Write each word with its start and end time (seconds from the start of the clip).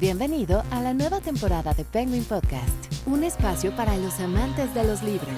Bienvenido 0.00 0.64
a 0.70 0.80
la 0.80 0.94
nueva 0.94 1.20
temporada 1.20 1.74
de 1.74 1.84
Penguin 1.84 2.24
Podcast, 2.24 2.66
un 3.04 3.22
espacio 3.22 3.76
para 3.76 3.98
los 3.98 4.18
amantes 4.18 4.72
de 4.72 4.82
los 4.82 5.02
libros. 5.02 5.28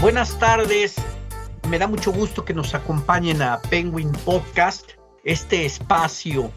Buenas 0.00 0.36
tardes, 0.40 0.96
me 1.68 1.78
da 1.78 1.86
mucho 1.86 2.12
gusto 2.12 2.44
que 2.44 2.54
nos 2.54 2.74
acompañen 2.74 3.42
a 3.42 3.60
Penguin 3.60 4.10
Podcast, 4.24 4.92
este 5.24 5.66
espacio 5.66 6.50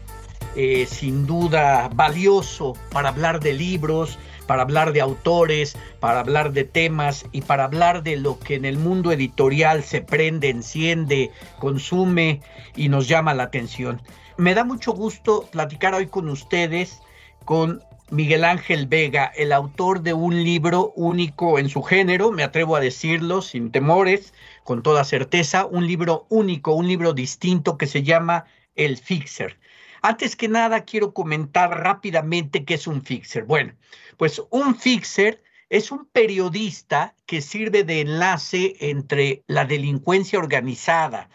eh, 0.56 0.86
sin 0.88 1.26
duda 1.26 1.90
valioso 1.94 2.74
para 2.90 3.10
hablar 3.10 3.40
de 3.40 3.52
libros, 3.52 4.18
para 4.46 4.62
hablar 4.62 4.92
de 4.92 5.02
autores, 5.02 5.76
para 6.00 6.20
hablar 6.20 6.52
de 6.52 6.64
temas 6.64 7.26
y 7.30 7.42
para 7.42 7.64
hablar 7.64 8.02
de 8.02 8.16
lo 8.16 8.38
que 8.38 8.54
en 8.54 8.64
el 8.64 8.78
mundo 8.78 9.12
editorial 9.12 9.82
se 9.82 10.00
prende, 10.00 10.48
enciende, 10.48 11.30
consume 11.58 12.40
y 12.74 12.88
nos 12.88 13.06
llama 13.06 13.34
la 13.34 13.44
atención. 13.44 14.00
Me 14.38 14.54
da 14.54 14.64
mucho 14.64 14.92
gusto 14.92 15.46
platicar 15.52 15.94
hoy 15.94 16.06
con 16.06 16.30
ustedes 16.30 17.02
con 17.44 17.82
Miguel 18.12 18.44
Ángel 18.44 18.88
Vega, 18.88 19.32
el 19.36 19.52
autor 19.52 20.02
de 20.02 20.12
un 20.12 20.44
libro 20.44 20.92
único 20.96 21.58
en 21.58 21.70
su 21.70 21.82
género, 21.82 22.30
me 22.30 22.42
atrevo 22.42 22.76
a 22.76 22.80
decirlo 22.80 23.40
sin 23.40 23.72
temores, 23.72 24.34
con 24.64 24.82
toda 24.82 25.04
certeza, 25.04 25.66
un 25.66 25.86
libro 25.86 26.26
único, 26.28 26.72
un 26.74 26.88
libro 26.88 27.12
distinto 27.12 27.76
que 27.76 27.86
se 27.86 28.02
llama 28.02 28.44
El 28.74 28.96
Fixer. 28.96 29.58
Antes 30.02 30.34
que 30.34 30.48
nada, 30.48 30.84
quiero 30.84 31.14
comentar 31.14 31.70
rápidamente 31.70 32.64
qué 32.64 32.74
es 32.74 32.88
un 32.88 33.02
fixer. 33.02 33.44
Bueno, 33.44 33.74
pues 34.16 34.42
un 34.50 34.74
fixer 34.74 35.42
es 35.68 35.92
un 35.92 36.06
periodista 36.06 37.14
que 37.24 37.40
sirve 37.40 37.84
de 37.84 38.00
enlace 38.00 38.74
entre 38.80 39.44
la 39.46 39.64
delincuencia 39.64 40.40
organizada, 40.40 41.30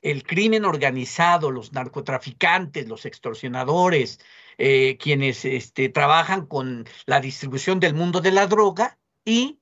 el 0.00 0.22
crimen 0.22 0.64
organizado, 0.64 1.50
los 1.50 1.72
narcotraficantes, 1.72 2.88
los 2.88 3.04
extorsionadores, 3.04 4.20
eh, 4.58 4.96
quienes 4.98 5.44
este, 5.44 5.88
trabajan 5.88 6.46
con 6.46 6.86
la 7.06 7.20
distribución 7.20 7.80
del 7.80 7.94
mundo 7.94 8.20
de 8.20 8.30
la 8.30 8.46
droga 8.46 8.96
y 9.24 9.58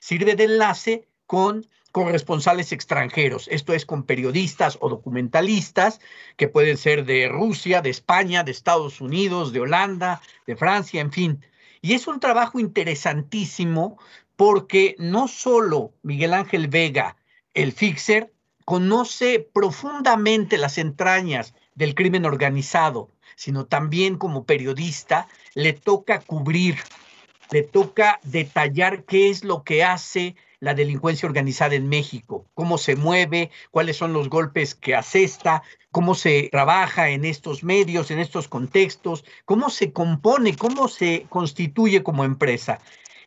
sirve 0.00 0.34
de 0.34 0.44
enlace 0.44 1.08
con 1.26 1.64
corresponsales 1.92 2.72
extranjeros, 2.72 3.48
esto 3.48 3.74
es 3.74 3.84
con 3.84 4.04
periodistas 4.04 4.78
o 4.80 4.88
documentalistas 4.88 6.00
que 6.36 6.48
pueden 6.48 6.78
ser 6.78 7.04
de 7.04 7.28
Rusia, 7.28 7.82
de 7.82 7.90
España, 7.90 8.42
de 8.42 8.50
Estados 8.50 9.00
Unidos, 9.02 9.52
de 9.52 9.60
Holanda, 9.60 10.22
de 10.46 10.56
Francia, 10.56 11.02
en 11.02 11.12
fin. 11.12 11.44
Y 11.82 11.92
es 11.92 12.06
un 12.06 12.18
trabajo 12.18 12.58
interesantísimo 12.58 13.98
porque 14.36 14.96
no 14.98 15.28
solo 15.28 15.92
Miguel 16.02 16.32
Ángel 16.32 16.68
Vega, 16.68 17.16
el 17.52 17.72
fixer, 17.72 18.32
conoce 18.64 19.46
profundamente 19.52 20.56
las 20.56 20.78
entrañas 20.78 21.54
del 21.74 21.94
crimen 21.94 22.24
organizado, 22.24 23.10
sino 23.36 23.66
también 23.66 24.16
como 24.16 24.44
periodista 24.44 25.28
le 25.54 25.74
toca 25.74 26.20
cubrir, 26.20 26.78
le 27.50 27.62
toca 27.62 28.18
detallar 28.22 29.04
qué 29.04 29.28
es 29.28 29.44
lo 29.44 29.62
que 29.62 29.84
hace 29.84 30.36
la 30.62 30.74
delincuencia 30.74 31.26
organizada 31.26 31.74
en 31.74 31.88
México, 31.88 32.46
cómo 32.54 32.78
se 32.78 32.94
mueve, 32.94 33.50
cuáles 33.72 33.96
son 33.96 34.12
los 34.12 34.28
golpes 34.28 34.76
que 34.76 34.94
asesta, 34.94 35.64
cómo 35.90 36.14
se 36.14 36.50
trabaja 36.52 37.10
en 37.10 37.24
estos 37.24 37.64
medios, 37.64 38.12
en 38.12 38.20
estos 38.20 38.46
contextos, 38.46 39.24
cómo 39.44 39.70
se 39.70 39.92
compone, 39.92 40.54
cómo 40.54 40.86
se 40.86 41.26
constituye 41.28 42.04
como 42.04 42.22
empresa. 42.24 42.78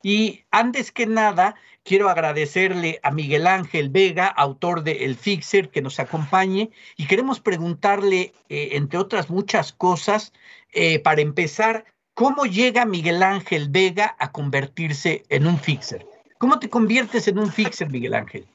Y 0.01 0.45
antes 0.49 0.93
que 0.93 1.07
nada, 1.07 1.55
quiero 1.83 2.07
agradecerle 2.07 3.01
a 3.03 3.11
Miguel 3.11 3.47
Ángel 3.47 3.89
Vega, 3.89 4.27
autor 4.27 4.83
de 4.83 5.03
El 5.03 5.17
Fixer, 5.17 5.69
que 5.69 5.81
nos 5.81 5.99
acompañe 5.99 6.69
y 6.95 7.05
queremos 7.05 7.41
preguntarle, 7.41 8.33
eh, 8.47 8.69
entre 8.73 8.97
otras 8.97 9.29
muchas 9.29 9.73
cosas, 9.73 10.31
eh, 10.71 10.99
para 10.99 11.19
empezar, 11.19 11.83
¿cómo 12.13 12.45
llega 12.45 12.85
Miguel 12.85 13.21
Ángel 13.23 13.67
Vega 13.67 14.15
a 14.19 14.31
convertirse 14.31 15.23
en 15.27 15.47
un 15.47 15.59
fixer? 15.59 16.14
¿Cómo 16.37 16.59
te 16.59 16.69
conviertes 16.69 17.29
en 17.29 17.39
un 17.39 17.49
fixer, 17.49 17.89
Miguel 17.89 18.13
Ángel? 18.13 18.45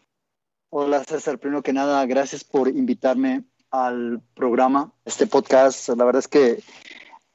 Hola 0.68 1.02
César, 1.02 1.38
primero 1.38 1.62
que 1.62 1.72
nada, 1.72 2.04
gracias 2.04 2.44
por 2.44 2.68
invitarme 2.68 3.44
al 3.70 4.20
programa, 4.34 4.92
este 5.06 5.26
podcast. 5.26 5.88
La 5.88 6.04
verdad 6.04 6.20
es 6.20 6.28
que 6.28 6.62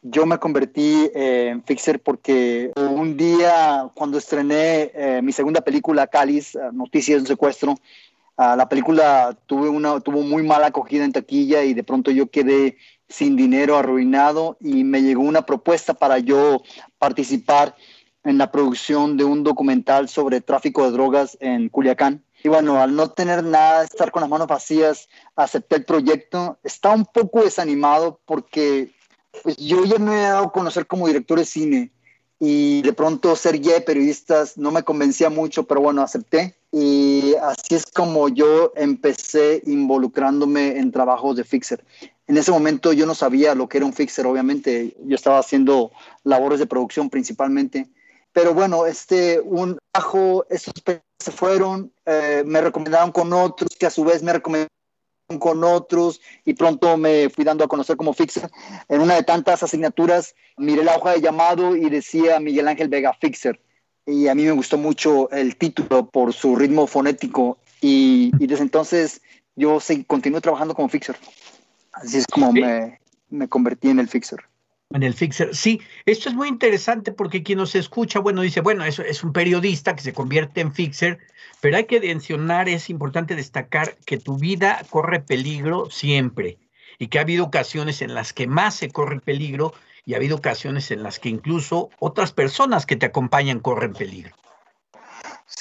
yo 0.03 0.27
me 0.27 0.37
convertí 0.37 1.09
eh, 1.15 1.49
en 1.49 1.63
fixer 1.63 1.99
porque 1.99 2.71
un 2.75 3.17
día 3.17 3.89
cuando 3.95 4.19
estrené 4.19 4.91
eh, 4.93 5.21
mi 5.23 5.31
segunda 5.31 5.61
película, 5.61 6.05
Cáliz, 6.05 6.53
eh, 6.53 6.59
Noticias 6.71 7.17
de 7.17 7.21
un 7.21 7.27
secuestro, 7.27 7.75
ah, 8.37 8.55
la 8.55 8.69
película 8.69 9.35
tuve 9.47 9.67
una, 9.67 9.99
tuvo 9.99 10.21
muy 10.21 10.43
mala 10.43 10.67
acogida 10.67 11.05
en 11.05 11.11
taquilla 11.11 11.63
y 11.63 11.73
de 11.73 11.83
pronto 11.83 12.11
yo 12.11 12.29
quedé 12.29 12.77
sin 13.09 13.35
dinero, 13.35 13.77
arruinado 13.77 14.57
y 14.61 14.83
me 14.83 15.01
llegó 15.01 15.23
una 15.23 15.43
propuesta 15.43 15.95
para 15.95 16.19
yo 16.19 16.61
participar 16.99 17.75
en 18.25 18.37
la 18.37 18.51
producción 18.51 19.15
de 19.15 19.23
un 19.23 19.43
documental 19.43 20.09
sobre 20.09 20.41
tráfico 20.41 20.83
de 20.83 20.91
drogas 20.91 21.37
en 21.39 21.69
Culiacán. 21.69 22.23
Y 22.43 22.49
bueno, 22.49 22.81
al 22.81 22.95
no 22.95 23.11
tener 23.11 23.43
nada, 23.43 23.83
estar 23.83 24.11
con 24.11 24.21
las 24.21 24.29
manos 24.29 24.47
vacías, 24.47 25.07
acepté 25.35 25.77
el 25.77 25.85
proyecto. 25.85 26.57
Estaba 26.63 26.95
un 26.95 27.05
poco 27.05 27.43
desanimado 27.43 28.19
porque 28.25 28.93
pues 29.43 29.57
yo 29.57 29.85
ya 29.85 29.99
me 29.99 30.15
he 30.15 30.21
dado 30.23 30.45
a 30.45 30.51
conocer 30.51 30.87
como 30.87 31.07
director 31.07 31.39
de 31.39 31.45
cine 31.45 31.91
y 32.39 32.81
de 32.81 32.93
pronto 32.93 33.35
ser 33.35 33.59
guía 33.59 33.75
de 33.75 33.81
periodistas 33.81 34.57
no 34.57 34.71
me 34.71 34.83
convencía 34.83 35.29
mucho, 35.29 35.63
pero 35.63 35.81
bueno, 35.81 36.01
acepté. 36.01 36.57
Y 36.71 37.33
así 37.41 37.75
es 37.75 37.85
como 37.85 38.27
yo 38.27 38.73
empecé 38.75 39.61
involucrándome 39.65 40.77
en 40.77 40.91
trabajos 40.91 41.37
de 41.37 41.43
fixer. 41.43 41.85
En 42.27 42.37
ese 42.37 42.51
momento 42.51 42.91
yo 42.91 43.05
no 43.05 43.15
sabía 43.15 43.55
lo 43.55 43.69
que 43.69 43.77
era 43.77 43.85
un 43.85 43.93
fixer, 43.93 44.25
obviamente. 44.25 44.95
Yo 45.05 45.15
estaba 45.15 45.39
haciendo 45.39 45.91
labores 46.23 46.59
de 46.59 46.65
producción 46.65 47.09
principalmente. 47.09 47.87
Pero 48.35 48.53
bueno, 48.53 48.85
este, 48.85 49.39
un 49.39 49.77
trabajo, 49.93 50.45
esos 50.49 50.73
se 51.17 51.31
fueron, 51.31 51.93
eh, 52.05 52.43
me 52.45 52.59
recomendaron 52.59 53.13
con 53.13 53.31
otros 53.31 53.69
que 53.79 53.85
a 53.85 53.89
su 53.89 54.03
vez 54.03 54.21
me 54.23 54.33
recomendaron 54.33 54.67
con 55.39 55.63
otros 55.63 56.19
y 56.43 56.53
pronto 56.53 56.97
me 56.97 57.29
fui 57.29 57.45
dando 57.45 57.63
a 57.63 57.69
conocer 57.69 57.95
como 57.95 58.11
Fixer. 58.11 58.51
En 58.89 58.99
una 58.99 59.15
de 59.15 59.23
tantas 59.23 59.63
asignaturas 59.63 60.35
miré 60.57 60.83
la 60.83 60.97
hoja 60.97 61.11
de 61.11 61.21
llamado 61.21 61.77
y 61.77 61.89
decía 61.89 62.41
Miguel 62.41 62.67
Ángel 62.67 62.89
Vega 62.89 63.13
Fixer. 63.13 63.57
Y 64.05 64.27
a 64.27 64.35
mí 64.35 64.43
me 64.43 64.51
gustó 64.51 64.77
mucho 64.77 65.31
el 65.31 65.55
título 65.55 66.09
por 66.09 66.33
su 66.33 66.57
ritmo 66.57 66.87
fonético 66.87 67.57
y, 67.79 68.31
desde 68.45 68.63
entonces 68.63 69.21
yo 69.55 69.79
continué 70.07 70.41
trabajando 70.41 70.75
como 70.75 70.89
Fixer. 70.89 71.15
Así 71.93 72.17
es 72.17 72.25
como 72.27 72.51
me, 72.51 72.99
me 73.29 73.47
convertí 73.47 73.91
en 73.91 73.99
el 73.99 74.09
Fixer. 74.09 74.43
En 74.91 75.03
el 75.03 75.13
Fixer. 75.13 75.55
Sí, 75.55 75.81
esto 76.05 76.29
es 76.29 76.35
muy 76.35 76.47
interesante 76.47 77.11
porque 77.11 77.43
quien 77.43 77.57
nos 77.57 77.75
escucha, 77.75 78.19
bueno, 78.19 78.41
dice, 78.41 78.61
bueno, 78.61 78.85
eso 78.85 79.01
es 79.01 79.23
un 79.23 79.33
periodista 79.33 79.95
que 79.95 80.03
se 80.03 80.13
convierte 80.13 80.61
en 80.61 80.73
Fixer, 80.73 81.17
pero 81.59 81.77
hay 81.77 81.85
que 81.85 81.99
mencionar, 81.99 82.69
es 82.69 82.89
importante 82.89 83.35
destacar 83.35 83.97
que 84.05 84.17
tu 84.17 84.37
vida 84.37 84.81
corre 84.89 85.21
peligro 85.21 85.89
siempre 85.89 86.59
y 86.99 87.07
que 87.07 87.17
ha 87.17 87.21
habido 87.21 87.45
ocasiones 87.45 88.01
en 88.01 88.13
las 88.13 88.31
que 88.31 88.47
más 88.47 88.75
se 88.75 88.89
corre 88.89 89.19
peligro 89.19 89.73
y 90.05 90.13
ha 90.13 90.17
habido 90.17 90.37
ocasiones 90.37 90.91
en 90.91 91.01
las 91.01 91.19
que 91.19 91.29
incluso 91.29 91.89
otras 91.99 92.31
personas 92.31 92.85
que 92.85 92.95
te 92.95 93.07
acompañan 93.07 93.59
corren 93.59 93.93
peligro. 93.93 94.35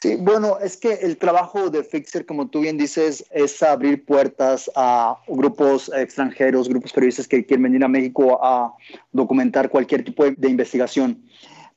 Sí, 0.03 0.17
bueno, 0.17 0.59
es 0.59 0.77
que 0.77 0.93
el 0.93 1.17
trabajo 1.17 1.71
de 1.71 1.83
Fixer, 1.83 2.27
como 2.27 2.49
tú 2.49 2.61
bien 2.61 2.77
dices, 2.77 3.25
es 3.31 3.63
abrir 3.63 4.05
puertas 4.05 4.71
a 4.75 5.17
grupos 5.27 5.91
extranjeros, 5.95 6.69
grupos 6.69 6.93
periodistas 6.93 7.27
que 7.27 7.45
quieren 7.47 7.63
venir 7.63 7.85
a 7.85 7.89
México 7.89 8.39
a 8.43 8.75
documentar 9.13 9.71
cualquier 9.71 10.05
tipo 10.05 10.25
de, 10.25 10.49
investigación. 10.49 11.23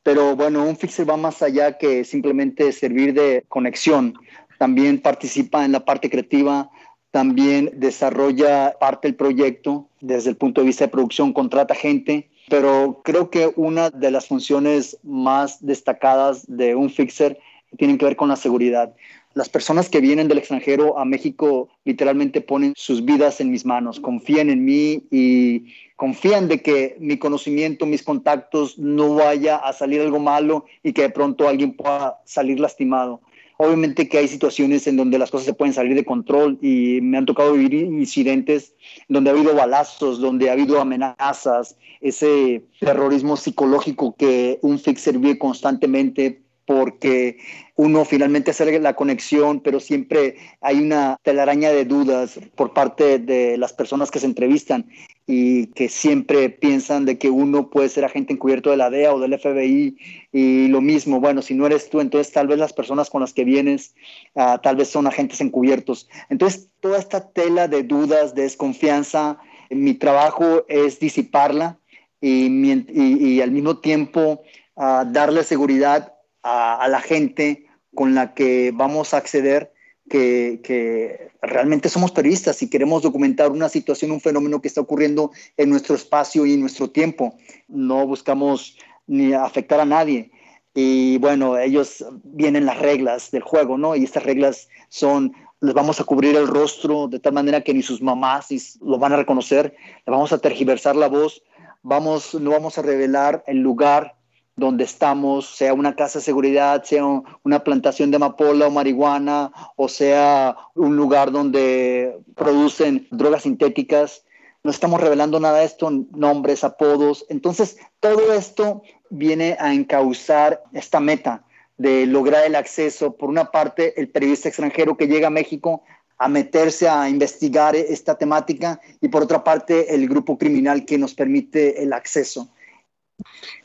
Pero 0.04 0.36
bueno, 0.36 0.66
un 0.66 0.78
fixer 0.78 1.10
va 1.10 1.18
más 1.18 1.42
allá 1.42 1.78
que 1.78 2.04
simplemente 2.04 2.72
servir 2.72 3.14
de 3.14 3.46
conexión. 3.50 4.14
También 4.58 5.02
participa 5.02 5.64
en 5.64 5.74
la 5.74 5.86
parte 5.86 6.10
creativa, 6.10 6.70
también 7.12 7.72
desarrolla 7.76 8.76
parte 8.80 9.08
del 9.08 9.16
proyecto 9.16 9.88
desde 10.02 10.30
el 10.32 10.38
punto 10.38 10.62
de 10.62 10.68
vista 10.68 10.86
de 10.86 10.92
producción, 10.92 11.34
contrata 11.34 11.76
gente, 11.76 12.30
pero 12.50 13.02
creo 13.04 13.30
que 13.30 13.52
una 13.56 13.90
de 13.90 14.12
las 14.12 14.28
funciones 14.28 14.98
más 15.04 15.66
destacadas 15.66 16.46
de 16.48 16.76
un 16.76 16.90
fixer 16.90 17.40
tienen 17.78 17.98
que 17.98 18.06
ver 18.06 18.16
con 18.16 18.30
la 18.30 18.36
seguridad. 18.36 18.94
Las 19.34 19.50
personas 19.50 19.90
que 19.90 20.02
vienen 20.02 20.28
del 20.28 20.40
extranjero 20.40 20.98
a 20.98 21.06
México 21.06 21.70
literalmente 21.86 22.42
ponen 22.42 22.74
sus 22.76 23.06
vidas 23.06 23.40
en 23.40 23.52
mis 23.52 23.66
manos, 23.66 24.00
confían 24.00 24.50
en 24.50 24.66
mí 24.66 25.04
y 25.12 25.66
confían 25.96 26.48
de 26.48 26.62
que 26.62 26.96
mi 27.00 27.18
conocimiento, 27.18 27.86
mis 27.86 28.04
contactos 28.04 28.80
no 28.80 29.16
vaya 29.16 29.58
a 29.58 29.74
salir 29.74 30.02
algo 30.02 30.20
malo 30.20 30.66
y 30.82 30.94
que 30.94 31.04
de 31.04 31.10
pronto 31.10 31.48
alguien 31.48 31.76
pueda 31.76 32.18
salir 32.26 32.60
lastimado. 32.60 33.22
Obviamente 33.60 34.08
que 34.08 34.20
hay 34.20 34.28
situaciones 34.28 34.86
en 34.86 34.98
donde 34.98 35.18
las 35.18 35.32
cosas 35.32 35.46
se 35.46 35.54
pueden 35.54 35.74
salir 35.74 35.96
de 35.96 36.06
control 36.06 36.60
y 36.62 37.00
me 37.02 37.18
han 37.18 37.26
tocado 37.26 37.54
vivir 37.54 37.74
incidentes 37.74 38.76
donde 39.08 39.32
ha 39.32 39.34
habido 39.34 39.56
balazos, 39.56 40.20
donde 40.20 40.50
ha 40.50 40.54
habido 40.54 40.80
amenazas, 40.80 41.76
ese 42.00 42.64
terrorismo 42.80 43.36
psicológico 43.36 44.16
que 44.16 44.60
un 44.62 44.78
fixer 44.78 45.18
vive 45.18 45.40
constantemente 45.40 46.44
porque 46.68 47.38
uno 47.78 48.04
finalmente 48.04 48.52
hace 48.52 48.80
la 48.80 48.94
conexión, 48.94 49.62
pero 49.62 49.80
siempre 49.80 50.36
hay 50.60 50.80
una 50.80 51.18
telaraña 51.24 51.72
de 51.72 51.86
dudas 51.86 52.38
por 52.56 52.74
parte 52.74 53.20
de 53.20 53.58
las 53.58 53.72
personas 53.72 54.12
que 54.12 54.20
se 54.20 54.26
entrevistan 54.26 54.86
y 55.26 55.68
que 55.68 55.88
siempre 55.88 56.50
piensan 56.50 57.06
de 57.06 57.18
que 57.18 57.30
uno 57.30 57.70
puede 57.70 57.88
ser 57.88 58.04
agente 58.04 58.34
encubierto 58.34 58.70
de 58.70 58.78
la 58.78 58.90
DEA 58.90 59.14
o 59.14 59.20
del 59.20 59.40
FBI 59.40 59.98
y 60.34 60.68
lo 60.68 60.82
mismo, 60.82 61.22
bueno, 61.22 61.42
si 61.42 61.54
no 61.54 61.66
eres 61.66 61.90
tú, 61.90 62.02
entonces 62.02 62.34
tal 62.34 62.48
vez 62.48 62.60
las 62.60 62.74
personas 62.74 63.10
con 63.10 63.22
las 63.22 63.34
que 63.34 63.46
vienes 63.46 63.96
uh, 64.34 64.58
tal 64.62 64.76
vez 64.76 64.90
son 64.90 65.08
agentes 65.08 65.40
encubiertos. 65.40 66.10
Entonces, 66.30 66.68
toda 66.82 67.00
esta 67.00 67.30
tela 67.30 67.70
de 67.70 67.84
dudas, 67.84 68.36
de 68.36 68.42
desconfianza, 68.42 69.38
mi 69.70 69.94
trabajo 69.94 70.66
es 70.68 71.00
disiparla 71.00 71.80
y, 72.20 72.48
y, 72.48 73.36
y 73.36 73.42
al 73.42 73.52
mismo 73.52 73.78
tiempo 73.78 74.42
uh, 74.76 75.06
darle 75.06 75.46
seguridad 75.46 76.17
a, 76.44 76.88
la 76.90 77.02
gente 77.02 77.68
con 77.94 78.16
la 78.16 78.34
que 78.34 78.72
vamos 78.74 79.14
a 79.14 79.18
acceder, 79.18 79.74
que, 80.10 80.62
que, 80.64 81.32
realmente 81.42 81.90
somos 81.90 82.12
periodistas 82.12 82.62
y 82.62 82.70
queremos 82.70 83.04
documentar 83.04 83.52
una 83.52 83.70
situación, 83.70 84.12
un 84.12 84.22
fenómeno 84.22 84.62
que 84.62 84.68
está 84.68 84.82
ocurriendo 84.82 85.32
en 85.56 85.70
nuestro 85.70 85.96
espacio 85.96 86.46
y 86.46 86.54
en 86.54 86.62
nuestro 86.62 86.90
tiempo. 86.90 87.36
No 87.68 88.06
buscamos 88.08 88.78
ni 89.08 89.34
afectar 89.34 89.80
a 89.80 89.86
nadie. 89.86 90.32
Y 90.80 91.18
bueno, 91.18 91.58
ellos 91.58 92.06
vienen 92.24 92.68
las 92.68 92.78
reglas 92.78 93.32
del 93.32 93.42
juego, 93.42 93.80
¿no? 93.80 93.96
Y 93.96 94.04
estas 94.04 94.24
reglas 94.24 94.70
son, 94.90 95.34
les 95.60 95.74
vamos 95.74 96.00
a 96.00 96.04
cubrir 96.04 96.36
el 96.36 96.48
rostro 96.48 97.08
de 97.08 97.20
tal 97.20 97.34
manera 97.34 97.62
que 97.62 97.74
ni 97.74 97.82
sus 97.82 98.00
mamás 98.00 98.78
lo 98.80 99.00
van 99.00 99.14
a 99.14 99.18
reconocer, 99.18 99.76
le 100.06 100.12
vamos 100.12 100.32
a 100.34 100.38
tergiversar 100.38 100.96
la 100.96 101.08
voz, 101.08 101.42
vamos, 101.82 102.36
no 102.36 102.52
vamos 102.52 102.78
a 102.78 102.84
revelar 102.84 103.44
el 103.48 103.58
lugar 103.58 104.17
donde 104.58 104.84
estamos, 104.84 105.56
sea 105.56 105.74
una 105.74 105.96
casa 105.96 106.18
de 106.18 106.26
seguridad, 106.26 106.84
sea 106.84 107.06
una 107.44 107.64
plantación 107.64 108.10
de 108.10 108.18
amapola 108.18 108.68
o 108.68 108.72
marihuana, 108.72 109.52
o 109.76 109.88
sea 109.88 110.58
un 110.74 110.98
lugar 110.98 111.32
donde 111.32 112.20
producen 112.36 113.08
drogas 113.12 113.44
sintéticas. 113.44 114.26
No 114.64 114.72
estamos 114.72 115.00
revelando 115.00 115.40
nada 115.40 115.60
de 115.60 115.66
esto, 115.66 115.90
nombres, 116.12 116.64
apodos. 116.64 117.24
Entonces, 117.30 117.78
todo 118.00 118.34
esto 118.34 118.82
viene 119.12 119.56
a 119.60 119.74
encauzar 119.74 120.64
esta 120.74 121.00
meta 121.00 121.44
de 121.78 122.08
lograr 122.08 122.44
el 122.46 122.56
acceso, 122.56 123.16
por 123.16 123.30
una 123.30 123.52
parte, 123.52 124.00
el 124.02 124.10
periodista 124.10 124.50
extranjero 124.50 124.98
que 124.98 125.08
llega 125.08 125.28
a 125.28 125.30
México 125.30 125.84
a 126.18 126.28
meterse 126.28 126.90
a 126.90 127.08
investigar 127.08 127.76
esta 127.76 128.18
temática 128.18 128.82
y 129.02 129.10
por 129.10 129.22
otra 129.22 129.44
parte, 129.44 129.94
el 129.94 130.10
grupo 130.10 130.36
criminal 130.40 130.84
que 130.84 130.98
nos 130.98 131.14
permite 131.14 131.84
el 131.84 131.94
acceso. 131.94 132.50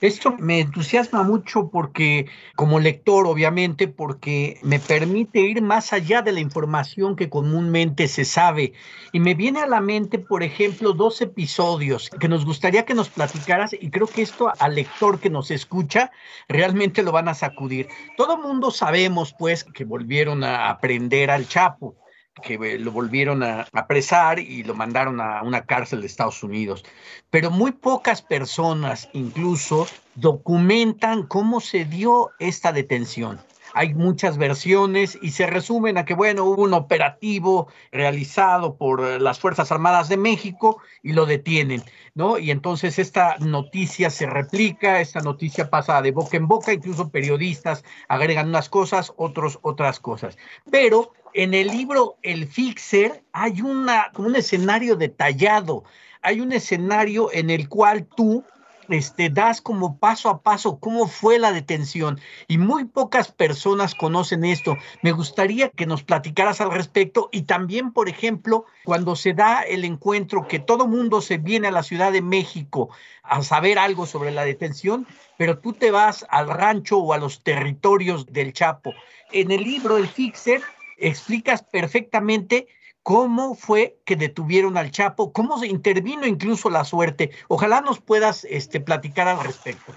Esto 0.01 0.35
me 0.39 0.61
entusiasma 0.61 1.23
mucho 1.23 1.69
porque, 1.71 2.27
como 2.57 2.81
lector, 2.81 3.27
obviamente, 3.27 3.87
porque 3.87 4.59
me 4.63 4.81
permite 4.81 5.41
ir 5.41 5.63
más 5.63 5.93
allá 5.93 6.23
de 6.23 6.33
la 6.33 6.41
información 6.41 7.15
que 7.15 7.29
comúnmente 7.29 8.09
se 8.09 8.25
sabe. 8.25 8.73
Y 9.13 9.21
me 9.21 9.35
viene 9.35 9.61
a 9.61 9.67
la 9.67 9.81
mente, 9.81 10.19
por 10.19 10.43
ejemplo, 10.43 10.93
dos 10.93 11.21
episodios 11.21 12.11
que 12.19 12.29
nos 12.29 12.45
gustaría 12.45 12.85
que 12.85 12.95
nos 12.95 13.11
platicaras 13.11 13.75
y 13.75 13.91
creo 13.91 14.07
que 14.07 14.23
esto 14.23 14.53
al 14.59 14.75
lector 14.75 15.21
que 15.21 15.31
nos 15.31 15.51
escucha 15.51 16.11
realmente 16.49 17.03
lo 17.03 17.13
van 17.13 17.29
a 17.29 17.35
sacudir. 17.35 17.89
Todo 18.17 18.39
mundo 18.39 18.71
sabemos, 18.71 19.35
pues, 19.39 19.65
que 19.65 19.85
volvieron 19.85 20.43
a 20.45 20.71
aprender 20.71 21.31
al 21.31 21.47
Chapo 21.47 22.02
que 22.41 22.55
eh, 22.55 22.79
lo 22.79 22.93
volvieron 22.93 23.43
a 23.43 23.67
apresar 23.73 24.39
y 24.39 24.63
lo 24.65 24.75
mandaron 24.75 25.21
a 25.21 25.43
una 25.43 25.67
cárcel 25.67 26.01
de 26.01 26.07
Estados 26.07 26.43
Unidos. 26.43 26.85
Pero 27.31 27.51
muy 27.51 27.73
pocas 27.73 28.23
personas 28.23 29.09
incluso 29.13 29.87
documentan 30.15 31.25
cómo 31.25 31.61
se 31.61 31.85
dio 31.85 32.31
esta 32.39 32.73
detención. 32.73 33.41
Hay 33.75 33.95
muchas 33.95 34.37
versiones 34.37 35.19
y 35.23 35.31
se 35.31 35.47
resumen 35.47 35.97
a 35.97 36.05
que, 36.05 36.15
bueno, 36.15 36.45
hubo 36.45 36.63
un 36.63 36.75
operativo 36.75 37.69
realizado 37.91 38.77
por 38.77 39.01
las 39.21 39.41
Fuerzas 39.41 39.73
Armadas 39.73 40.11
de 40.11 40.19
México 40.19 40.83
y 41.03 41.15
lo 41.15 41.25
detienen, 41.25 41.83
¿no? 42.15 42.39
Y 42.39 42.51
entonces 42.51 42.99
esta 42.99 43.37
noticia 43.39 44.11
se 44.11 44.27
replica, 44.27 45.01
esta 45.01 45.21
noticia 45.21 45.71
pasa 45.71 46.03
de 46.03 46.11
boca 46.11 46.37
en 46.37 46.49
boca, 46.49 46.73
incluso 46.73 47.11
periodistas 47.11 47.83
agregan 48.09 48.49
unas 48.49 48.69
cosas, 48.69 49.13
otros 49.17 49.59
otras 49.63 50.01
cosas. 50.01 50.37
Pero 50.71 51.15
en 51.35 51.55
el 51.55 51.69
libro 51.69 52.17
El 52.23 52.47
Fixer 52.47 53.23
hay 53.33 53.63
una, 53.63 54.11
un 54.17 54.37
escenario 54.37 54.97
detallado, 54.97 55.85
hay 56.21 56.41
un 56.41 56.53
escenario 56.53 57.31
en 57.33 57.51
el 57.51 57.69
cual 57.69 58.07
tú 58.07 58.45
este, 58.89 59.31
das 59.31 59.61
como 59.61 59.99
paso 59.99 60.29
a 60.29 60.43
paso 60.43 60.79
cómo 60.79 61.07
fue 61.07 61.39
la 61.39 61.53
detención 61.53 62.21
y 62.49 62.59
muy 62.59 62.85
pocas 62.85 63.33
personas 63.33 63.95
conocen 63.95 64.45
esto. 64.45 64.77
Me 65.03 65.13
gustaría 65.13 65.71
que 65.71 65.87
nos 65.87 66.03
platicaras 66.03 66.61
al 66.61 66.73
respecto 66.73 67.29
y 67.33 67.43
también, 67.43 67.93
por 67.93 68.09
ejemplo, 68.09 68.67
cuando 68.85 69.17
se 69.17 69.33
da 69.33 69.63
el 69.63 69.85
encuentro 69.85 70.47
que 70.47 70.59
todo 70.59 70.87
mundo 70.87 71.21
se 71.21 71.39
viene 71.39 71.69
a 71.69 71.73
la 71.73 71.83
Ciudad 71.83 72.13
de 72.13 72.23
México 72.23 72.91
a 73.23 73.43
saber 73.43 73.79
algo 73.79 74.05
sobre 74.05 74.33
la 74.33 74.45
detención, 74.45 75.07
pero 75.39 75.59
tú 75.59 75.73
te 75.73 75.91
vas 75.91 76.27
al 76.29 76.49
rancho 76.49 76.99
o 76.99 77.13
a 77.13 77.19
los 77.19 77.43
territorios 77.43 78.27
del 78.27 78.53
Chapo. 78.53 78.93
En 79.31 79.51
el 79.51 79.63
libro 79.63 79.97
El 79.97 80.09
Fixer 80.09 80.61
explicas 81.03 81.63
perfectamente 81.63 82.69
cómo 83.03 83.55
fue 83.55 83.99
que 84.05 84.17
detuvieron 84.17 84.77
al 84.77 84.91
Chapo, 84.91 85.33
cómo 85.33 85.59
se 85.59 85.67
intervino 85.67 86.27
incluso 86.27 86.71
la 86.71 86.85
suerte. 86.85 87.31
Ojalá 87.49 87.81
nos 87.81 88.01
puedas 88.01 88.45
este, 88.45 88.81
platicar 88.81 89.29
al 89.29 89.45
respecto. 89.45 89.93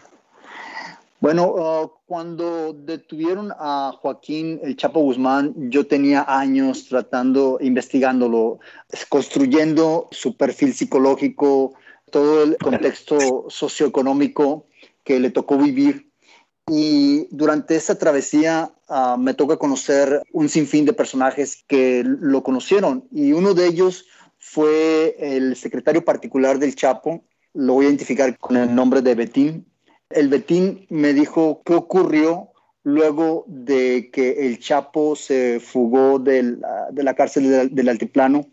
Bueno, 1.21 1.47
uh, 1.47 1.91
cuando 2.05 2.73
detuvieron 2.73 3.51
a 3.57 3.93
Joaquín 3.99 4.59
el 4.63 4.75
Chapo 4.75 4.99
Guzmán, 4.99 5.53
yo 5.71 5.87
tenía 5.87 6.25
años 6.27 6.87
tratando, 6.87 7.57
investigándolo, 7.61 8.59
construyendo 9.09 10.07
su 10.11 10.35
perfil 10.35 10.73
psicológico, 10.73 11.73
todo 12.11 12.43
el 12.43 12.57
contexto 12.57 13.45
socioeconómico 13.49 14.67
que 15.03 15.19
le 15.19 15.31
tocó 15.31 15.57
vivir. 15.57 16.11
Y 16.67 17.27
durante 17.31 17.75
esa 17.75 17.97
travesía 17.97 18.74
uh, 18.87 19.17
me 19.17 19.33
toca 19.33 19.57
conocer 19.57 20.21
un 20.31 20.49
sinfín 20.49 20.85
de 20.85 20.93
personajes 20.93 21.63
que 21.67 22.03
lo 22.05 22.43
conocieron 22.43 23.07
y 23.11 23.33
uno 23.33 23.53
de 23.53 23.67
ellos 23.67 24.05
fue 24.37 25.15
el 25.19 25.55
secretario 25.55 26.05
particular 26.05 26.59
del 26.59 26.75
Chapo, 26.75 27.23
lo 27.53 27.73
voy 27.73 27.85
a 27.85 27.89
identificar 27.89 28.37
con 28.37 28.57
el 28.57 28.75
nombre 28.75 29.01
de 29.01 29.15
Betín. 29.15 29.65
El 30.09 30.29
Betín 30.29 30.85
me 30.89 31.13
dijo 31.13 31.63
qué 31.65 31.73
ocurrió 31.73 32.51
luego 32.83 33.45
de 33.47 34.11
que 34.11 34.45
el 34.45 34.59
Chapo 34.59 35.15
se 35.15 35.59
fugó 35.59 36.19
del, 36.19 36.61
de 36.91 37.03
la 37.03 37.15
cárcel 37.15 37.49
del, 37.49 37.73
del 37.73 37.89
Altiplano 37.89 38.47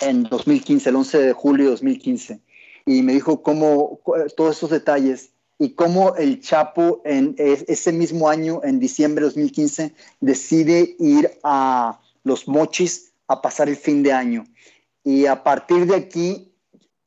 en 0.00 0.24
2015, 0.24 0.88
el 0.88 0.96
11 0.96 1.18
de 1.18 1.32
julio 1.32 1.66
de 1.66 1.70
2015. 1.72 2.40
Y 2.86 3.02
me 3.02 3.12
dijo 3.12 3.42
cómo 3.42 4.00
todos 4.36 4.56
esos 4.56 4.70
detalles 4.70 5.32
y 5.58 5.70
cómo 5.70 6.14
el 6.16 6.40
Chapo 6.40 7.02
en 7.04 7.34
ese 7.36 7.92
mismo 7.92 8.28
año, 8.28 8.60
en 8.62 8.78
diciembre 8.78 9.22
de 9.22 9.30
2015, 9.30 9.94
decide 10.20 10.94
ir 10.98 11.38
a 11.42 12.00
Los 12.22 12.46
Mochis 12.46 13.12
a 13.26 13.42
pasar 13.42 13.68
el 13.68 13.76
fin 13.76 14.02
de 14.02 14.12
año. 14.12 14.44
Y 15.02 15.26
a 15.26 15.42
partir 15.42 15.86
de 15.86 15.96
aquí, 15.96 16.52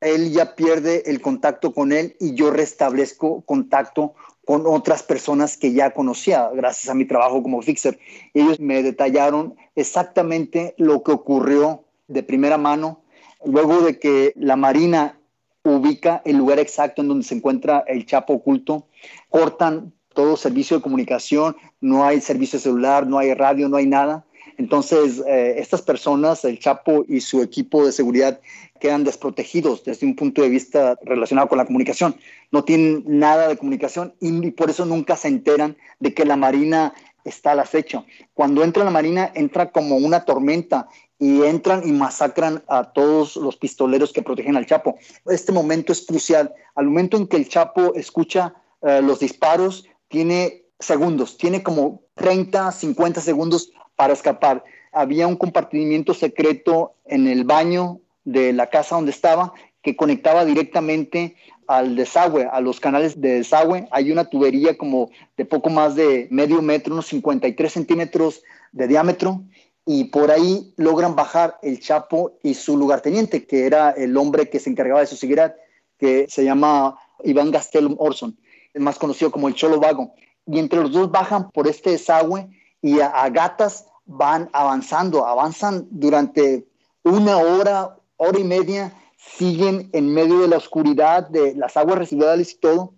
él 0.02 0.32
ya 0.32 0.56
pierde 0.56 1.04
el 1.06 1.22
contacto 1.22 1.74
con 1.74 1.92
él 1.92 2.16
y 2.20 2.34
yo 2.34 2.52
restablezco 2.52 3.42
contacto 3.42 4.16
con 4.46 4.66
otras 4.66 5.04
personas 5.04 5.56
que 5.56 5.72
ya 5.72 5.94
conocía 5.94 6.50
gracias 6.50 6.90
a 6.90 6.96
mi 6.96 7.06
trabajo 7.06 7.44
como 7.44 7.62
fixer. 7.62 8.00
Ellos 8.34 8.60
me 8.60 8.84
detallaron 8.84 9.56
exactamente 9.76 10.74
lo 10.78 11.04
que 11.04 11.12
ocurrió 11.12 11.86
de 12.08 12.24
primera 12.24 12.58
mano 12.58 13.02
luego 13.46 13.82
de 13.82 14.00
que 14.00 14.34
la 14.36 14.56
Marina 14.56 15.21
ubica 15.64 16.22
el 16.26 16.38
lugar 16.38 16.60
exacto 16.60 17.02
en 17.02 17.08
donde 17.08 17.26
se 17.26 17.36
encuentra 17.36 17.84
el 17.88 18.06
Chapo 18.06 18.34
oculto, 18.34 18.88
cortan 19.30 19.94
todo 20.14 20.36
servicio 20.38 20.78
de 20.78 20.84
comunicación, 20.84 21.56
no 21.80 22.06
hay 22.06 22.22
servicio 22.22 22.60
celular, 22.60 23.08
no 23.08 23.18
hay 23.18 23.34
radio, 23.34 23.70
no 23.70 23.78
hay 23.78 23.88
nada. 23.88 24.26
Entonces, 24.58 25.24
eh, 25.28 25.56
estas 25.58 25.82
personas, 25.82 26.44
el 26.46 26.60
Chapo 26.60 27.06
y 27.08 27.22
su 27.22 27.42
equipo 27.42 27.86
de 27.86 27.92
seguridad, 27.92 28.40
quedan 28.80 29.04
desprotegidos 29.04 29.84
desde 29.84 30.06
un 30.06 30.16
punto 30.16 30.42
de 30.42 30.50
vista 30.50 30.98
relacionado 31.04 31.48
con 31.48 31.58
la 31.58 31.66
comunicación. 31.66 32.16
No 32.52 32.64
tienen 32.64 33.04
nada 33.08 33.48
de 33.48 33.58
comunicación 33.58 34.14
y, 34.20 34.52
por 34.52 34.70
eso 34.70 34.86
nunca 34.86 35.16
se 35.16 35.30
enteran 35.30 35.78
de 36.00 36.14
que 36.14 36.26
la 36.26 36.36
Marina 36.36 36.94
está 37.24 37.52
al 37.52 37.60
acecho. 37.60 38.06
Cuando 38.34 38.64
entra 38.64 38.84
la 38.84 38.92
Marina, 38.92 39.32
entra 39.36 39.72
como 39.72 39.98
una 39.98 40.26
tormenta 40.26 40.88
y 41.22 41.44
entran 41.44 41.88
y 41.88 41.92
masacran 41.92 42.64
a 42.68 42.94
todos 42.94 43.36
los 43.36 43.56
pistoleros 43.56 44.12
que 44.12 44.24
protegen 44.24 44.58
al 44.58 44.66
Chapo. 44.66 44.98
Este 45.28 45.52
momento 45.52 45.92
es 45.92 46.04
crucial. 46.04 46.52
Al 46.74 46.86
momento 46.86 47.16
en 47.16 47.28
que 47.28 47.38
el 47.38 47.48
Chapo 47.48 47.94
escucha 47.94 48.56
eh, 48.82 49.04
los 49.04 49.20
disparos, 49.20 49.86
tiene 50.08 50.64
segundos, 50.80 51.38
tiene 51.38 51.62
como 51.62 52.02
30, 52.16 52.72
50 52.72 53.22
segundos 53.22 53.72
para 53.96 54.14
escapar. 54.14 54.64
Había 54.92 55.28
un 55.28 55.36
compartimiento 55.36 56.16
secreto 56.16 56.96
en 57.06 57.28
el 57.28 57.44
baño 57.44 58.00
de 58.24 58.52
la 58.52 58.72
casa 58.72 58.96
donde 58.96 59.12
estaba 59.12 59.54
que 59.84 59.96
conectaba 59.96 60.44
directamente 60.44 61.36
al 61.68 61.96
desagüe, 61.96 62.50
a 62.52 62.62
los 62.62 62.80
canales 62.80 63.22
de 63.22 63.34
desagüe. 63.34 63.88
Hay 63.92 64.12
una 64.12 64.26
tubería 64.26 64.76
como 64.76 65.12
de 65.38 65.46
poco 65.46 65.70
más 65.70 65.94
de 65.94 66.28
medio 66.32 66.64
metro, 66.64 66.94
unos 66.94 67.06
53 67.06 67.72
centímetros 67.72 68.42
de 68.72 68.88
diámetro, 68.88 69.44
y 69.86 70.06
por 70.06 70.32
ahí 70.32 70.74
logran 70.78 71.16
bajar 71.16 71.58
el 71.62 71.80
Chapo 71.80 72.34
y 72.44 72.54
su 72.54 72.78
lugarteniente, 72.78 73.46
que 73.46 73.66
era 73.66 73.92
el 73.92 74.16
hombre 74.18 74.50
que 74.50 74.60
se 74.60 74.70
encargaba 74.70 75.02
de 75.02 75.08
su 75.08 75.16
seguridad, 75.16 75.56
que 75.98 76.28
se 76.30 76.44
llama 76.44 76.98
Iván 77.24 77.52
Gastelum 77.52 77.96
Orson, 77.98 78.38
más 78.76 78.98
conocido 78.98 79.32
como 79.32 79.48
el 79.48 79.56
Cholo 79.56 79.80
Vago. 79.80 80.14
Y 80.46 80.60
entre 80.60 80.82
los 80.82 80.92
dos 80.92 81.12
bajan 81.12 81.50
por 81.52 81.68
este 81.68 81.92
desagüe 81.92 82.50
y 82.82 83.00
a 83.00 83.30
gatas 83.30 83.86
van 84.06 84.50
avanzando, 84.54 85.26
avanzan 85.26 85.88
durante 85.90 86.66
una 87.04 87.38
hora, 87.38 87.98
hora 88.18 88.40
y 88.40 88.44
media, 88.44 88.94
siguen 89.18 89.90
en 89.94 90.14
medio 90.14 90.40
de 90.40 90.48
la 90.48 90.58
oscuridad, 90.58 91.28
de 91.30 91.56
las 91.56 91.78
aguas 91.78 92.00
residuales 92.00 92.54
y 92.54 92.58
todo, 92.58 92.94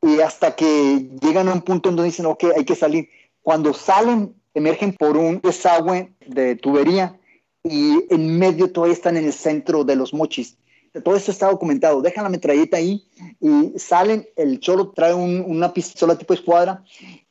y 0.00 0.20
hasta 0.20 0.54
que 0.54 1.10
llegan 1.20 1.48
a 1.48 1.52
un 1.52 1.62
punto 1.62 1.88
donde 1.88 2.04
dicen, 2.04 2.26
ok, 2.26 2.44
hay 2.56 2.64
que 2.64 2.76
salir. 2.76 3.08
Cuando 3.42 3.72
salen, 3.74 4.34
emergen 4.54 4.92
por 4.92 5.16
un 5.16 5.40
desagüe 5.40 6.12
de 6.26 6.56
tubería 6.56 7.18
y 7.62 8.04
en 8.10 8.38
medio 8.38 8.70
todavía 8.70 8.94
están 8.94 9.16
en 9.16 9.24
el 9.24 9.32
centro 9.32 9.84
de 9.84 9.96
los 9.96 10.14
mochis. 10.14 10.56
Todo 11.02 11.16
esto 11.16 11.32
está 11.32 11.50
documentado. 11.50 12.02
Dejan 12.02 12.24
la 12.24 12.30
metralleta 12.30 12.76
ahí 12.76 13.04
y 13.40 13.72
salen. 13.78 14.26
El 14.36 14.60
cholo 14.60 14.92
trae 14.92 15.12
una 15.12 15.72
pistola 15.72 16.16
tipo 16.16 16.34
escuadra 16.34 16.84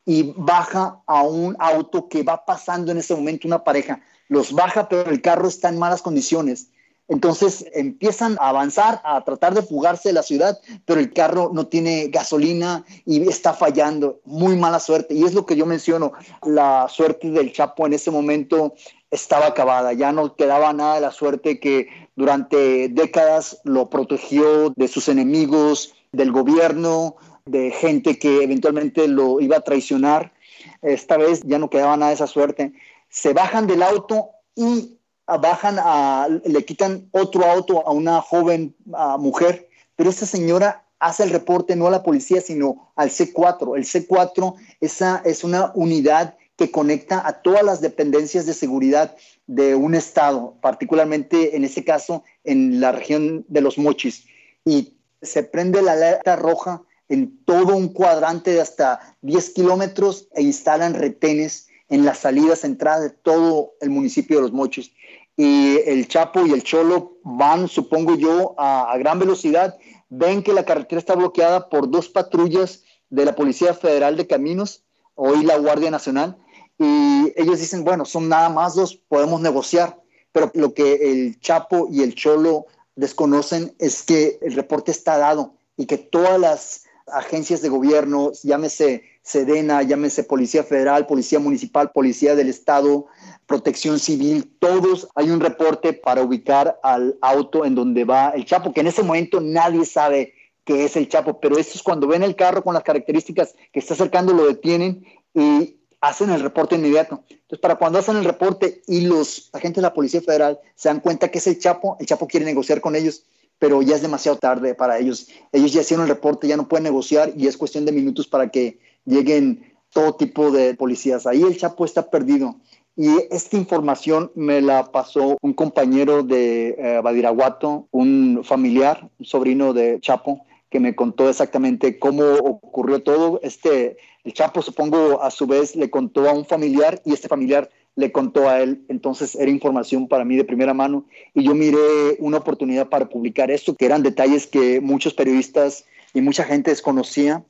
y 0.05 0.33
baja 0.35 1.01
a 1.05 1.23
un 1.23 1.55
auto 1.59 2.09
que 2.09 2.23
va 2.23 2.45
pasando 2.45 2.91
en 2.91 2.97
ese 2.97 3.15
momento 3.15 3.47
una 3.47 3.63
pareja. 3.63 4.01
Los 4.27 4.51
baja, 4.51 4.89
pero 4.89 5.09
el 5.09 5.21
carro 5.21 5.47
está 5.47 5.69
en 5.69 5.79
malas 5.79 6.01
condiciones. 6.01 6.71
Entonces 7.09 7.65
empiezan 7.73 8.37
a 8.39 8.49
avanzar, 8.49 9.01
a 9.03 9.23
tratar 9.23 9.53
de 9.53 9.61
fugarse 9.61 10.09
de 10.09 10.13
la 10.13 10.23
ciudad, 10.23 10.59
pero 10.85 10.99
el 10.99 11.11
carro 11.11 11.51
no 11.53 11.67
tiene 11.67 12.07
gasolina 12.07 12.85
y 13.05 13.27
está 13.27 13.53
fallando. 13.53 14.21
Muy 14.23 14.55
mala 14.55 14.79
suerte. 14.79 15.13
Y 15.13 15.23
es 15.23 15.33
lo 15.33 15.45
que 15.45 15.55
yo 15.55 15.65
menciono, 15.65 16.13
la 16.43 16.87
suerte 16.89 17.29
del 17.29 17.51
Chapo 17.51 17.85
en 17.85 17.93
ese 17.93 18.09
momento 18.09 18.73
estaba 19.11 19.47
acabada. 19.47 19.93
Ya 19.93 20.11
no 20.11 20.35
quedaba 20.35 20.71
nada 20.73 20.95
de 20.95 21.01
la 21.01 21.11
suerte 21.11 21.59
que 21.59 21.87
durante 22.15 22.87
décadas 22.89 23.59
lo 23.63 23.89
protegió 23.89 24.71
de 24.75 24.87
sus 24.87 25.09
enemigos, 25.09 25.93
del 26.11 26.31
gobierno, 26.31 27.17
de 27.45 27.71
gente 27.71 28.17
que 28.17 28.43
eventualmente 28.43 29.07
lo 29.07 29.41
iba 29.41 29.57
a 29.57 29.61
traicionar. 29.61 30.33
Esta 30.81 31.17
vez 31.17 31.41
ya 31.43 31.59
no 31.59 31.69
quedaba 31.69 31.97
nada 31.97 32.09
de 32.09 32.15
esa 32.15 32.27
suerte. 32.27 32.73
Se 33.09 33.33
bajan 33.33 33.67
del 33.67 33.83
auto 33.83 34.29
y 34.55 34.97
bajan 35.27 35.77
a, 35.79 36.27
le 36.43 36.65
quitan 36.65 37.07
otro 37.11 37.45
auto 37.45 37.87
a 37.87 37.91
una 37.91 38.21
joven 38.21 38.75
mujer, 39.19 39.69
pero 39.95 40.09
esta 40.09 40.25
señora 40.25 40.85
hace 40.99 41.23
el 41.23 41.31
reporte 41.31 41.75
no 41.75 41.87
a 41.87 41.91
la 41.91 42.03
policía, 42.03 42.41
sino 42.41 42.91
al 42.95 43.09
C4. 43.09 43.77
El 43.77 43.85
C4 43.85 44.55
esa 44.79 45.21
es 45.25 45.43
una 45.43 45.71
unidad 45.75 46.37
que 46.55 46.71
conecta 46.71 47.25
a 47.25 47.41
todas 47.41 47.63
las 47.63 47.81
dependencias 47.81 48.45
de 48.45 48.53
seguridad 48.53 49.15
de 49.47 49.75
un 49.75 49.95
estado, 49.95 50.55
particularmente 50.61 51.55
en 51.55 51.63
este 51.63 51.83
caso 51.83 52.23
en 52.43 52.79
la 52.79 52.91
región 52.91 53.45
de 53.47 53.61
los 53.61 53.77
Mochis. 53.77 54.25
Y 54.65 54.93
se 55.21 55.43
prende 55.43 55.81
la 55.81 55.93
alerta 55.93 56.35
roja 56.35 56.83
en 57.09 57.37
todo 57.45 57.75
un 57.75 57.89
cuadrante 57.89 58.51
de 58.51 58.61
hasta 58.61 58.99
10 59.21 59.49
kilómetros 59.51 60.27
e 60.35 60.41
instalan 60.41 60.93
retenes 60.93 61.67
en 61.89 62.05
las 62.05 62.19
salidas, 62.19 62.63
entradas 62.63 63.03
de 63.03 63.09
todo 63.09 63.73
el 63.81 63.89
municipio 63.89 64.37
de 64.37 64.43
Los 64.43 64.53
Mochis. 64.53 64.91
Y 65.35 65.79
el 65.85 66.07
Chapo 66.07 66.45
y 66.45 66.51
el 66.51 66.63
Cholo 66.63 67.17
van, 67.23 67.67
supongo 67.67 68.15
yo, 68.15 68.55
a, 68.57 68.95
gran 68.97 69.19
velocidad. 69.19 69.77
Ven 70.09 70.43
que 70.43 70.53
la 70.53 70.65
carretera 70.65 70.99
está 70.99 71.15
bloqueada 71.15 71.69
por 71.69 71.89
dos 71.89 72.09
patrullas 72.09 72.83
de 73.09 73.25
la 73.25 73.35
Policía 73.35 73.73
Federal 73.73 74.15
de 74.17 74.27
Caminos, 74.27 74.83
hoy 75.15 75.43
la 75.43 75.57
Guardia 75.57 75.91
Nacional, 75.91 76.37
y 76.77 77.31
ellos 77.35 77.59
dicen, 77.59 77.83
bueno, 77.83 78.05
son 78.05 78.29
nada 78.29 78.49
más 78.49 78.75
dos, 78.75 78.95
podemos 78.95 79.41
negociar. 79.41 79.99
Pero 80.31 80.51
lo 80.55 80.73
que 80.73 81.11
el 81.11 81.39
Chapo 81.39 81.87
y 81.91 82.01
el 82.01 82.15
Cholo 82.15 82.65
desconocen 82.95 83.75
es 83.79 84.03
que 84.03 84.39
el 84.41 84.53
reporte 84.53 84.91
está 84.91 85.17
dado 85.17 85.53
y 85.77 85.85
que 85.85 85.97
todas 85.97 86.39
las 86.39 86.85
agencias 87.07 87.61
de 87.61 87.69
gobierno, 87.69 88.31
llámese 88.43 89.03
Sedena, 89.23 89.81
llámese 89.81 90.25
Policía 90.25 90.63
Federal, 90.63 91.07
Policía 91.07 91.39
Municipal, 91.39 91.91
Policía 91.91 92.35
del 92.35 92.49
Estado, 92.49 93.07
Protección 93.45 93.97
Civil, 93.97 94.53
todos 94.59 95.07
hay 95.15 95.29
un 95.29 95.39
reporte 95.39 95.93
para 95.93 96.21
ubicar 96.21 96.77
al 96.83 97.17
auto 97.21 97.63
en 97.63 97.73
donde 97.73 98.03
va 98.03 98.31
el 98.31 98.43
Chapo, 98.43 98.73
que 98.73 98.81
en 98.81 98.87
ese 98.87 99.01
momento 99.01 99.39
nadie 99.39 99.85
sabe 99.85 100.33
qué 100.65 100.83
es 100.83 100.97
el 100.97 101.07
Chapo, 101.07 101.39
pero 101.39 101.57
eso 101.57 101.71
es 101.75 101.81
cuando 101.81 102.05
ven 102.05 102.21
el 102.21 102.35
carro 102.35 102.63
con 102.63 102.73
las 102.73 102.83
características 102.83 103.55
que 103.71 103.79
está 103.79 103.93
acercando, 103.93 104.33
lo 104.33 104.45
detienen 104.45 105.05
y 105.33 105.77
hacen 106.01 106.29
el 106.29 106.41
reporte 106.41 106.75
inmediato. 106.75 107.23
Entonces, 107.29 107.59
para 107.59 107.75
cuando 107.75 107.99
hacen 107.99 108.17
el 108.17 108.25
reporte 108.25 108.81
y 108.87 109.01
los 109.01 109.49
agentes 109.53 109.77
de 109.77 109.83
la 109.83 109.93
Policía 109.93 110.21
Federal 110.21 110.59
se 110.75 110.89
dan 110.89 110.99
cuenta 110.99 111.31
que 111.31 111.37
es 111.37 111.47
el 111.47 111.59
Chapo, 111.59 111.95
el 111.97 112.05
Chapo 112.05 112.27
quiere 112.27 112.45
negociar 112.45 112.81
con 112.81 112.95
ellos 112.95 113.23
pero 113.59 113.81
ya 113.81 113.95
es 113.95 114.01
demasiado 114.01 114.37
tarde 114.37 114.75
para 114.75 114.99
ellos. 114.99 115.29
Ellos 115.53 115.71
ya 115.71 115.79
hicieron 115.79 116.03
el 116.03 116.09
reporte, 116.09 116.49
ya 116.49 116.57
no 116.57 116.67
pueden 116.67 116.83
negociar 116.83 117.31
y 117.37 117.47
es 117.47 117.55
cuestión 117.55 117.85
de 117.85 117.93
minutos 117.93 118.27
para 118.27 118.49
que 118.49 118.79
lleguen 119.05 119.73
todo 119.91 120.15
tipo 120.15 120.51
de 120.51 120.73
policías. 120.75 121.25
Ahí 121.27 121.43
el 121.43 121.57
Chapo 121.57 121.85
está 121.85 122.09
perdido. 122.09 122.55
Y 122.95 123.09
esta 123.31 123.57
información 123.57 124.31
me 124.35 124.61
la 124.61 124.91
pasó 124.91 125.37
un 125.41 125.53
compañero 125.53 126.21
de 126.21 126.75
eh, 126.77 127.01
Badiraguato, 127.03 127.87
un 127.91 128.41
familiar, 128.43 129.09
un 129.17 129.25
sobrino 129.25 129.73
de 129.73 129.99
Chapo, 129.99 130.45
que 130.69 130.79
me 130.79 130.95
contó 130.95 131.29
exactamente 131.29 131.97
cómo 131.97 132.23
ocurrió 132.23 133.01
todo. 133.01 133.39
Este, 133.41 133.97
el 134.23 134.33
Chapo, 134.33 134.61
supongo, 134.61 135.21
a 135.23 135.31
su 135.31 135.47
vez 135.47 135.75
le 135.75 135.89
contó 135.89 136.29
a 136.29 136.33
un 136.33 136.45
familiar 136.45 137.01
y 137.03 137.13
este 137.13 137.27
familiar 137.27 137.69
le 137.95 138.11
contó 138.11 138.47
a 138.47 138.61
él. 138.61 138.83
Entonces 138.89 139.35
era 139.35 139.49
información 139.49 140.07
para 140.07 140.25
mí 140.25 140.35
de 140.35 140.43
primera 140.43 140.73
mano 140.73 141.05
y 141.33 141.43
yo 141.43 141.55
miré 141.55 142.17
una 142.19 142.37
oportunidad 142.37 142.89
para 142.89 143.09
publicar 143.09 143.49
esto, 143.49 143.75
que 143.75 143.85
eran 143.85 144.03
detalles 144.03 144.47
que 144.47 144.81
muchos 144.81 145.13
periodistas 145.13 145.85
y 146.13 146.21
mucha 146.21 146.43
gente 146.43 146.69
desconocía 146.69 147.43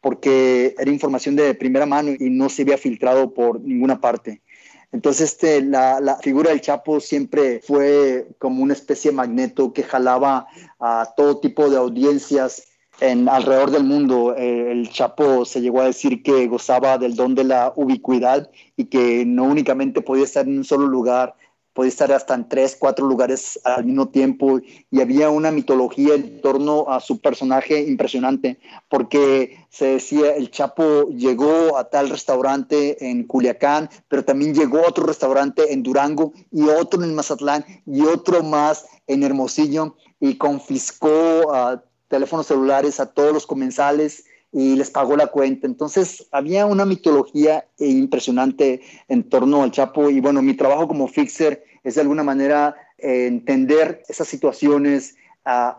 porque 0.00 0.74
era 0.78 0.90
información 0.90 1.36
de 1.36 1.54
primera 1.54 1.86
mano 1.86 2.12
y 2.18 2.30
no 2.30 2.48
se 2.48 2.62
había 2.62 2.78
filtrado 2.78 3.32
por 3.32 3.60
ninguna 3.60 4.00
parte. 4.00 4.42
Entonces, 4.90 5.32
este, 5.32 5.60
la, 5.60 6.18
figura 6.22 6.50
del 6.50 6.62
Chapo 6.62 7.00
siempre 7.00 7.60
fue 7.60 8.26
como 8.38 8.62
una 8.62 8.72
especie 8.72 9.10
de 9.10 9.16
magneto 9.16 9.72
que 9.72 9.82
jalaba 9.82 10.46
a 10.80 11.12
todo 11.16 11.40
tipo 11.40 11.68
de 11.68 11.76
audiencias 11.76 12.68
en 13.00 13.28
alrededor 13.28 13.70
del 13.70 13.84
mundo. 13.84 14.34
Eh, 14.36 14.72
el 14.72 14.88
Chapo 14.90 15.44
se 15.44 15.60
llegó 15.60 15.82
a 15.82 15.86
decir 15.86 16.22
que 16.22 16.46
gozaba 16.46 16.96
del 16.96 17.16
don 17.16 17.34
de 17.34 17.44
la 17.44 17.72
ubicuidad 17.76 18.50
y 18.76 18.86
que 18.86 19.24
no 19.26 19.44
únicamente 19.44 20.00
podía 20.00 20.24
estar 20.24 20.46
en 20.46 20.58
un 20.58 20.64
solo 20.64 20.86
lugar, 20.86 21.34
podía 21.78 21.90
estar 21.90 22.10
hasta 22.10 22.34
en 22.34 22.48
tres, 22.48 22.76
cuatro 22.76 23.06
lugares 23.06 23.60
al 23.62 23.84
mismo 23.84 24.08
tiempo 24.08 24.58
y 24.90 25.00
había 25.00 25.30
una 25.30 25.52
mitología 25.52 26.16
en 26.16 26.40
torno 26.40 26.90
a 26.90 26.98
su 26.98 27.20
personaje 27.20 27.82
impresionante 27.82 28.58
porque 28.88 29.64
se 29.70 29.84
decía 29.84 30.34
el 30.34 30.50
Chapo 30.50 31.08
llegó 31.10 31.78
a 31.78 31.88
tal 31.88 32.10
restaurante 32.10 33.08
en 33.08 33.22
Culiacán, 33.22 33.88
pero 34.08 34.24
también 34.24 34.54
llegó 34.54 34.78
a 34.78 34.88
otro 34.88 35.06
restaurante 35.06 35.72
en 35.72 35.84
Durango 35.84 36.32
y 36.50 36.62
otro 36.64 37.04
en 37.04 37.14
Mazatlán 37.14 37.64
y 37.86 38.00
otro 38.00 38.42
más 38.42 38.86
en 39.06 39.22
Hermosillo 39.22 39.94
y 40.18 40.34
confiscó 40.34 41.54
a 41.54 41.84
teléfonos 42.08 42.48
celulares 42.48 42.98
a 42.98 43.06
todos 43.06 43.32
los 43.32 43.46
comensales 43.46 44.24
y 44.52 44.74
les 44.74 44.90
pagó 44.90 45.16
la 45.16 45.28
cuenta. 45.28 45.68
Entonces 45.68 46.26
había 46.32 46.66
una 46.66 46.84
mitología 46.84 47.68
impresionante 47.78 48.80
en 49.06 49.28
torno 49.28 49.62
al 49.62 49.70
Chapo 49.70 50.10
y 50.10 50.18
bueno, 50.18 50.42
mi 50.42 50.54
trabajo 50.54 50.88
como 50.88 51.06
fixer 51.06 51.67
es 51.88 51.96
de 51.96 52.02
alguna 52.02 52.22
manera 52.22 52.76
eh, 52.98 53.26
entender 53.26 54.02
esas 54.08 54.28
situaciones, 54.28 55.16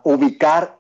ubicar 0.03 0.79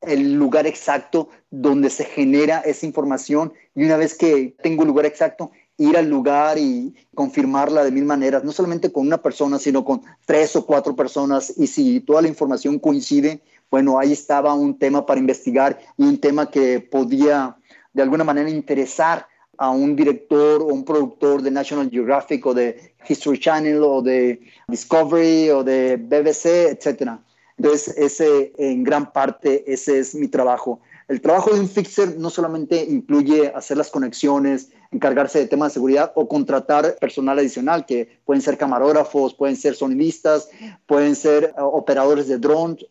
el 0.00 0.34
lugar 0.34 0.66
exacto 0.66 1.28
donde 1.50 1.88
se 1.88 2.04
genera 2.04 2.58
esa 2.60 2.84
información 2.84 3.52
y 3.74 3.84
una 3.84 3.96
vez 3.96 4.16
que 4.16 4.56
tengo 4.60 4.82
el 4.82 4.88
lugar 4.88 5.06
exacto, 5.06 5.52
ir 5.76 5.96
al 5.96 6.08
lugar 6.08 6.58
y 6.58 6.94
confirmarla 7.14 7.84
de 7.84 7.90
mil 7.90 8.04
maneras, 8.04 8.44
no 8.44 8.52
solamente 8.52 8.92
con 8.92 9.06
una 9.06 9.22
persona, 9.22 9.58
sino 9.58 9.84
con 9.84 10.02
tres 10.24 10.54
o 10.56 10.66
cuatro 10.66 10.94
personas. 10.94 11.52
Y 11.56 11.66
si 11.66 12.00
toda 12.00 12.22
la 12.22 12.28
información 12.28 12.78
coincide, 12.78 13.40
bueno, 13.70 13.98
ahí 13.98 14.12
estaba 14.12 14.54
un 14.54 14.78
tema 14.78 15.04
para 15.04 15.20
investigar 15.20 15.78
y 15.96 16.04
un 16.04 16.18
tema 16.18 16.50
que 16.50 16.80
podía 16.80 17.56
de 17.92 18.02
alguna 18.02 18.24
manera 18.24 18.50
interesar 18.50 19.26
a 19.58 19.70
un 19.70 19.96
director 19.96 20.62
o 20.62 20.66
un 20.66 20.84
productor 20.84 21.42
de 21.42 21.50
National 21.50 21.90
Geographic 21.90 22.44
o 22.46 22.54
de 22.54 22.94
History 23.08 23.38
Channel 23.38 23.82
o 23.82 24.02
de 24.02 24.40
Discovery 24.68 25.50
o 25.50 25.62
de 25.62 25.96
BBC, 25.96 26.70
etcétera. 26.70 27.20
Entonces, 27.56 27.96
ese 27.96 28.52
en 28.58 28.82
gran 28.82 29.12
parte, 29.12 29.64
ese 29.72 29.98
es 29.98 30.14
mi 30.14 30.28
trabajo. 30.28 30.80
El 31.06 31.20
trabajo 31.20 31.52
de 31.52 31.60
un 31.60 31.68
fixer 31.68 32.16
no 32.18 32.30
solamente 32.30 32.82
incluye 32.82 33.52
hacer 33.54 33.76
las 33.76 33.90
conexiones, 33.90 34.70
encargarse 34.90 35.38
de 35.38 35.46
temas 35.46 35.72
de 35.72 35.74
seguridad 35.74 36.12
o 36.14 36.28
contratar 36.28 36.96
personal 36.98 37.38
adicional, 37.38 37.84
que 37.84 38.20
pueden 38.24 38.40
ser 38.40 38.56
camarógrafos, 38.56 39.34
pueden 39.34 39.56
ser 39.56 39.74
sonidistas, 39.74 40.48
pueden 40.86 41.14
ser 41.14 41.54
uh, 41.58 41.62
operadores 41.64 42.26
de 42.26 42.38
drones, 42.38 42.86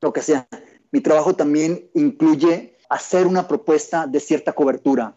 lo 0.00 0.12
que 0.12 0.22
sea. 0.22 0.48
Mi 0.90 1.00
trabajo 1.00 1.34
también 1.34 1.88
incluye 1.94 2.76
hacer 2.88 3.26
una 3.26 3.46
propuesta 3.46 4.06
de 4.06 4.20
cierta 4.20 4.52
cobertura. 4.52 5.14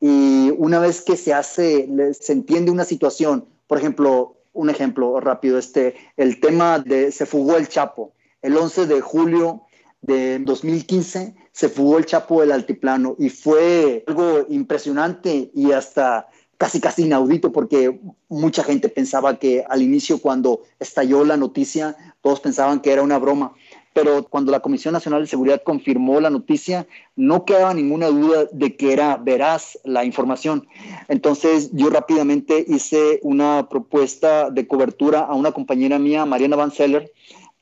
Y 0.00 0.50
una 0.56 0.78
vez 0.78 1.02
que 1.02 1.16
se 1.16 1.34
hace, 1.34 1.88
se 2.18 2.32
entiende 2.32 2.70
una 2.70 2.84
situación, 2.84 3.46
por 3.66 3.78
ejemplo, 3.78 4.36
un 4.52 4.70
ejemplo 4.70 5.20
rápido, 5.20 5.58
este, 5.58 5.94
el 6.16 6.40
tema 6.40 6.78
de 6.78 7.12
se 7.12 7.26
fugó 7.26 7.56
el 7.56 7.68
Chapo. 7.68 8.12
El 8.42 8.56
11 8.56 8.86
de 8.86 9.00
julio 9.00 9.62
de 10.00 10.38
2015 10.38 11.34
se 11.52 11.68
fugó 11.68 11.98
el 11.98 12.06
Chapo 12.06 12.40
del 12.40 12.52
Altiplano 12.52 13.16
y 13.18 13.28
fue 13.28 14.04
algo 14.06 14.46
impresionante 14.48 15.50
y 15.54 15.72
hasta 15.72 16.28
casi 16.56 16.80
casi 16.80 17.04
inaudito 17.04 17.52
porque 17.52 18.00
mucha 18.28 18.62
gente 18.62 18.88
pensaba 18.88 19.38
que 19.38 19.64
al 19.68 19.82
inicio 19.82 20.18
cuando 20.18 20.62
estalló 20.78 21.24
la 21.24 21.36
noticia 21.36 21.96
todos 22.20 22.40
pensaban 22.40 22.80
que 22.80 22.92
era 22.92 23.02
una 23.02 23.18
broma 23.18 23.54
pero 23.92 24.24
cuando 24.24 24.52
la 24.52 24.60
Comisión 24.60 24.92
Nacional 24.92 25.22
de 25.22 25.26
Seguridad 25.26 25.62
confirmó 25.64 26.20
la 26.20 26.30
noticia, 26.30 26.86
no 27.16 27.44
quedaba 27.44 27.74
ninguna 27.74 28.06
duda 28.06 28.46
de 28.52 28.76
que 28.76 28.92
era 28.92 29.16
veraz 29.16 29.78
la 29.84 30.04
información. 30.04 30.68
Entonces 31.08 31.70
yo 31.72 31.90
rápidamente 31.90 32.64
hice 32.68 33.18
una 33.22 33.68
propuesta 33.68 34.50
de 34.50 34.66
cobertura 34.66 35.20
a 35.20 35.34
una 35.34 35.52
compañera 35.52 35.98
mía, 35.98 36.24
Mariana 36.24 36.56
Van 36.56 36.72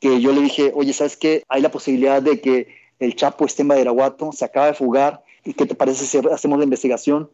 que 0.01 0.21
yo 0.21 0.33
le 0.33 0.43
dije, 0.43 0.73
oye, 0.75 0.93
¿sabes 0.93 1.17
qué? 1.17 1.43
Hay 1.49 1.63
la 1.63 1.71
posibilidad 1.71 2.23
de 2.23 2.41
que 2.41 2.69
el 3.01 3.17
Chapo 3.17 3.47
esté 3.47 3.63
en 3.63 3.69
Badiraguato, 3.69 4.31
se 4.33 4.45
acaba 4.45 4.67
de 4.67 4.75
fugar, 4.75 5.25
¿y 5.45 5.55
qué 5.55 5.67
te 5.67 5.75
parece 5.75 6.05
si 6.05 6.19
hacemos 6.29 6.59
la 6.59 6.65
investigación 6.65 7.31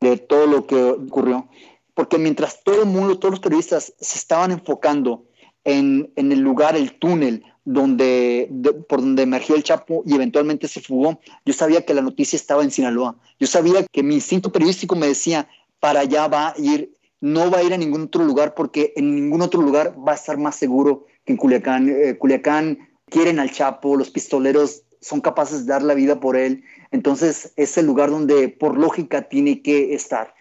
de 0.00 0.18
todo 0.18 0.46
lo 0.46 0.66
que 0.66 0.76
ocurrió? 0.76 1.48
Porque 1.94 2.18
mientras 2.18 2.62
todo 2.62 2.82
el 2.82 2.88
mundo, 2.88 3.18
todos 3.18 3.32
los 3.32 3.40
periodistas 3.40 3.94
se 3.98 4.18
estaban 4.18 4.52
enfocando 4.52 5.24
en, 5.64 6.12
en 6.16 6.30
el 6.30 6.40
lugar, 6.40 6.76
el 6.76 6.98
túnel, 6.98 7.44
donde, 7.64 8.50
por 8.88 9.00
donde 9.00 9.22
emergió 9.22 9.56
el 9.56 9.62
Chapo 9.62 10.02
y 10.06 10.14
eventualmente 10.14 10.68
se 10.68 10.80
fugó, 10.80 11.20
yo 11.44 11.52
sabía 11.52 11.84
que 11.84 11.94
la 11.94 12.02
noticia 12.02 12.36
estaba 12.36 12.62
en 12.62 12.70
Sinaloa. 12.70 13.16
Yo 13.38 13.46
sabía 13.46 13.84
que 13.90 14.02
mi 14.02 14.14
instinto 14.14 14.52
periodístico 14.52 14.96
me 14.96 15.06
decía, 15.06 15.48
para 15.80 16.00
allá 16.00 16.28
va 16.28 16.48
a 16.48 16.54
ir, 16.58 16.94
no 17.20 17.50
va 17.50 17.58
a 17.58 17.62
ir 17.62 17.72
a 17.72 17.78
ningún 17.78 18.02
otro 18.02 18.24
lugar 18.24 18.54
porque 18.54 18.92
en 18.96 19.14
ningún 19.14 19.40
otro 19.40 19.62
lugar 19.62 19.94
va 19.96 20.12
a 20.12 20.16
estar 20.16 20.36
más 20.38 20.56
seguro 20.56 21.06
que 21.24 21.32
en 21.32 21.36
Culiacán. 21.38 21.88
Eh, 21.88 22.18
Culiacán 22.18 22.78
quieren 23.06 23.38
al 23.38 23.50
Chapo, 23.50 23.96
los 23.96 24.10
pistoleros 24.10 24.82
son 25.00 25.20
capaces 25.20 25.66
de 25.66 25.72
dar 25.72 25.82
la 25.82 25.94
vida 25.94 26.20
por 26.20 26.36
él. 26.36 26.64
Entonces 26.90 27.52
es 27.56 27.76
el 27.78 27.86
lugar 27.86 28.10
donde 28.10 28.48
por 28.48 28.78
lógica 28.78 29.22
tiene 29.28 29.62
que 29.62 29.94
estar. 29.94 30.34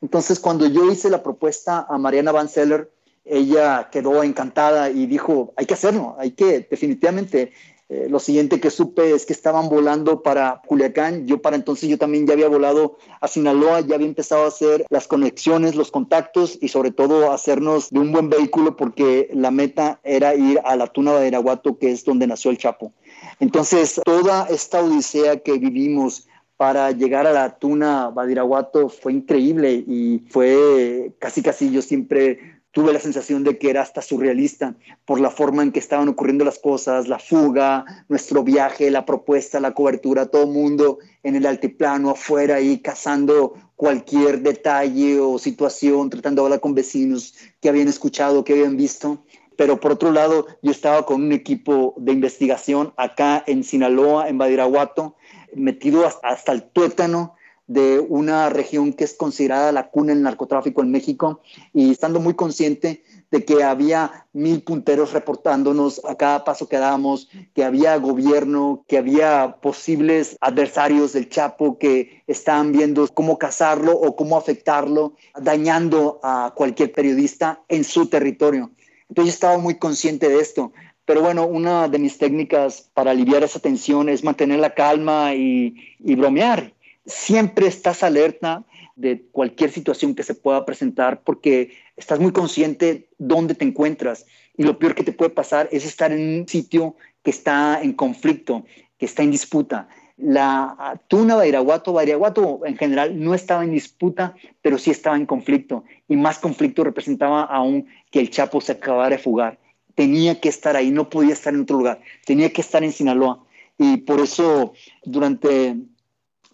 Entonces 0.00 0.38
cuando 0.38 0.66
yo 0.66 0.90
hice 0.90 1.10
la 1.10 1.22
propuesta 1.22 1.86
a 1.88 1.98
Mariana 1.98 2.32
Van 2.32 2.48
Zeller, 2.48 2.90
ella 3.24 3.88
quedó 3.90 4.22
encantada 4.22 4.90
y 4.90 5.06
dijo, 5.06 5.52
hay 5.56 5.66
que 5.66 5.74
hacerlo, 5.74 6.16
hay 6.18 6.32
que 6.32 6.66
definitivamente. 6.70 7.52
Eh, 7.90 8.06
lo 8.10 8.18
siguiente 8.18 8.60
que 8.60 8.70
supe 8.70 9.14
es 9.14 9.24
que 9.24 9.32
estaban 9.32 9.70
volando 9.70 10.22
para 10.22 10.60
Culiacán. 10.66 11.26
Yo 11.26 11.40
para 11.40 11.56
entonces 11.56 11.88
yo 11.88 11.96
también 11.96 12.26
ya 12.26 12.34
había 12.34 12.48
volado 12.48 12.98
a 13.22 13.28
Sinaloa, 13.28 13.80
ya 13.80 13.94
había 13.94 14.06
empezado 14.06 14.44
a 14.44 14.48
hacer 14.48 14.84
las 14.90 15.08
conexiones, 15.08 15.74
los 15.74 15.90
contactos 15.90 16.58
y 16.60 16.68
sobre 16.68 16.90
todo 16.90 17.32
hacernos 17.32 17.88
de 17.88 18.00
un 18.00 18.12
buen 18.12 18.28
vehículo 18.28 18.76
porque 18.76 19.30
la 19.32 19.50
meta 19.50 20.00
era 20.04 20.34
ir 20.34 20.60
a 20.64 20.76
la 20.76 20.88
Tuna 20.88 21.14
de 21.14 21.28
Iraguato, 21.28 21.78
que 21.78 21.90
es 21.90 22.04
donde 22.04 22.26
nació 22.26 22.50
el 22.50 22.58
Chapo. 22.58 22.92
Entonces, 23.40 24.02
toda 24.04 24.46
esta 24.50 24.82
odisea 24.82 25.38
que 25.38 25.56
vivimos 25.56 26.28
para 26.58 26.90
llegar 26.90 27.26
a 27.26 27.32
la 27.32 27.58
Tuna 27.58 28.10
Badiraguato 28.10 28.88
fue 28.90 29.12
increíble 29.12 29.72
y 29.72 30.24
fue 30.28 31.12
casi 31.20 31.40
casi 31.40 31.70
yo 31.70 31.80
siempre 31.80 32.60
tuve 32.78 32.92
la 32.92 33.00
sensación 33.00 33.42
de 33.42 33.58
que 33.58 33.70
era 33.70 33.82
hasta 33.82 34.00
surrealista 34.02 34.76
por 35.04 35.18
la 35.18 35.30
forma 35.30 35.64
en 35.64 35.72
que 35.72 35.80
estaban 35.80 36.08
ocurriendo 36.08 36.44
las 36.44 36.60
cosas, 36.60 37.08
la 37.08 37.18
fuga, 37.18 37.84
nuestro 38.08 38.44
viaje, 38.44 38.88
la 38.92 39.04
propuesta, 39.04 39.58
la 39.58 39.74
cobertura, 39.74 40.26
todo 40.26 40.46
mundo 40.46 41.00
en 41.24 41.34
el 41.34 41.44
altiplano 41.44 42.10
afuera 42.10 42.54
ahí 42.54 42.78
cazando 42.78 43.54
cualquier 43.74 44.42
detalle 44.42 45.18
o 45.18 45.40
situación, 45.40 46.08
tratando 46.08 46.42
de 46.42 46.46
hablar 46.46 46.60
con 46.60 46.76
vecinos 46.76 47.34
que 47.60 47.68
habían 47.68 47.88
escuchado, 47.88 48.44
que 48.44 48.52
habían 48.52 48.76
visto. 48.76 49.24
Pero 49.56 49.80
por 49.80 49.90
otro 49.90 50.12
lado, 50.12 50.46
yo 50.62 50.70
estaba 50.70 51.04
con 51.04 51.20
un 51.20 51.32
equipo 51.32 51.94
de 51.96 52.12
investigación 52.12 52.94
acá 52.96 53.42
en 53.48 53.64
Sinaloa, 53.64 54.28
en 54.28 54.38
Badiraguato, 54.38 55.16
metido 55.52 56.06
hasta 56.22 56.52
el 56.52 56.62
tuétano 56.62 57.34
de 57.68 58.00
una 58.00 58.48
región 58.48 58.94
que 58.94 59.04
es 59.04 59.12
considerada 59.12 59.72
la 59.72 59.90
cuna 59.90 60.14
del 60.14 60.22
narcotráfico 60.22 60.82
en 60.82 60.90
México 60.90 61.42
y 61.74 61.92
estando 61.92 62.18
muy 62.18 62.32
consciente 62.34 63.04
de 63.30 63.44
que 63.44 63.62
había 63.62 64.26
mil 64.32 64.62
punteros 64.62 65.12
reportándonos 65.12 66.00
a 66.06 66.14
cada 66.14 66.44
paso 66.44 66.66
que 66.66 66.78
dábamos, 66.78 67.28
que 67.54 67.64
había 67.64 67.94
gobierno, 67.98 68.84
que 68.88 68.96
había 68.96 69.58
posibles 69.60 70.38
adversarios 70.40 71.12
del 71.12 71.28
Chapo 71.28 71.78
que 71.78 72.22
estaban 72.26 72.72
viendo 72.72 73.06
cómo 73.08 73.36
cazarlo 73.36 73.92
o 73.92 74.16
cómo 74.16 74.38
afectarlo, 74.38 75.12
dañando 75.38 76.20
a 76.22 76.54
cualquier 76.56 76.90
periodista 76.90 77.60
en 77.68 77.84
su 77.84 78.06
territorio. 78.06 78.70
Entonces 79.10 79.34
estaba 79.34 79.58
muy 79.58 79.74
consciente 79.74 80.30
de 80.30 80.40
esto. 80.40 80.72
Pero 81.04 81.20
bueno, 81.20 81.46
una 81.46 81.88
de 81.88 81.98
mis 81.98 82.16
técnicas 82.16 82.90
para 82.94 83.10
aliviar 83.10 83.42
esa 83.42 83.60
tensión 83.60 84.08
es 84.08 84.24
mantener 84.24 84.58
la 84.58 84.74
calma 84.74 85.34
y 85.34 85.74
bromear 85.98 86.72
siempre 87.08 87.66
estás 87.66 88.02
alerta 88.02 88.64
de 88.94 89.26
cualquier 89.32 89.70
situación 89.70 90.14
que 90.14 90.22
se 90.22 90.34
pueda 90.34 90.64
presentar 90.64 91.22
porque 91.22 91.72
estás 91.96 92.20
muy 92.20 92.32
consciente 92.32 93.08
dónde 93.18 93.54
te 93.54 93.64
encuentras 93.64 94.26
y 94.56 94.64
lo 94.64 94.78
peor 94.78 94.94
que 94.94 95.04
te 95.04 95.12
puede 95.12 95.30
pasar 95.30 95.68
es 95.72 95.84
estar 95.86 96.12
en 96.12 96.40
un 96.40 96.48
sitio 96.48 96.96
que 97.22 97.30
está 97.30 97.80
en 97.82 97.92
conflicto, 97.92 98.64
que 98.98 99.06
está 99.06 99.22
en 99.22 99.30
disputa. 99.30 99.88
La 100.16 101.00
tuna 101.06 101.36
Bairaguato, 101.36 101.92
Bairaguato 101.92 102.60
en 102.64 102.76
general 102.76 103.22
no 103.22 103.34
estaba 103.34 103.62
en 103.62 103.70
disputa, 103.70 104.34
pero 104.60 104.76
sí 104.76 104.90
estaba 104.90 105.16
en 105.16 105.26
conflicto 105.26 105.84
y 106.08 106.16
más 106.16 106.38
conflicto 106.38 106.82
representaba 106.82 107.44
aún 107.44 107.86
que 108.10 108.18
el 108.18 108.30
Chapo 108.30 108.60
se 108.60 108.72
acabara 108.72 109.16
de 109.16 109.22
fugar. 109.22 109.58
Tenía 109.94 110.40
que 110.40 110.48
estar 110.48 110.76
ahí, 110.76 110.90
no 110.90 111.08
podía 111.08 111.32
estar 111.32 111.54
en 111.54 111.62
otro 111.62 111.78
lugar, 111.78 112.00
tenía 112.26 112.52
que 112.52 112.60
estar 112.60 112.82
en 112.82 112.92
Sinaloa. 112.92 113.44
Y 113.78 113.98
por 113.98 114.20
eso 114.20 114.72
durante 115.04 115.76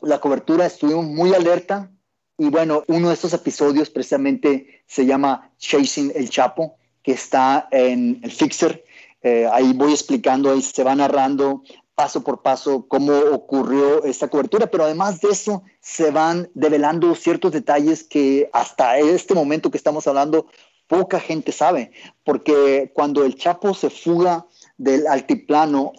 la 0.04 0.20
cobertura 0.20 0.66
estuvimos 0.66 1.06
muy 1.06 1.34
alerta. 1.34 1.90
Y 2.36 2.48
bueno, 2.50 2.82
uno 2.88 3.08
de 3.08 3.14
estos 3.14 3.32
episodios 3.32 3.90
precisamente 3.90 4.82
se 4.86 5.06
llama 5.06 5.50
Chasing 5.58 6.12
el 6.14 6.28
Chapo, 6.30 6.76
que 7.02 7.12
está 7.12 7.68
en 7.70 8.20
el 8.22 8.32
Fixer. 8.32 8.84
Eh, 9.22 9.48
ahí 9.52 9.72
voy 9.72 9.92
explicando, 9.92 10.50
ahí 10.50 10.60
se 10.60 10.84
va 10.84 10.94
narrando 10.94 11.62
paso 11.94 12.22
por 12.24 12.42
paso 12.42 12.86
cómo 12.88 13.16
ocurrió 13.32 14.04
esta 14.04 14.28
cobertura, 14.28 14.66
pero 14.66 14.84
además 14.84 15.20
de 15.20 15.28
eso 15.28 15.62
se 15.80 16.10
van 16.10 16.50
develando 16.54 17.14
ciertos 17.14 17.52
detalles 17.52 18.02
que 18.02 18.50
hasta 18.52 18.98
este 18.98 19.34
momento 19.34 19.70
que 19.70 19.76
estamos 19.76 20.06
hablando 20.06 20.46
poca 20.88 21.20
gente 21.20 21.52
sabe, 21.52 21.92
porque 22.24 22.90
cuando 22.94 23.24
el 23.24 23.36
Chapo 23.36 23.74
se 23.74 23.90
fuga 23.90 24.46
del 24.76 25.06
altiplano 25.06 25.92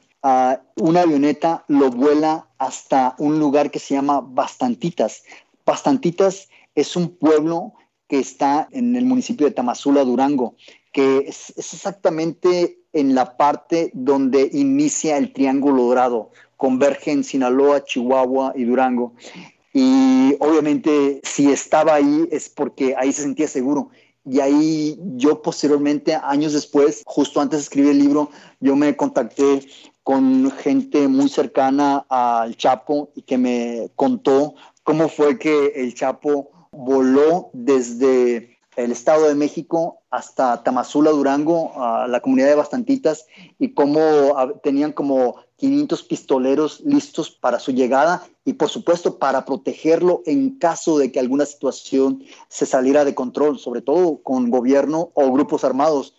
una 0.77 1.01
avioneta 1.01 1.65
lo 1.67 1.91
vuela 1.91 2.47
hasta 2.57 3.15
un 3.19 3.37
lugar 3.37 3.69
que 3.69 3.79
se 3.79 3.93
llama 3.93 4.21
Bastantitas. 4.21 5.23
Bastantitas 5.65 6.49
es 6.73 6.95
un 6.95 7.09
pueblo 7.09 7.73
que 8.07 8.19
está 8.19 8.67
en 8.71 8.95
el 8.95 9.05
municipio 9.05 9.45
de 9.45 9.53
Tamazula, 9.53 10.03
Durango, 10.03 10.55
que 10.91 11.25
es, 11.27 11.53
exactamente 11.57 12.79
en 12.93 13.13
la 13.13 13.37
parte 13.37 13.91
donde 13.93 14.49
inicia 14.53 15.17
el 15.17 15.31
Triángulo 15.31 15.83
Dorado, 15.83 16.31
convergen 16.57 17.23
Sinaloa, 17.23 17.83
Chihuahua 17.83 18.53
y 18.55 18.63
Durango. 18.63 19.13
Y 19.73 20.35
obviamente 20.39 21.21
si 21.23 21.51
estaba 21.51 21.95
ahí 21.95 22.27
es 22.31 22.49
porque 22.49 22.95
ahí 22.97 23.11
se 23.11 23.23
sentía 23.23 23.47
seguro. 23.47 23.89
Y 24.27 24.39
ahí 24.39 24.97
yo 25.17 25.43
posteriormente, 25.43 26.15
años 26.15 26.53
después, 26.53 27.03
justo 27.05 27.41
antes 27.41 27.59
de 27.59 27.63
escribir 27.63 27.91
el 27.91 27.99
libro, 27.99 28.31
yo 28.59 28.75
me 28.75 28.95
contacté 28.95 29.67
con 30.05 30.51
gente 30.51 31.07
muy 31.07 31.29
cercana 31.29 32.05
al 32.09 32.55
Chapo 32.55 33.09
y 33.15 33.23
que 33.23 33.39
me 33.39 33.89
contó 33.95 34.53
cómo 34.83 35.09
fue 35.09 35.39
que 35.39 35.73
el 35.77 35.95
Chapo 35.95 36.51
voló 36.69 37.49
desde 37.53 38.59
el 38.75 38.91
Estado 38.91 39.27
de 39.27 39.33
México 39.33 40.03
hasta 40.11 40.61
Tamazula, 40.61 41.09
Durango, 41.09 41.71
a 41.81 42.07
la 42.07 42.19
comunidad 42.19 42.49
de 42.49 42.55
Bastantitas, 42.55 43.25
y 43.57 43.73
cómo 43.73 43.97
tenían 44.61 44.91
como 44.91 45.37
500 45.55 46.03
pistoleros 46.03 46.81
listos 46.81 47.31
para 47.31 47.57
su 47.57 47.71
llegada 47.71 48.21
y 48.43 48.53
por 48.53 48.69
supuesto 48.69 49.17
para 49.17 49.43
protegerlo 49.43 50.21
en 50.27 50.59
caso 50.59 50.99
de 50.99 51.11
que 51.11 51.19
alguna 51.19 51.47
situación 51.47 52.23
se 52.47 52.67
saliera 52.67 53.05
de 53.05 53.15
control, 53.15 53.57
sobre 53.57 53.81
todo 53.81 54.21
con 54.21 54.51
gobierno 54.51 55.09
o 55.15 55.31
grupos 55.31 55.63
armados 55.63 56.13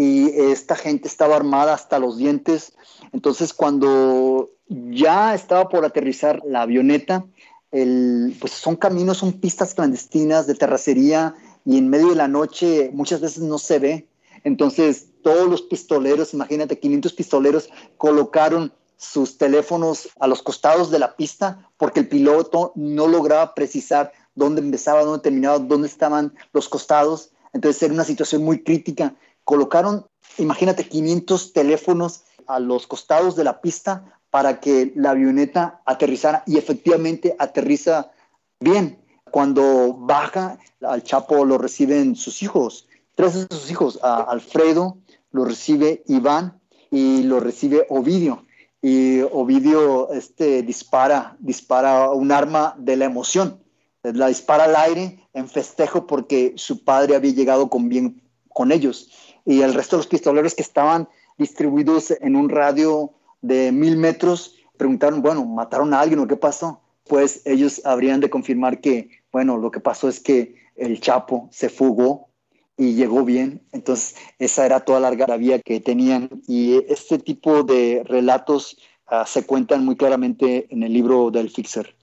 y 0.00 0.30
esta 0.34 0.76
gente 0.76 1.08
estaba 1.08 1.36
armada 1.36 1.74
hasta 1.74 1.98
los 1.98 2.16
dientes. 2.16 2.72
Entonces, 3.12 3.52
cuando 3.52 4.48
ya 4.66 5.34
estaba 5.34 5.68
por 5.68 5.84
aterrizar 5.84 6.40
la 6.46 6.62
avioneta, 6.62 7.26
el, 7.70 8.34
pues 8.40 8.54
son 8.54 8.76
caminos, 8.76 9.18
son 9.18 9.34
pistas 9.34 9.74
clandestinas 9.74 10.46
de 10.46 10.54
terracería 10.54 11.34
y 11.66 11.76
en 11.76 11.90
medio 11.90 12.08
de 12.08 12.14
la 12.14 12.28
noche 12.28 12.90
muchas 12.94 13.20
veces 13.20 13.42
no 13.42 13.58
se 13.58 13.78
ve. 13.78 14.08
Entonces, 14.42 15.08
todos 15.22 15.50
los 15.50 15.60
pistoleros, 15.60 16.32
imagínate, 16.32 16.78
500 16.78 17.12
pistoleros 17.12 17.68
colocaron 17.98 18.72
sus 18.96 19.36
teléfonos 19.36 20.08
a 20.18 20.26
los 20.26 20.42
costados 20.42 20.90
de 20.90 20.98
la 20.98 21.14
pista 21.14 21.68
porque 21.76 22.00
el 22.00 22.08
piloto 22.08 22.72
no 22.74 23.06
lograba 23.06 23.54
precisar 23.54 24.12
dónde 24.34 24.62
empezaba, 24.62 25.04
dónde 25.04 25.24
terminaba, 25.24 25.58
dónde 25.58 25.88
estaban 25.88 26.32
los 26.54 26.70
costados. 26.70 27.32
Entonces 27.52 27.82
era 27.82 27.92
una 27.92 28.04
situación 28.04 28.42
muy 28.42 28.62
crítica 28.62 29.14
colocaron, 29.50 30.06
imagínate, 30.38 30.88
500 30.88 31.52
teléfonos 31.52 32.22
a 32.46 32.60
los 32.60 32.86
costados 32.86 33.34
de 33.34 33.42
la 33.42 33.60
pista 33.60 34.04
para 34.30 34.60
que 34.60 34.92
la 34.94 35.10
avioneta 35.10 35.82
aterrizara 35.84 36.44
y 36.46 36.56
efectivamente 36.56 37.34
aterriza 37.36 38.12
bien. 38.60 39.00
Cuando 39.32 39.92
baja, 39.92 40.56
al 40.80 41.02
Chapo 41.02 41.44
lo 41.44 41.58
reciben 41.58 42.14
sus 42.14 42.44
hijos, 42.44 42.86
tres 43.16 43.34
de 43.34 43.56
sus 43.56 43.72
hijos, 43.72 43.98
a 44.04 44.22
Alfredo, 44.22 44.98
lo 45.32 45.44
recibe 45.44 46.04
Iván 46.06 46.60
y 46.92 47.24
lo 47.24 47.40
recibe 47.40 47.86
Ovidio. 47.88 48.46
Y 48.80 49.22
Ovidio 49.22 50.12
este, 50.12 50.62
dispara, 50.62 51.36
dispara 51.40 52.10
un 52.10 52.30
arma 52.30 52.76
de 52.78 52.96
la 52.96 53.06
emoción, 53.06 53.58
la 54.04 54.28
dispara 54.28 54.64
al 54.64 54.76
aire 54.76 55.26
en 55.34 55.48
festejo 55.48 56.06
porque 56.06 56.54
su 56.54 56.84
padre 56.84 57.16
había 57.16 57.32
llegado 57.32 57.68
con 57.68 57.88
bien 57.88 58.22
con 58.52 58.72
ellos 58.72 59.10
y 59.44 59.62
el 59.62 59.74
resto 59.74 59.96
de 59.96 60.00
los 60.00 60.06
pistoleros 60.06 60.54
que 60.54 60.62
estaban 60.62 61.08
distribuidos 61.38 62.10
en 62.10 62.36
un 62.36 62.48
radio 62.48 63.12
de 63.40 63.72
mil 63.72 63.96
metros 63.96 64.56
preguntaron, 64.76 65.22
bueno, 65.22 65.44
¿mataron 65.44 65.92
a 65.94 66.00
alguien 66.00 66.20
o 66.20 66.26
qué 66.26 66.36
pasó? 66.36 66.80
Pues 67.06 67.42
ellos 67.44 67.82
habrían 67.84 68.20
de 68.20 68.30
confirmar 68.30 68.80
que, 68.80 69.10
bueno, 69.32 69.56
lo 69.58 69.70
que 69.70 69.80
pasó 69.80 70.08
es 70.08 70.20
que 70.20 70.54
el 70.76 71.00
Chapo 71.00 71.48
se 71.50 71.68
fugó 71.68 72.28
y 72.76 72.94
llegó 72.94 73.24
bien. 73.24 73.62
Entonces, 73.72 74.16
esa 74.38 74.64
era 74.64 74.80
toda 74.80 75.00
la 75.00 75.36
vía 75.36 75.58
que 75.60 75.80
tenían. 75.80 76.30
Y 76.48 76.82
este 76.88 77.18
tipo 77.18 77.62
de 77.62 78.02
relatos 78.06 78.78
uh, 79.10 79.26
se 79.26 79.44
cuentan 79.44 79.84
muy 79.84 79.96
claramente 79.96 80.66
en 80.70 80.82
el 80.82 80.92
libro 80.94 81.30
del 81.30 81.50
Fixer. 81.50 81.94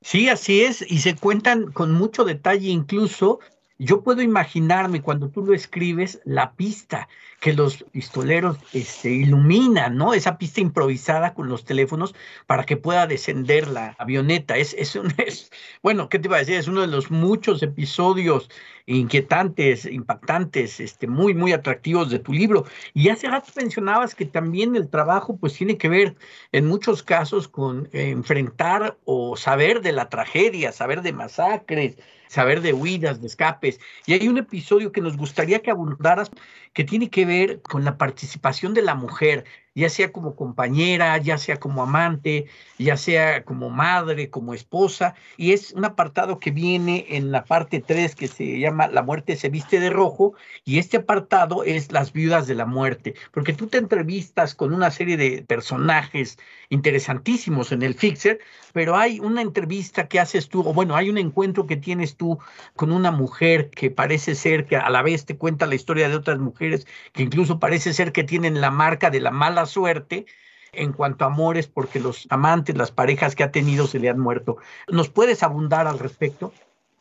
Sí, 0.00 0.28
así 0.28 0.62
es, 0.62 0.84
y 0.90 0.98
se 0.98 1.14
cuentan 1.14 1.72
con 1.72 1.92
mucho 1.92 2.24
detalle 2.24 2.68
incluso 2.68 3.38
yo 3.78 4.02
puedo 4.02 4.22
imaginarme 4.22 5.02
cuando 5.02 5.30
tú 5.30 5.44
lo 5.44 5.54
escribes 5.54 6.20
la 6.24 6.52
pista 6.52 7.08
que 7.44 7.52
los 7.52 7.84
pistoleros 7.92 8.56
este, 8.72 9.10
iluminan, 9.10 9.98
¿no? 9.98 10.14
Esa 10.14 10.38
pista 10.38 10.62
improvisada 10.62 11.34
con 11.34 11.46
los 11.46 11.66
teléfonos 11.66 12.14
para 12.46 12.64
que 12.64 12.78
pueda 12.78 13.06
descender 13.06 13.68
la 13.68 13.94
avioneta. 13.98 14.56
Es, 14.56 14.72
es, 14.72 14.96
un, 14.96 15.12
es, 15.18 15.52
bueno, 15.82 16.08
¿qué 16.08 16.18
te 16.18 16.28
iba 16.28 16.36
a 16.36 16.38
decir? 16.38 16.54
Es 16.54 16.68
uno 16.68 16.80
de 16.80 16.86
los 16.86 17.10
muchos 17.10 17.62
episodios 17.62 18.48
inquietantes, 18.86 19.84
impactantes, 19.84 20.80
este, 20.80 21.06
muy, 21.06 21.34
muy 21.34 21.52
atractivos 21.52 22.08
de 22.08 22.18
tu 22.18 22.32
libro. 22.32 22.64
Y 22.94 23.10
hace 23.10 23.28
rato 23.28 23.52
mencionabas 23.56 24.14
que 24.14 24.24
también 24.24 24.74
el 24.74 24.88
trabajo 24.88 25.36
pues 25.36 25.52
tiene 25.52 25.76
que 25.76 25.90
ver 25.90 26.14
en 26.52 26.64
muchos 26.66 27.02
casos 27.02 27.46
con 27.46 27.90
enfrentar 27.92 28.96
o 29.04 29.36
saber 29.36 29.82
de 29.82 29.92
la 29.92 30.08
tragedia, 30.08 30.72
saber 30.72 31.02
de 31.02 31.12
masacres, 31.12 31.98
saber 32.28 32.60
de 32.62 32.72
huidas, 32.72 33.20
de 33.20 33.28
escapes. 33.28 33.80
Y 34.06 34.14
hay 34.14 34.28
un 34.28 34.38
episodio 34.38 34.92
que 34.92 35.00
nos 35.00 35.16
gustaría 35.16 35.60
que 35.60 35.70
abordaras 35.70 36.30
que 36.72 36.84
tiene 36.84 37.08
que 37.08 37.24
ver 37.24 37.33
con 37.68 37.84
la 37.84 37.96
participación 37.98 38.74
de 38.74 38.82
la 38.82 38.94
mujer 38.94 39.44
ya 39.74 39.88
sea 39.88 40.12
como 40.12 40.36
compañera, 40.36 41.18
ya 41.18 41.36
sea 41.38 41.56
como 41.58 41.82
amante, 41.82 42.46
ya 42.78 42.96
sea 42.96 43.44
como 43.44 43.70
madre, 43.70 44.30
como 44.30 44.54
esposa, 44.54 45.14
y 45.36 45.52
es 45.52 45.72
un 45.72 45.84
apartado 45.84 46.38
que 46.38 46.50
viene 46.50 47.06
en 47.10 47.32
la 47.32 47.44
parte 47.44 47.80
3 47.80 48.14
que 48.14 48.28
se 48.28 48.58
llama 48.58 48.86
La 48.88 49.02
muerte 49.02 49.36
se 49.36 49.48
viste 49.48 49.80
de 49.80 49.90
rojo, 49.90 50.34
y 50.64 50.78
este 50.78 50.98
apartado 50.98 51.64
es 51.64 51.92
Las 51.92 52.12
viudas 52.12 52.46
de 52.46 52.54
la 52.54 52.66
muerte, 52.66 53.14
porque 53.32 53.52
tú 53.52 53.66
te 53.66 53.78
entrevistas 53.78 54.54
con 54.54 54.72
una 54.72 54.90
serie 54.90 55.16
de 55.16 55.42
personajes 55.42 56.38
interesantísimos 56.68 57.72
en 57.72 57.82
el 57.82 57.94
Fixer, 57.94 58.38
pero 58.72 58.96
hay 58.96 59.20
una 59.20 59.42
entrevista 59.42 60.08
que 60.08 60.20
haces 60.20 60.48
tú, 60.48 60.60
o 60.60 60.72
bueno, 60.72 60.96
hay 60.96 61.10
un 61.10 61.18
encuentro 61.18 61.66
que 61.66 61.76
tienes 61.76 62.16
tú 62.16 62.38
con 62.76 62.92
una 62.92 63.10
mujer 63.10 63.70
que 63.70 63.90
parece 63.90 64.34
ser 64.34 64.66
que 64.66 64.76
a 64.76 64.90
la 64.90 65.02
vez 65.02 65.24
te 65.24 65.36
cuenta 65.36 65.66
la 65.66 65.74
historia 65.74 66.08
de 66.08 66.16
otras 66.16 66.38
mujeres 66.38 66.86
que 67.12 67.22
incluso 67.22 67.58
parece 67.58 67.92
ser 67.92 68.12
que 68.12 68.24
tienen 68.24 68.60
la 68.60 68.70
marca 68.70 69.10
de 69.10 69.20
la 69.20 69.30
mala 69.30 69.63
suerte 69.66 70.26
en 70.72 70.92
cuanto 70.92 71.24
a 71.24 71.28
amores 71.28 71.66
porque 71.66 72.00
los 72.00 72.26
amantes, 72.30 72.76
las 72.76 72.90
parejas 72.90 73.34
que 73.34 73.44
ha 73.44 73.52
tenido 73.52 73.86
se 73.86 73.98
le 73.98 74.08
han 74.08 74.18
muerto. 74.18 74.56
¿Nos 74.88 75.08
puedes 75.08 75.42
abundar 75.42 75.86
al 75.86 75.98
respecto? 75.98 76.52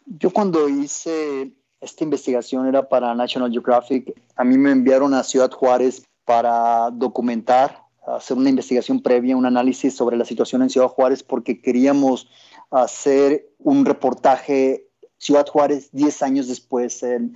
Yo 0.05 0.31
cuando 0.31 0.69
hice 0.69 1.53
esta 1.83 2.03
investigación 2.03 2.67
era 2.67 2.87
para 2.87 3.13
National 3.13 3.51
Geographic. 3.51 4.13
A 4.35 4.43
mí 4.43 4.57
me 4.57 4.71
enviaron 4.71 5.13
a 5.13 5.23
Ciudad 5.23 5.51
Juárez 5.51 6.05
para 6.25 6.89
documentar, 6.91 7.83
hacer 8.07 8.37
una 8.37 8.49
investigación 8.49 9.01
previa, 9.01 9.35
un 9.35 9.45
análisis 9.45 9.95
sobre 9.95 10.17
la 10.17 10.25
situación 10.25 10.61
en 10.61 10.69
Ciudad 10.69 10.87
Juárez 10.87 11.23
porque 11.23 11.61
queríamos 11.61 12.29
hacer 12.71 13.49
un 13.59 13.85
reportaje 13.85 14.87
Ciudad 15.17 15.47
Juárez 15.47 15.89
10 15.91 16.21
años 16.23 16.47
después, 16.47 17.01
en, 17.03 17.33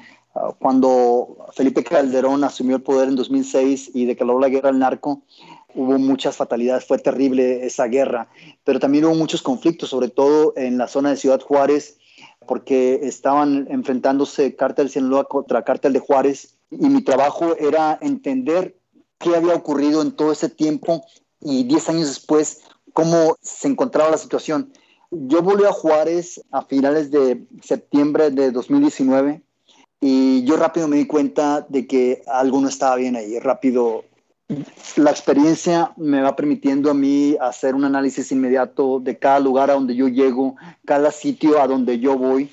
cuando 0.59 1.47
Felipe 1.53 1.83
Calderón 1.83 2.43
asumió 2.43 2.77
el 2.77 2.83
poder 2.83 3.09
en 3.09 3.15
2006 3.15 3.91
y 3.93 4.05
declaró 4.05 4.39
la 4.39 4.49
guerra 4.49 4.69
al 4.69 4.79
narco, 4.79 5.23
hubo 5.73 5.97
muchas 5.97 6.35
fatalidades, 6.35 6.85
fue 6.85 6.97
terrible 6.97 7.65
esa 7.65 7.85
guerra, 7.85 8.29
pero 8.63 8.79
también 8.79 9.05
hubo 9.05 9.15
muchos 9.15 9.41
conflictos, 9.41 9.89
sobre 9.89 10.09
todo 10.09 10.53
en 10.55 10.77
la 10.77 10.87
zona 10.87 11.11
de 11.11 11.17
Ciudad 11.17 11.41
Juárez, 11.41 11.97
porque 12.47 13.01
estaban 13.03 13.67
enfrentándose 13.69 14.55
cártel 14.55 14.89
Sinaloa 14.89 15.25
contra 15.25 15.63
cártel 15.63 15.93
de 15.93 15.99
Juárez, 15.99 16.55
y 16.71 16.89
mi 16.89 17.01
trabajo 17.01 17.55
era 17.57 17.97
entender 18.01 18.77
qué 19.19 19.35
había 19.35 19.55
ocurrido 19.55 20.01
en 20.01 20.11
todo 20.11 20.31
ese 20.31 20.49
tiempo 20.49 21.03
y 21.41 21.63
10 21.63 21.89
años 21.89 22.07
después, 22.07 22.61
cómo 22.93 23.37
se 23.41 23.67
encontraba 23.67 24.11
la 24.11 24.17
situación. 24.17 24.73
Yo 25.11 25.41
volví 25.41 25.63
a 25.63 25.71
Juárez 25.71 26.41
a 26.51 26.63
finales 26.63 27.11
de 27.11 27.45
septiembre 27.61 28.31
de 28.31 28.51
2019 28.51 29.41
y 29.99 30.43
yo 30.43 30.57
rápido 30.57 30.87
me 30.87 30.97
di 30.97 31.07
cuenta 31.07 31.65
de 31.67 31.87
que 31.87 32.21
algo 32.27 32.61
no 32.61 32.69
estaba 32.69 32.95
bien 32.95 33.15
ahí. 33.15 33.39
Rápido, 33.39 34.05
la 34.95 35.11
experiencia 35.11 35.91
me 35.97 36.21
va 36.21 36.35
permitiendo 36.35 36.91
a 36.91 36.93
mí 36.93 37.35
hacer 37.41 37.75
un 37.75 37.83
análisis 37.83 38.31
inmediato 38.31 38.99
de 38.99 39.17
cada 39.17 39.39
lugar 39.39 39.71
a 39.71 39.73
donde 39.73 39.95
yo 39.95 40.07
llego, 40.07 40.55
cada 40.85 41.11
sitio 41.11 41.61
a 41.61 41.67
donde 41.67 41.99
yo 41.99 42.17
voy, 42.17 42.49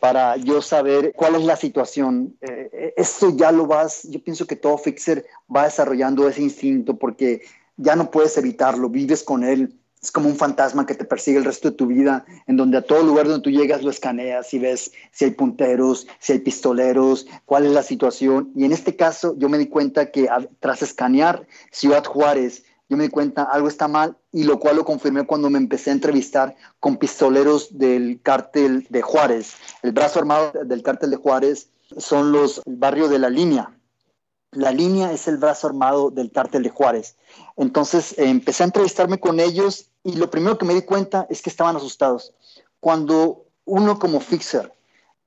para 0.00 0.36
yo 0.36 0.62
saber 0.62 1.12
cuál 1.14 1.34
es 1.34 1.44
la 1.44 1.56
situación. 1.56 2.36
Eh, 2.40 2.94
esto 2.96 3.30
ya 3.36 3.52
lo 3.52 3.66
vas, 3.66 4.04
yo 4.04 4.22
pienso 4.22 4.46
que 4.46 4.56
todo 4.56 4.78
fixer 4.78 5.26
va 5.54 5.64
desarrollando 5.64 6.28
ese 6.28 6.42
instinto 6.42 6.96
porque 6.96 7.42
ya 7.76 7.94
no 7.94 8.10
puedes 8.10 8.36
evitarlo, 8.38 8.88
vives 8.88 9.22
con 9.22 9.44
él 9.44 9.74
es 10.06 10.12
como 10.12 10.28
un 10.28 10.36
fantasma 10.36 10.86
que 10.86 10.94
te 10.94 11.04
persigue 11.04 11.38
el 11.38 11.44
resto 11.44 11.68
de 11.68 11.76
tu 11.76 11.88
vida, 11.88 12.24
en 12.46 12.56
donde 12.56 12.78
a 12.78 12.82
todo 12.82 13.02
lugar 13.02 13.26
donde 13.26 13.42
tú 13.42 13.50
llegas 13.50 13.82
lo 13.82 13.90
escaneas 13.90 14.54
y 14.54 14.60
ves 14.60 14.92
si 15.10 15.24
hay 15.24 15.32
punteros, 15.32 16.06
si 16.20 16.32
hay 16.32 16.38
pistoleros, 16.38 17.26
cuál 17.44 17.66
es 17.66 17.72
la 17.72 17.82
situación. 17.82 18.52
Y 18.54 18.64
en 18.64 18.72
este 18.72 18.94
caso 18.94 19.34
yo 19.36 19.48
me 19.48 19.58
di 19.58 19.66
cuenta 19.66 20.12
que 20.12 20.28
tras 20.60 20.82
escanear 20.82 21.44
Ciudad 21.72 22.04
Juárez, 22.04 22.62
yo 22.88 22.96
me 22.96 23.02
di 23.02 23.10
cuenta 23.10 23.42
algo 23.42 23.66
está 23.66 23.88
mal 23.88 24.16
y 24.30 24.44
lo 24.44 24.60
cual 24.60 24.76
lo 24.76 24.84
confirmé 24.84 25.26
cuando 25.26 25.50
me 25.50 25.58
empecé 25.58 25.90
a 25.90 25.94
entrevistar 25.94 26.54
con 26.78 26.98
pistoleros 26.98 27.76
del 27.76 28.20
cártel 28.22 28.86
de 28.88 29.02
Juárez. 29.02 29.54
El 29.82 29.90
brazo 29.90 30.20
armado 30.20 30.52
del 30.64 30.84
cártel 30.84 31.10
de 31.10 31.16
Juárez 31.16 31.70
son 31.96 32.30
los 32.30 32.62
el 32.64 32.76
barrio 32.76 33.08
de 33.08 33.18
la 33.18 33.28
línea, 33.28 33.76
la 34.56 34.72
línea 34.72 35.12
es 35.12 35.28
el 35.28 35.36
brazo 35.36 35.66
armado 35.66 36.10
del 36.10 36.32
cártel 36.32 36.62
de 36.62 36.70
Juárez. 36.70 37.16
Entonces 37.56 38.12
eh, 38.12 38.24
empecé 38.24 38.62
a 38.62 38.66
entrevistarme 38.66 39.18
con 39.18 39.38
ellos 39.38 39.90
y 40.06 40.12
lo 40.12 40.30
primero 40.30 40.56
que 40.56 40.64
me 40.64 40.72
di 40.72 40.82
cuenta 40.82 41.26
es 41.28 41.42
que 41.42 41.50
estaban 41.50 41.74
asustados. 41.74 42.32
Cuando 42.78 43.46
uno 43.64 43.98
como 43.98 44.20
fixer 44.20 44.72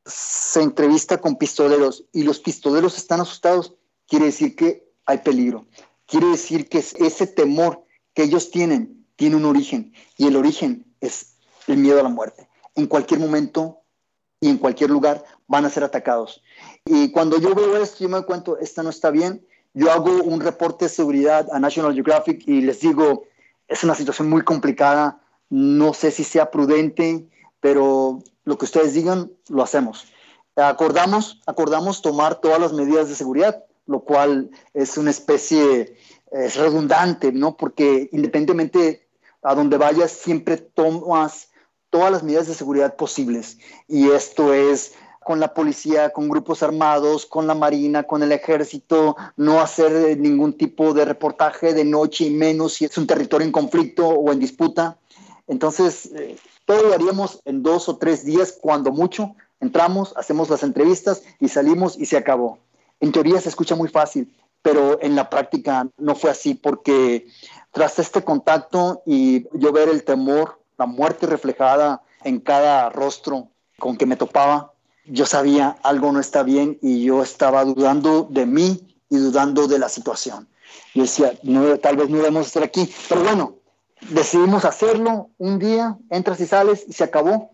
se 0.05 0.61
entrevista 0.61 1.17
con 1.17 1.35
pistoleros 1.35 2.05
y 2.13 2.23
los 2.23 2.39
pistoleros 2.39 2.97
están 2.97 3.19
asustados, 3.19 3.73
quiere 4.07 4.27
decir 4.27 4.55
que 4.55 4.89
hay 5.05 5.17
peligro. 5.17 5.65
quiere 6.05 6.27
decir 6.27 6.69
que 6.69 6.77
ese 6.77 7.27
temor 7.27 7.83
que 8.13 8.23
ellos 8.23 8.51
tienen 8.51 9.05
tiene 9.17 9.35
un 9.35 9.43
origen 9.43 9.93
y 10.15 10.27
el 10.27 10.37
origen 10.37 10.85
es 11.01 11.33
el 11.67 11.77
miedo 11.77 11.99
a 11.99 12.03
la 12.03 12.09
muerte. 12.09 12.47
En 12.75 12.87
cualquier 12.87 13.19
momento 13.19 13.81
y 14.39 14.47
en 14.47 14.57
cualquier 14.57 14.91
lugar 14.91 15.25
van 15.47 15.65
a 15.65 15.69
ser 15.69 15.83
atacados. 15.83 16.41
Y 16.85 17.11
cuando 17.11 17.37
yo 17.37 17.53
veo 17.53 17.75
esto, 17.75 17.97
yo 17.99 18.07
me 18.07 18.15
doy 18.15 18.25
cuenta, 18.25 18.53
esta 18.61 18.81
no 18.81 18.91
está 18.91 19.11
bien. 19.11 19.45
Yo 19.73 19.91
hago 19.91 20.23
un 20.23 20.39
reporte 20.39 20.85
de 20.85 20.89
seguridad 20.89 21.49
a 21.51 21.59
National 21.59 21.93
Geographic 21.93 22.47
y 22.47 22.61
les 22.61 22.79
digo, 22.79 23.25
es 23.69 23.83
una 23.83 23.95
situación 23.95 24.29
muy 24.29 24.41
complicada, 24.43 25.21
no 25.49 25.93
sé 25.93 26.11
si 26.11 26.23
sea 26.23 26.51
prudente, 26.51 27.29
pero 27.59 28.21
lo 28.43 28.57
que 28.57 28.65
ustedes 28.65 28.93
digan, 28.93 29.31
lo 29.47 29.63
hacemos. 29.63 30.07
Acordamos, 30.55 31.41
acordamos 31.45 32.01
tomar 32.01 32.41
todas 32.41 32.59
las 32.59 32.73
medidas 32.73 33.07
de 33.07 33.15
seguridad, 33.15 33.63
lo 33.85 34.01
cual 34.01 34.49
es 34.73 34.97
una 34.97 35.11
especie, 35.11 35.95
es 36.31 36.55
redundante, 36.55 37.31
¿no? 37.31 37.55
Porque 37.55 38.09
independientemente 38.11 39.07
a 39.41 39.55
donde 39.55 39.77
vayas, 39.77 40.11
siempre 40.11 40.57
tomas 40.57 41.49
todas 41.89 42.11
las 42.11 42.23
medidas 42.23 42.47
de 42.47 42.55
seguridad 42.55 42.95
posibles. 42.95 43.57
Y 43.87 44.09
esto 44.09 44.53
es 44.53 44.93
con 45.29 45.39
la 45.39 45.53
policía, 45.53 46.09
con 46.09 46.27
grupos 46.27 46.63
armados, 46.63 47.27
con 47.27 47.45
la 47.45 47.53
marina, 47.53 48.01
con 48.01 48.23
el 48.23 48.31
ejército, 48.31 49.15
no 49.37 49.61
hacer 49.61 50.17
ningún 50.17 50.53
tipo 50.53 50.91
de 50.91 51.05
reportaje 51.05 51.75
de 51.75 51.85
noche 51.85 52.25
y 52.25 52.31
menos 52.31 52.73
si 52.73 52.85
es 52.85 52.97
un 52.97 53.05
territorio 53.05 53.45
en 53.45 53.51
conflicto 53.51 54.07
o 54.07 54.31
en 54.31 54.39
disputa. 54.39 54.97
Entonces, 55.45 56.09
eh, 56.15 56.35
todo 56.65 56.81
lo 56.81 56.95
haríamos 56.95 57.41
en 57.45 57.61
dos 57.61 57.87
o 57.89 57.97
tres 57.97 58.25
días, 58.25 58.57
cuando 58.59 58.91
mucho. 58.91 59.35
Entramos, 59.59 60.15
hacemos 60.17 60.49
las 60.49 60.63
entrevistas 60.63 61.21
y 61.39 61.47
salimos 61.49 61.95
y 61.99 62.07
se 62.07 62.17
acabó. 62.17 62.57
En 62.99 63.11
teoría 63.11 63.39
se 63.39 63.49
escucha 63.49 63.75
muy 63.75 63.89
fácil, 63.89 64.35
pero 64.63 64.99
en 64.99 65.15
la 65.15 65.29
práctica 65.29 65.87
no 65.99 66.15
fue 66.15 66.31
así 66.31 66.55
porque 66.55 67.27
tras 67.71 67.99
este 67.99 68.23
contacto 68.23 69.03
y 69.05 69.45
yo 69.53 69.71
ver 69.71 69.89
el 69.89 70.03
temor, 70.03 70.59
la 70.79 70.87
muerte 70.87 71.27
reflejada 71.27 72.01
en 72.23 72.39
cada 72.39 72.89
rostro 72.89 73.49
con 73.77 73.95
que 73.95 74.07
me 74.07 74.15
topaba, 74.15 74.73
yo 75.09 75.25
sabía 75.25 75.77
algo 75.83 76.11
no 76.11 76.19
está 76.19 76.43
bien 76.43 76.77
y 76.81 77.03
yo 77.03 77.23
estaba 77.23 77.63
dudando 77.65 78.27
de 78.29 78.45
mí 78.45 78.95
y 79.09 79.17
dudando 79.17 79.67
de 79.67 79.79
la 79.79 79.89
situación. 79.89 80.47
Yo 80.93 81.03
decía, 81.03 81.33
no, 81.43 81.77
tal 81.79 81.97
vez 81.97 82.09
no 82.09 82.17
debemos 82.17 82.47
estar 82.47 82.63
aquí, 82.63 82.89
pero 83.07 83.23
bueno, 83.23 83.55
decidimos 84.09 84.65
hacerlo 84.65 85.29
un 85.37 85.59
día, 85.59 85.97
entras 86.09 86.39
y 86.39 86.45
sales 86.45 86.85
y 86.87 86.93
se 86.93 87.03
acabó. 87.03 87.51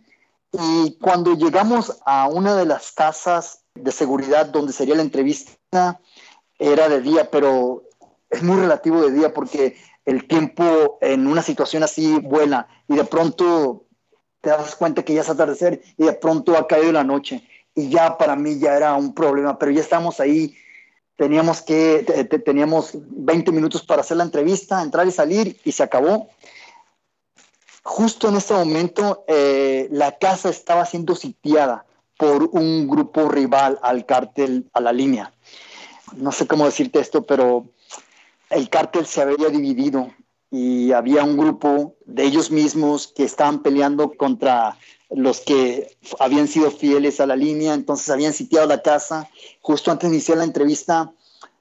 Y 0.52 0.98
cuando 1.02 1.36
llegamos 1.36 1.98
a 2.06 2.28
una 2.28 2.56
de 2.56 2.66
las 2.66 2.92
casas 2.92 3.64
de 3.74 3.92
seguridad 3.92 4.48
donde 4.48 4.74
sería 4.74 4.96
la 4.96 5.02
entrevista, 5.02 6.00
era 6.58 6.88
de 6.88 7.02
día, 7.02 7.30
pero 7.30 7.84
es 8.30 8.42
muy 8.44 8.58
relativo 8.58 9.02
de 9.02 9.12
día 9.12 9.34
porque 9.34 9.78
el 10.06 10.28
tiempo 10.28 10.98
en 11.02 11.28
una 11.28 11.42
situación 11.42 11.84
así 11.84 12.20
vuela 12.20 12.68
y 12.88 12.96
de 12.96 13.04
pronto 13.06 13.85
te 14.46 14.52
das 14.52 14.76
cuenta 14.76 15.04
que 15.04 15.16
ya 15.16 15.22
es 15.22 15.30
atardecer 15.30 15.82
y 15.98 16.06
de 16.06 16.14
pronto 16.14 16.56
ha 16.56 16.68
caído 16.68 16.92
la 16.92 17.04
noche 17.04 17.42
y 17.74 17.90
ya 17.90 18.16
para 18.16 18.36
mí 18.36 18.60
ya 18.60 18.78
era 18.78 18.94
un 18.94 19.16
problema, 19.16 19.58
pero 19.58 19.72
ya 19.72 19.82
estamos 19.82 20.20
ahí, 20.20 20.56
teníamos 21.16 21.64
que, 21.64 22.28
teníamos 22.46 22.92
20 22.94 23.52
minutos 23.52 23.84
para 23.84 24.02
hacer 24.02 24.18
la 24.18 24.24
entrevista, 24.24 24.84
entrar 24.84 25.08
y 25.08 25.12
salir 25.12 25.60
y 25.64 25.72
se 25.72 25.82
acabó. 25.82 26.30
Justo 27.82 28.30
en 28.30 28.36
ese 28.36 28.54
momento 28.54 29.26
eh, 29.28 29.88
la 29.92 30.12
casa 30.20 30.50
estaba 30.50 30.86
siendo 30.86 31.16
sitiada 31.16 31.84
por 32.16 32.44
un 32.52 32.88
grupo 32.88 33.28
rival 33.28 33.80
al 33.82 34.06
cártel, 34.06 34.70
a 34.74 34.80
la 34.80 34.94
línea. 34.94 35.34
No 36.18 36.32
sé 36.32 36.46
cómo 36.46 36.66
decirte 36.66 37.00
esto, 37.00 37.26
pero 37.26 37.66
el 38.52 38.70
cártel 38.70 39.08
se 39.08 39.24
había 39.24 39.50
dividido 39.50 40.12
y 40.58 40.94
había 40.94 41.22
un 41.26 41.36
grupo 41.36 41.96
de 42.06 42.24
ellos 42.24 42.50
mismos 42.50 43.12
que 43.14 43.26
estaban 43.26 43.62
peleando 43.62 44.14
contra 44.14 44.78
los 45.10 45.42
que 45.42 45.98
habían 46.18 46.48
sido 46.48 46.72
fieles 46.72 47.20
a 47.20 47.26
la 47.26 47.36
línea, 47.36 47.74
entonces 47.74 48.10
habían 48.10 48.32
sitiado 48.32 48.66
la 48.66 48.82
casa. 48.82 49.30
Justo 49.60 49.92
antes 49.92 50.10
de 50.10 50.16
iniciar 50.16 50.38
la 50.38 50.46
entrevista 50.46 51.12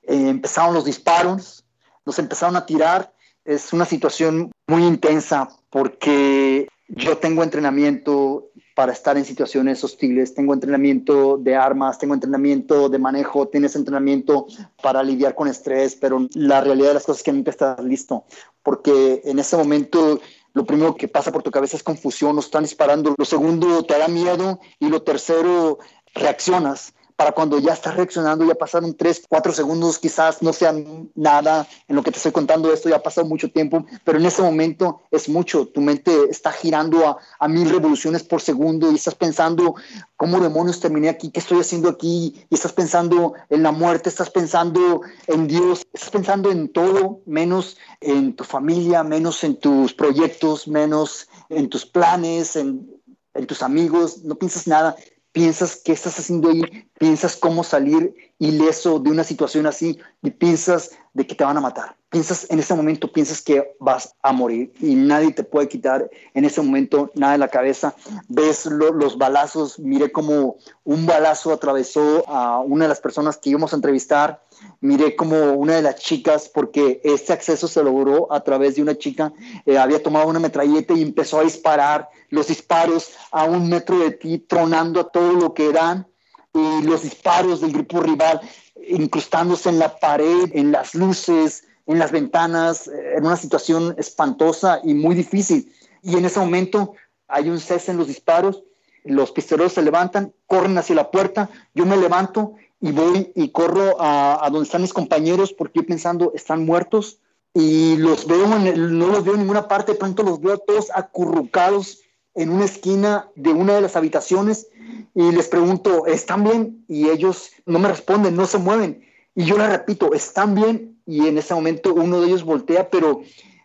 eh, 0.05 0.29
empezaron 0.29 0.75
los 0.75 0.85
disparos, 0.85 1.65
nos 2.07 2.21
empezaron 2.21 2.55
a 2.55 2.67
tirar. 2.67 3.13
Es 3.45 3.73
una 3.73 3.85
situación 3.85 4.53
muy 4.69 4.85
intensa 4.85 5.49
porque 5.71 6.69
yo 6.87 7.19
tengo 7.19 7.43
entrenamiento 7.43 8.51
para 8.75 8.93
estar 8.93 9.17
en 9.17 9.25
situaciones 9.25 9.83
hostiles. 9.85 10.35
Tengo 10.35 10.53
entrenamiento 10.53 11.39
de 11.39 11.55
armas, 11.55 11.99
tengo 11.99 12.15
entrenamiento 12.15 12.89
de 12.89 12.99
manejo, 12.99 13.49
tienes 13.49 13.77
entrenamiento 13.77 14.47
para 14.83 15.03
lidiar 15.03 15.35
con 15.35 15.49
estrés, 15.49 15.97
pero 15.97 16.27
la 16.35 16.61
realidad 16.61 16.89
de 16.89 16.95
las 16.95 17.05
cosas 17.05 17.21
es 17.21 17.25
que 17.25 17.33
nunca 17.33 17.51
estás 17.51 17.83
listo, 17.83 18.25
porque 18.63 19.23
en 19.25 19.39
ese 19.39 19.57
momento 19.57 20.21
lo 20.53 20.65
primero 20.65 20.95
que 20.95 21.09
pasa 21.09 21.33
por 21.33 21.43
tu 21.43 21.51
cabeza 21.51 21.77
es 21.77 21.83
confusión, 21.83 22.37
nos 22.37 22.47
están 22.47 22.65
disparando, 22.65 23.15
lo 23.17 23.25
segundo 23.25 23.85
te 23.85 23.99
da 23.99 24.09
miedo 24.09 24.61
y 24.79 24.89
lo 24.89 25.03
tercero 25.03 25.79
reaccionas 26.15 26.95
para 27.17 27.33
cuando 27.33 27.59
ya 27.59 27.73
estás 27.73 27.97
reaccionando, 27.97 28.45
ya 28.45 28.55
pasaron 28.55 28.95
tres, 28.95 29.23
cuatro 29.29 29.53
segundos, 29.53 29.99
quizás 29.99 30.43
no 30.43 30.53
sea 30.53 30.75
nada 31.15 31.67
en 31.87 31.97
lo 31.97 32.03
que 32.03 32.11
te 32.11 32.17
estoy 32.17 32.33
contando 32.33 32.73
esto, 32.73 32.89
ya 32.89 32.97
ha 32.97 33.03
pasado 33.03 33.27
mucho 33.27 33.51
tiempo, 33.51 33.87
pero 34.05 34.19
en 34.19 34.27
ese 34.27 34.43
momento 34.43 35.03
es 35.11 35.29
mucho, 35.29 35.67
tu 35.69 35.81
mente 35.81 36.13
está 36.29 36.51
girando 36.51 37.07
a, 37.07 37.19
a 37.39 37.49
mil 37.49 37.71
revoluciones 37.71 38.25
por 38.25 38.41
segundo 38.41 38.91
y 38.91 38.97
estás 38.97 39.15
pensando, 39.15 39.77
¿cómo 40.17 40.41
demonios 40.41 40.81
terminé 40.81 41.09
aquí? 41.09 41.31
¿Qué 41.31 41.41
estoy 41.41 41.61
haciendo 41.61 41.89
aquí? 41.89 42.47
Y 42.51 42.55
estás 42.55 42.73
pensando 42.73 43.35
en 43.49 43.63
la 43.63 43.71
muerte, 43.71 44.09
estás 44.09 44.31
pensando 44.31 45.03
en 45.29 45.47
Dios, 45.47 45.83
estás 45.93 46.11
pensando 46.11 46.51
en 46.51 46.69
todo, 46.69 47.21
menos 47.27 47.77
en 48.01 48.35
tu 48.35 48.43
familia, 48.45 49.05
menos 49.05 49.45
en 49.45 49.57
tus 49.57 49.95
proyectos, 49.95 50.67
menos 50.67 51.29
en 51.49 51.69
tus 51.69 51.87
planes, 51.87 52.57
en, 52.57 52.91
en 53.35 53.47
tus 53.47 53.63
amigos, 53.63 54.25
no 54.25 54.35
piensas 54.35 54.67
nada, 54.67 54.97
piensas 55.35 55.83
qué 55.85 55.93
estás 55.93 56.17
haciendo 56.21 56.49
ahí, 56.49 56.63
piensas 56.97 57.37
cómo 57.37 57.65
salir 57.65 58.15
ileso 58.45 58.99
de 58.99 59.11
una 59.11 59.25
situación 59.25 59.67
así 59.67 59.99
y 60.23 60.31
piensas 60.31 60.91
de 61.13 61.27
que 61.27 61.35
te 61.35 61.45
van 61.45 61.57
a 61.57 61.61
matar. 61.61 61.97
Piensas 62.11 62.47
en 62.51 62.59
ese 62.59 62.75
momento, 62.75 63.13
piensas 63.13 63.43
que 63.43 63.77
vas 63.81 64.15
a 64.23 64.33
morir 64.33 64.73
y 64.81 64.95
nadie 64.95 65.33
te 65.33 65.43
puede 65.43 65.69
quitar 65.69 66.09
en 66.33 66.45
ese 66.45 66.61
momento 66.63 67.11
nada 67.15 67.33
de 67.33 67.39
la 67.39 67.49
cabeza. 67.49 67.95
Ves 68.29 68.67
los 68.67 69.19
balazos, 69.19 69.79
miré 69.79 70.13
como 70.13 70.57
un 70.85 71.07
balazo 71.07 71.53
atravesó 71.53 72.29
a 72.29 72.61
una 72.61 72.85
de 72.85 72.89
las 72.89 73.01
personas 73.01 73.37
que 73.37 73.51
íbamos 73.51 73.73
a 73.73 73.77
entrevistar 73.77 74.41
miré 74.81 75.17
como 75.17 75.53
una 75.53 75.77
de 75.77 75.83
las 75.83 75.97
chicas, 75.97 76.51
porque 76.53 77.01
este 77.05 77.33
acceso 77.33 77.69
se 77.69 77.83
logró 77.83 78.33
a 78.33 78.41
través 78.41 78.77
de 78.77 78.83
una 78.83 78.97
chica, 78.97 79.33
eh, 79.67 79.79
había 79.79 80.03
tomado 80.03 80.29
una 80.29 80.41
metralleta 80.41 80.95
y 80.95 81.03
empezó 81.03 81.41
a 81.41 81.45
disparar 81.45 82.09
los 82.31 82.49
disparos 82.49 83.13
a 83.31 83.45
un 83.45 83.69
metro 83.69 83.99
de 83.99 84.13
ti, 84.13 84.39
tronando 84.39 85.01
a 85.01 85.09
todo 85.09 85.33
lo 85.33 85.55
que 85.55 85.73
dan, 85.73 86.07
y 86.55 86.83
los 86.83 87.03
disparos 87.03 87.61
del 87.61 87.73
grupo 87.73 88.01
rival 88.01 88.41
incrustándose 88.89 89.69
en 89.69 89.79
la 89.79 89.97
pared, 89.99 90.51
en 90.53 90.73
las 90.73 90.95
luces, 90.95 91.65
en 91.87 91.99
las 91.99 92.13
ventanas, 92.13 92.89
eh, 92.89 93.15
en 93.17 93.27
una 93.27 93.37
situación 93.37 93.95
espantosa 93.99 94.81
y 94.83 94.95
muy 94.95 95.15
difícil. 95.15 95.73
Y 96.03 96.17
en 96.17 96.25
ese 96.25 96.41
momento 96.41 96.95
hay 97.29 97.49
un 97.49 97.59
cese 97.59 97.91
en 97.91 97.99
los 97.99 98.07
disparos, 98.07 98.63
los 99.05 99.33
pistoleros 99.33 99.73
se 99.73 99.83
levantan, 99.83 100.33
corren 100.47 100.79
hacia 100.79 100.95
la 100.95 101.11
puerta, 101.11 101.51
yo 101.75 101.85
me 101.85 101.97
levanto 101.97 102.55
y 102.81 102.93
voy 102.93 103.33
y 103.35 103.51
corro 103.51 103.97
a, 103.99 104.49
donde 104.51 104.67
están 104.67 104.83
mis 104.83 104.93
compañeros 104.93 105.53
porque 105.53 105.81
yo 105.81 105.87
pensando, 105.87 106.33
están 106.35 106.65
muertos 106.65 107.19
y 107.53 107.97
los 107.97 108.27
veo, 108.27 108.47
no 108.47 109.07
los 109.09 109.25
veo 109.25 109.35
en 109.35 109.41
ninguna 109.41 109.69
parte, 109.69 109.93
de 109.93 109.99
pronto 109.99 110.23
los 110.23 110.41
veo 110.41 110.59
todos 110.59 110.91
acurrucados 110.95 112.04
en 112.35 112.51
una 112.51 112.65
esquina 112.65 113.29
de 113.37 113.53
una 113.53 113.75
de 113.75 113.81
las 113.81 113.97
habitaciones 113.97 114.69
y 115.15 115.31
les 115.33 115.49
pregunto, 115.49 116.07
¿están 116.07 116.45
bien? 116.45 116.85
Y 116.89 117.09
ellos 117.09 117.51
no 117.67 117.79
me 117.79 117.89
responden, 117.89 118.37
no 118.37 118.47
se 118.47 118.59
mueven. 118.59 119.05
Y 119.35 119.45
yo 119.45 119.57
les 119.57 119.69
repito, 119.69 120.13
¿están 120.13 120.55
bien? 120.55 120.99
Y 121.07 121.27
en 121.27 121.39
ese 121.39 121.55
momento 121.55 121.95
uno 121.95 122.21
de 122.21 122.29
ellos 122.29 122.45
voltea, 122.45 122.91
pero 122.91 123.23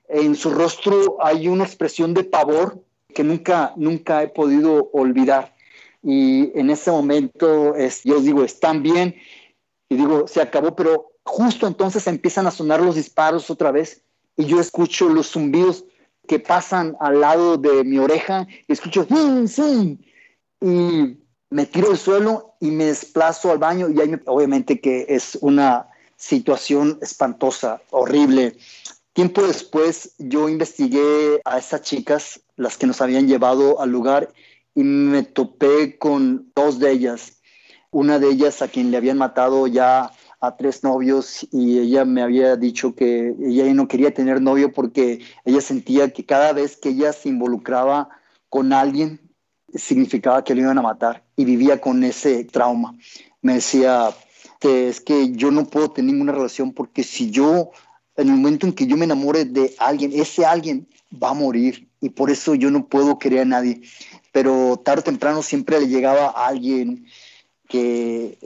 en 0.08 0.36
su 0.36 0.52
rostro 0.52 1.18
hay 1.24 1.48
una 1.48 1.64
expresión 1.64 2.14
de 2.14 2.24
pavor 2.24 2.84
que 3.14 3.24
nunca, 3.24 3.74
nunca 3.76 4.24
he 4.24 4.28
podido 4.28 4.90
olvidar 4.94 5.56
y 6.04 6.58
en 6.58 6.70
ese 6.70 6.92
momento 6.92 7.76
es, 7.76 8.04
yo 8.04 8.22
digo, 8.22 8.44
están 8.44 8.84
bien 8.84 9.16
y 9.90 9.96
digo, 9.96 10.28
se 10.28 10.42
acabó, 10.42 10.76
pero 10.76 11.12
justo 11.24 11.68
entonces 11.68 12.08
empiezan 12.08 12.48
a 12.48 12.52
sonar 12.52 12.82
los 12.82 12.96
disparos 12.96 13.50
otra 13.50 13.72
vez 13.72 14.04
y 14.38 14.46
yo 14.46 14.60
escucho 14.60 15.10
los 15.10 15.32
zumbidos 15.32 15.84
que 16.30 16.38
pasan 16.38 16.96
al 17.00 17.22
lado 17.22 17.58
de 17.58 17.84
mi 17.84 17.98
oreja 17.98 18.48
y 18.68 18.72
escucho 18.72 19.08
¡Sim, 19.48 19.98
y 20.62 21.18
me 21.50 21.66
tiro 21.66 21.90
al 21.90 21.98
suelo 21.98 22.54
y 22.60 22.70
me 22.70 22.86
desplazo 22.86 23.52
al 23.52 23.58
baño 23.58 23.90
y 23.90 24.00
ahí 24.00 24.16
obviamente 24.28 24.80
que 24.80 25.08
es 25.10 25.40
una 25.42 25.88
situación 26.18 27.00
espantosa, 27.02 27.82
horrible. 27.90 28.56
Tiempo 29.14 29.42
después 29.42 30.14
yo 30.20 30.48
investigué 30.48 31.42
a 31.46 31.58
esas 31.58 31.82
chicas, 31.82 32.42
las 32.58 32.78
que 32.78 32.86
nos 32.86 33.02
habían 33.02 33.28
llevado 33.28 33.82
al 33.82 33.90
lugar, 33.90 34.32
y 34.76 34.84
me 34.84 35.24
topé 35.24 35.98
con 35.98 36.52
dos 36.56 36.78
de 36.78 36.92
ellas. 36.92 37.42
Una 37.90 38.20
de 38.20 38.30
ellas 38.30 38.62
a 38.62 38.68
quien 38.68 38.92
le 38.92 38.98
habían 38.98 39.18
matado 39.18 39.66
ya 39.66 40.12
a 40.42 40.56
tres 40.56 40.84
novios 40.84 41.46
y 41.52 41.80
ella 41.80 42.06
me 42.06 42.22
había 42.22 42.56
dicho 42.56 42.96
que 42.96 43.36
ella 43.42 43.74
no 43.74 43.88
quería 43.88 44.14
tener 44.14 44.42
novio 44.42 44.72
porque 44.72 45.20
ella 45.44 45.62
sentía 45.62 46.12
que 46.14 46.26
cada 46.26 46.54
vez 46.54 46.78
que 46.78 46.90
ella 46.90 47.12
se 47.12 47.30
involucraba 47.30 48.10
con 48.48 48.72
alguien 48.72 49.20
significaba 49.74 50.44
que 50.44 50.56
le 50.56 50.62
iban 50.62 50.78
a 50.78 50.82
matar 50.82 51.24
y 51.36 51.46
vivía 51.46 51.80
con 51.82 52.04
ese 52.04 52.46
trauma. 52.46 52.98
Me 53.42 53.56
decía 53.56 54.12
que 54.60 54.90
es 54.90 55.02
que 55.02 55.32
yo 55.32 55.52
no 55.52 55.66
puedo 55.66 55.92
tener 55.92 56.14
ninguna 56.14 56.32
relación 56.32 56.74
porque 56.74 57.04
si 57.04 57.30
yo, 57.30 57.72
en 58.16 58.30
el 58.30 58.36
momento 58.36 58.66
en 58.66 58.74
que 58.74 58.88
yo 58.88 58.98
me 58.98 59.06
enamore 59.06 59.46
de 59.46 59.76
alguien, 59.78 60.12
ese 60.14 60.46
alguien 60.46 60.88
va 61.12 61.30
a 61.30 61.34
morir 61.34 61.90
y 62.02 62.10
por 62.10 62.32
eso 62.32 62.56
yo 62.56 62.72
no 62.72 62.88
puedo 62.88 63.20
querer 63.20 63.42
a 63.42 63.46
nadie. 63.46 63.82
Pero 64.32 64.78
tarde 64.84 65.02
o 65.02 65.04
temprano 65.04 65.42
siempre 65.42 65.80
le 65.80 65.88
llegaba 65.88 66.28
a 66.28 66.48
alguien 66.48 67.06
que 67.70 68.40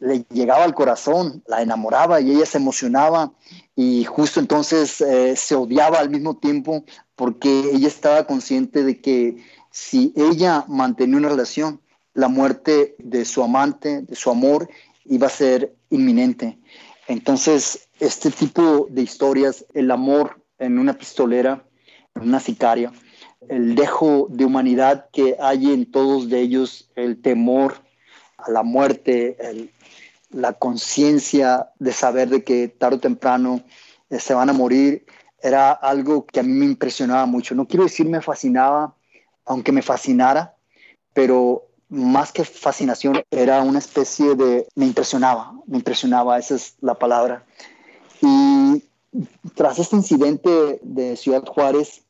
le 0.00 0.26
llegaba 0.30 0.64
al 0.64 0.74
corazón, 0.74 1.44
la 1.46 1.62
enamoraba 1.62 2.20
y 2.20 2.32
ella 2.32 2.44
se 2.44 2.58
emocionaba 2.58 3.32
y 3.76 4.02
justo 4.04 4.40
entonces 4.40 5.00
eh, 5.00 5.36
se 5.36 5.54
odiaba 5.54 6.00
al 6.00 6.10
mismo 6.10 6.36
tiempo 6.36 6.84
porque 7.14 7.70
ella 7.72 7.86
estaba 7.86 8.26
consciente 8.26 8.82
de 8.82 9.00
que 9.00 9.36
si 9.70 10.12
ella 10.16 10.64
mantenía 10.66 11.18
una 11.18 11.28
relación, 11.28 11.80
la 12.14 12.26
muerte 12.26 12.96
de 12.98 13.24
su 13.24 13.44
amante, 13.44 14.02
de 14.02 14.16
su 14.16 14.28
amor, 14.30 14.68
iba 15.04 15.28
a 15.28 15.30
ser 15.30 15.72
inminente. 15.90 16.58
Entonces, 17.06 17.88
este 18.00 18.32
tipo 18.32 18.88
de 18.90 19.02
historias, 19.02 19.64
el 19.72 19.92
amor 19.92 20.42
en 20.58 20.80
una 20.80 20.94
pistolera, 20.94 21.64
en 22.16 22.22
una 22.22 22.40
sicaria, 22.40 22.92
el 23.48 23.76
dejo 23.76 24.26
de 24.30 24.44
humanidad 24.44 25.06
que 25.12 25.36
hay 25.40 25.72
en 25.72 25.88
todos 25.88 26.28
de 26.28 26.40
ellos, 26.40 26.90
el 26.96 27.22
temor 27.22 27.83
a 28.46 28.50
la 28.50 28.62
muerte, 28.62 29.36
la 30.30 30.52
conciencia 30.54 31.70
de 31.78 31.92
saber 31.92 32.28
de 32.28 32.44
que 32.44 32.68
tarde 32.68 32.96
o 32.96 33.00
temprano 33.00 33.62
eh, 34.10 34.18
se 34.18 34.34
van 34.34 34.50
a 34.50 34.52
morir, 34.52 35.06
era 35.40 35.72
algo 35.72 36.26
que 36.26 36.40
a 36.40 36.42
mí 36.42 36.52
me 36.52 36.64
impresionaba 36.64 37.26
mucho. 37.26 37.54
No 37.54 37.66
quiero 37.66 37.84
decir 37.84 38.06
me 38.08 38.20
fascinaba, 38.20 38.94
aunque 39.44 39.72
me 39.72 39.82
fascinara, 39.82 40.56
pero 41.12 41.66
más 41.88 42.32
que 42.32 42.44
fascinación 42.44 43.22
era 43.30 43.62
una 43.62 43.78
especie 43.78 44.34
de, 44.34 44.66
me 44.74 44.86
impresionaba, 44.86 45.52
me 45.66 45.76
impresionaba, 45.76 46.38
esa 46.38 46.54
es 46.54 46.76
la 46.80 46.94
palabra. 46.94 47.44
Y 48.20 48.82
tras 49.54 49.78
este 49.78 49.96
incidente 49.96 50.80
de 50.82 51.16
Ciudad 51.16 51.44
Juárez, 51.44 52.03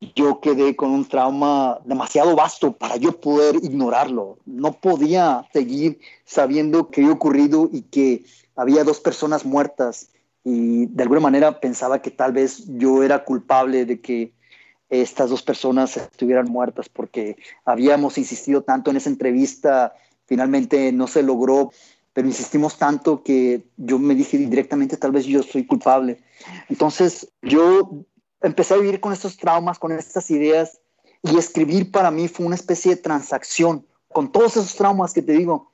yo 0.00 0.40
quedé 0.40 0.76
con 0.76 0.90
un 0.90 1.06
trauma 1.06 1.80
demasiado 1.84 2.36
vasto 2.36 2.72
para 2.72 2.96
yo 2.96 3.20
poder 3.20 3.56
ignorarlo. 3.56 4.38
No 4.46 4.72
podía 4.72 5.46
seguir 5.52 5.98
sabiendo 6.24 6.90
que 6.90 7.00
había 7.00 7.12
ocurrido 7.12 7.68
y 7.72 7.82
que 7.82 8.24
había 8.54 8.84
dos 8.84 9.00
personas 9.00 9.44
muertas 9.44 10.10
y 10.44 10.86
de 10.86 11.02
alguna 11.02 11.20
manera 11.20 11.60
pensaba 11.60 12.00
que 12.00 12.10
tal 12.10 12.32
vez 12.32 12.64
yo 12.66 13.02
era 13.02 13.24
culpable 13.24 13.84
de 13.84 14.00
que 14.00 14.32
estas 14.88 15.30
dos 15.30 15.42
personas 15.42 15.96
estuvieran 15.96 16.46
muertas 16.46 16.88
porque 16.88 17.36
habíamos 17.64 18.16
insistido 18.18 18.62
tanto 18.62 18.90
en 18.90 18.96
esa 18.96 19.10
entrevista, 19.10 19.94
finalmente 20.26 20.92
no 20.92 21.06
se 21.06 21.22
logró, 21.22 21.72
pero 22.12 22.26
insistimos 22.26 22.78
tanto 22.78 23.22
que 23.22 23.64
yo 23.76 23.98
me 23.98 24.14
dije 24.14 24.38
directamente 24.38 24.96
tal 24.96 25.12
vez 25.12 25.26
yo 25.26 25.42
soy 25.42 25.66
culpable. 25.66 26.18
Entonces 26.68 27.28
yo 27.42 28.04
empecé 28.40 28.74
a 28.74 28.78
vivir 28.78 29.00
con 29.00 29.12
estos 29.12 29.36
traumas, 29.36 29.78
con 29.78 29.92
estas 29.92 30.30
ideas 30.30 30.80
y 31.22 31.36
escribir 31.36 31.90
para 31.90 32.10
mí 32.10 32.28
fue 32.28 32.46
una 32.46 32.54
especie 32.54 32.94
de 32.94 33.02
transacción 33.02 33.86
con 34.08 34.32
todos 34.32 34.56
esos 34.56 34.74
traumas 34.74 35.12
que 35.12 35.22
te 35.22 35.32
digo, 35.32 35.72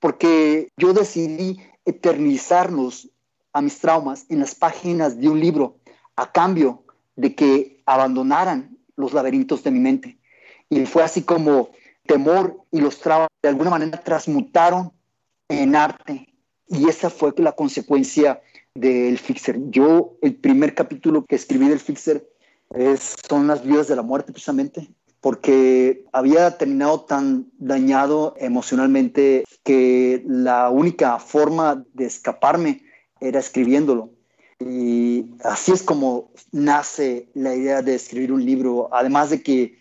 porque 0.00 0.68
yo 0.76 0.92
decidí 0.92 1.60
eternizarnos 1.84 3.10
a 3.52 3.60
mis 3.60 3.78
traumas 3.78 4.26
en 4.28 4.40
las 4.40 4.54
páginas 4.54 5.18
de 5.18 5.28
un 5.28 5.40
libro 5.40 5.78
a 6.16 6.32
cambio 6.32 6.84
de 7.16 7.34
que 7.34 7.82
abandonaran 7.86 8.78
los 8.96 9.12
laberintos 9.12 9.62
de 9.62 9.70
mi 9.70 9.80
mente. 9.80 10.18
Y 10.68 10.84
fue 10.86 11.02
así 11.02 11.22
como 11.22 11.70
temor 12.06 12.58
y 12.70 12.80
los 12.80 13.00
traumas 13.00 13.28
de 13.42 13.48
alguna 13.48 13.70
manera 13.70 14.02
transmutaron 14.02 14.92
en 15.48 15.76
arte. 15.76 16.28
Y 16.66 16.88
esa 16.88 17.10
fue 17.10 17.32
la 17.36 17.52
consecuencia 17.52 18.42
del 18.74 19.18
Fixer. 19.18 19.58
Yo, 19.70 20.16
el 20.20 20.34
primer 20.34 20.74
capítulo 20.74 21.24
que 21.24 21.36
escribí 21.36 21.68
del 21.68 21.80
Fixer 21.80 22.28
es, 22.74 23.16
son 23.28 23.46
las 23.46 23.64
vidas 23.64 23.88
de 23.88 23.96
la 23.96 24.02
muerte, 24.02 24.32
precisamente, 24.32 24.90
porque 25.20 26.04
había 26.12 26.58
terminado 26.58 27.02
tan 27.02 27.50
dañado 27.58 28.34
emocionalmente 28.38 29.44
que 29.62 30.22
la 30.26 30.70
única 30.70 31.18
forma 31.18 31.84
de 31.94 32.06
escaparme 32.06 32.82
era 33.20 33.38
escribiéndolo. 33.38 34.10
Y 34.60 35.26
así 35.42 35.72
es 35.72 35.82
como 35.82 36.30
nace 36.52 37.28
la 37.34 37.54
idea 37.54 37.82
de 37.82 37.94
escribir 37.94 38.32
un 38.32 38.44
libro, 38.44 38.88
además 38.92 39.30
de 39.30 39.42
que 39.42 39.78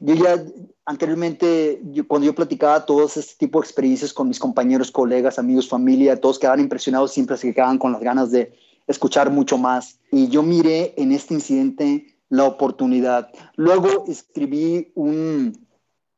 yo 0.00 0.14
ya 0.14 0.42
anteriormente, 0.88 1.82
cuando 2.06 2.26
yo 2.26 2.34
platicaba 2.34 2.86
todos 2.86 3.18
este 3.18 3.34
tipo 3.38 3.60
de 3.60 3.66
experiencias 3.66 4.14
con 4.14 4.26
mis 4.26 4.38
compañeros, 4.38 4.90
colegas, 4.90 5.38
amigos, 5.38 5.68
familia, 5.68 6.18
todos 6.18 6.38
quedaban 6.38 6.60
impresionados, 6.60 7.12
siempre 7.12 7.36
se 7.36 7.52
quedaban 7.52 7.76
con 7.76 7.92
las 7.92 8.00
ganas 8.00 8.30
de 8.30 8.54
escuchar 8.86 9.30
mucho 9.30 9.58
más. 9.58 10.00
Y 10.10 10.28
yo 10.28 10.42
miré 10.42 10.94
en 10.96 11.12
este 11.12 11.34
incidente 11.34 12.16
la 12.30 12.44
oportunidad. 12.44 13.28
Luego 13.56 14.06
escribí 14.08 14.90
un, 14.94 15.66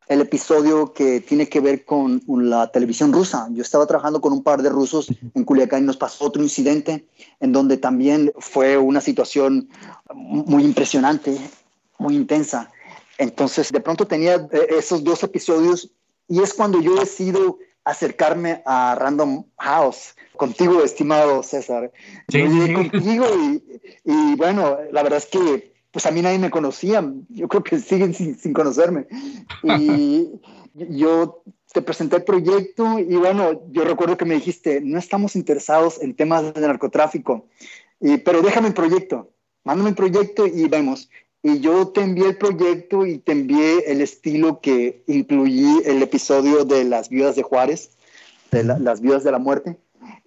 el 0.06 0.20
episodio 0.20 0.92
que 0.92 1.20
tiene 1.20 1.48
que 1.48 1.58
ver 1.58 1.84
con 1.84 2.22
la 2.28 2.70
televisión 2.70 3.12
rusa. 3.12 3.48
Yo 3.50 3.62
estaba 3.62 3.88
trabajando 3.88 4.20
con 4.20 4.32
un 4.32 4.44
par 4.44 4.62
de 4.62 4.68
rusos 4.68 5.08
en 5.34 5.44
Culiacán 5.44 5.82
y 5.82 5.86
nos 5.86 5.96
pasó 5.96 6.26
otro 6.26 6.44
incidente 6.44 7.08
en 7.40 7.50
donde 7.50 7.76
también 7.76 8.32
fue 8.38 8.78
una 8.78 9.00
situación 9.00 9.68
muy 10.14 10.62
impresionante, 10.62 11.36
muy 11.98 12.14
intensa. 12.14 12.70
Entonces, 13.20 13.70
de 13.70 13.80
pronto 13.80 14.06
tenía 14.06 14.36
eh, 14.50 14.66
esos 14.70 15.04
dos 15.04 15.22
episodios 15.22 15.92
y 16.26 16.40
es 16.40 16.54
cuando 16.54 16.80
yo 16.80 16.94
decido 16.94 17.58
acercarme 17.84 18.62
a 18.64 18.94
Random 18.98 19.44
House 19.58 20.14
contigo, 20.36 20.82
estimado 20.82 21.42
César. 21.42 21.92
Sí, 22.28 22.42
contigo 22.72 23.26
y, 23.36 23.62
y 24.04 24.34
bueno, 24.36 24.78
la 24.90 25.02
verdad 25.02 25.18
es 25.18 25.26
que 25.26 25.70
pues 25.90 26.06
a 26.06 26.10
mí 26.10 26.22
nadie 26.22 26.38
me 26.38 26.50
conocía, 26.50 27.04
yo 27.28 27.48
creo 27.48 27.62
que 27.62 27.78
siguen 27.78 28.14
sin, 28.14 28.54
conocerme. 28.54 29.06
Y 29.64 30.30
yo 30.74 31.42
te 31.74 31.82
presenté 31.82 32.16
el 32.16 32.24
proyecto 32.24 32.98
y 32.98 33.16
bueno, 33.16 33.60
yo 33.70 33.84
recuerdo 33.84 34.16
que 34.16 34.24
me 34.24 34.36
dijiste, 34.36 34.80
no 34.80 34.98
estamos 34.98 35.36
interesados 35.36 36.00
en 36.00 36.14
temas 36.14 36.54
de 36.54 36.60
narcotráfico, 36.60 37.48
y, 38.00 38.16
pero 38.16 38.40
déjame 38.40 38.68
el 38.68 38.74
proyecto, 38.74 39.30
mándame 39.62 39.90
el 39.90 39.96
proyecto 39.96 40.46
y 40.46 40.66
vemos. 40.68 41.10
Y 41.42 41.60
yo 41.60 41.88
te 41.88 42.02
envié 42.02 42.28
el 42.28 42.36
proyecto 42.36 43.06
y 43.06 43.18
te 43.18 43.32
envié 43.32 43.90
el 43.90 44.00
estilo 44.00 44.60
que 44.60 45.02
incluí 45.06 45.82
el 45.84 46.02
episodio 46.02 46.64
de 46.64 46.84
las 46.84 47.08
viudas 47.08 47.36
de 47.36 47.42
Juárez, 47.42 47.90
de 48.50 48.64
las 48.64 49.00
viudas 49.00 49.24
de 49.24 49.32
la 49.32 49.38
muerte. 49.38 49.76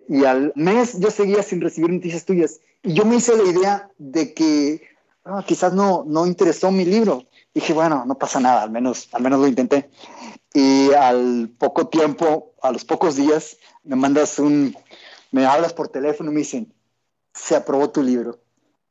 Y 0.10 0.26
al 0.26 0.52
mes 0.56 1.00
yo 1.00 1.12
seguía 1.12 1.44
sin 1.44 1.62
recibir 1.62 1.92
noticias 1.92 2.26
tuyas. 2.26 2.60
Y 2.82 2.94
yo 2.94 3.06
me 3.06 3.18
hice 3.18 3.36
la 3.38 3.44
idea 3.44 3.90
de 3.98 4.34
que 4.34 4.82
Ah, 5.26 5.44
quizás 5.46 5.74
no, 5.74 6.04
no 6.06 6.28
interesó 6.28 6.70
mi 6.72 6.84
libro. 6.84 7.26
Dije, 7.54 7.74
bueno, 7.74 8.04
no 8.06 8.16
pasa 8.16 8.40
nada, 8.40 8.64
al 8.64 8.72
menos, 8.72 9.08
al 9.14 9.22
menos 9.22 9.40
lo 9.40 9.48
intenté. 9.48 9.90
Y 10.54 10.92
al 10.92 11.50
poco 11.58 11.88
tiempo, 11.88 12.54
a 12.62 12.72
los 12.72 12.84
pocos 12.84 13.16
días, 13.16 13.58
me 13.84 13.96
mandas 13.96 14.38
un, 14.38 14.76
me 15.32 15.46
hablas 15.46 15.74
por 15.74 15.88
teléfono 15.88 16.30
y 16.30 16.34
me 16.34 16.40
dicen, 16.42 16.74
se 17.34 17.56
aprobó 17.56 17.90
tu 17.90 18.04
libro. 18.04 18.40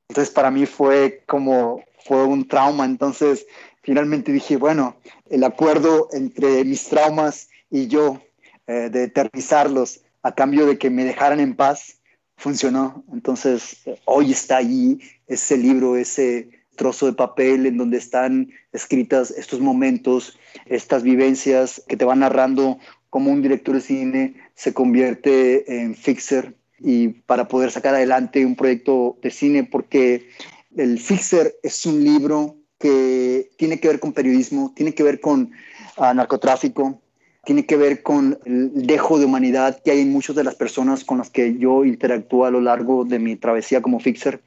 Entonces 0.08 0.32
para 0.32 0.50
mí 0.50 0.64
fue 0.64 1.22
como, 1.26 1.82
fue 2.04 2.24
un 2.24 2.46
trauma. 2.46 2.84
Entonces 2.84 3.46
finalmente 3.82 4.32
dije, 4.32 4.56
bueno, 4.56 4.96
el 5.30 5.44
acuerdo 5.44 6.08
entre 6.12 6.64
mis 6.64 6.88
traumas 6.88 7.48
y 7.70 7.88
yo 7.88 8.20
eh, 8.66 8.90
de 8.90 9.04
eternizarlos 9.04 10.02
a 10.22 10.34
cambio 10.34 10.66
de 10.66 10.78
que 10.78 10.90
me 10.90 11.04
dejaran 11.04 11.40
en 11.40 11.56
paz, 11.56 11.98
funcionó. 12.36 13.04
Entonces, 13.12 13.82
hoy 14.04 14.32
está 14.32 14.58
allí 14.58 15.00
ese 15.26 15.56
libro, 15.56 15.96
ese 15.96 16.50
trozo 16.76 17.06
de 17.06 17.12
papel 17.12 17.66
en 17.66 17.76
donde 17.76 17.98
están 17.98 18.50
escritas 18.72 19.30
estos 19.30 19.60
momentos, 19.60 20.38
estas 20.66 21.02
vivencias 21.02 21.82
que 21.88 21.96
te 21.96 22.04
van 22.04 22.20
narrando 22.20 22.78
cómo 23.10 23.30
un 23.30 23.42
director 23.42 23.74
de 23.74 23.80
cine 23.80 24.34
se 24.54 24.72
convierte 24.72 25.82
en 25.82 25.94
fixer 25.94 26.56
y 26.78 27.08
para 27.08 27.46
poder 27.46 27.70
sacar 27.70 27.94
adelante 27.94 28.44
un 28.44 28.56
proyecto 28.56 29.18
de 29.22 29.30
cine, 29.30 29.64
porque 29.64 30.28
el 30.76 30.98
fixer 30.98 31.54
es 31.62 31.86
un 31.86 32.02
libro 32.02 32.56
que 32.78 33.50
tiene 33.56 33.78
que 33.78 33.88
ver 33.88 34.00
con 34.00 34.12
periodismo, 34.12 34.72
tiene 34.74 34.94
que 34.94 35.02
ver 35.02 35.20
con 35.20 35.52
ah, 35.96 36.12
narcotráfico, 36.14 37.00
tiene 37.44 37.66
que 37.66 37.76
ver 37.76 38.02
con 38.02 38.38
el 38.44 38.86
dejo 38.86 39.18
de 39.18 39.24
humanidad 39.24 39.80
que 39.82 39.90
hay 39.90 40.00
en 40.00 40.12
muchas 40.12 40.36
de 40.36 40.44
las 40.44 40.54
personas 40.54 41.04
con 41.04 41.18
las 41.18 41.30
que 41.30 41.56
yo 41.58 41.84
interactúo 41.84 42.44
a 42.44 42.50
lo 42.50 42.60
largo 42.60 43.04
de 43.04 43.18
mi 43.18 43.36
travesía 43.36 43.82
como 43.82 44.00
fixer, 44.00 44.42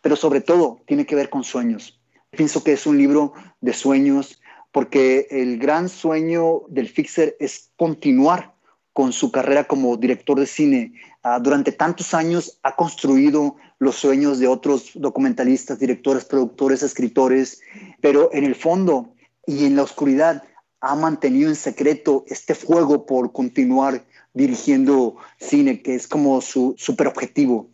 pero 0.00 0.16
sobre 0.16 0.40
todo 0.40 0.80
tiene 0.86 1.06
que 1.06 1.14
ver 1.14 1.30
con 1.30 1.44
sueños. 1.44 1.98
Pienso 2.30 2.64
que 2.64 2.72
es 2.72 2.86
un 2.86 2.98
libro 2.98 3.32
de 3.60 3.72
sueños 3.72 4.40
porque 4.72 5.26
el 5.30 5.58
gran 5.58 5.88
sueño 5.88 6.62
del 6.68 6.88
fixer 6.88 7.36
es 7.38 7.70
continuar 7.76 8.54
con 8.92 9.12
su 9.12 9.30
carrera 9.30 9.64
como 9.64 9.96
director 9.96 10.38
de 10.38 10.46
cine. 10.46 10.92
Ah, 11.26 11.40
durante 11.40 11.72
tantos 11.72 12.12
años 12.12 12.58
ha 12.62 12.76
construido 12.76 13.56
los 13.78 13.94
sueños 13.94 14.38
de 14.38 14.46
otros 14.46 14.90
documentalistas, 14.92 15.78
directores, 15.78 16.26
productores, 16.26 16.82
escritores, 16.82 17.62
pero 18.02 18.28
en 18.34 18.44
el 18.44 18.54
fondo 18.54 19.14
y 19.46 19.64
en 19.64 19.74
la 19.74 19.84
oscuridad 19.84 20.42
ha 20.82 20.94
mantenido 20.94 21.48
en 21.48 21.56
secreto 21.56 22.26
este 22.28 22.54
fuego 22.54 23.06
por 23.06 23.32
continuar 23.32 24.04
dirigiendo 24.34 25.16
cine, 25.38 25.80
que 25.80 25.94
es 25.94 26.06
como 26.06 26.42
su 26.42 26.74
super 26.76 27.06
objetivo. 27.06 27.70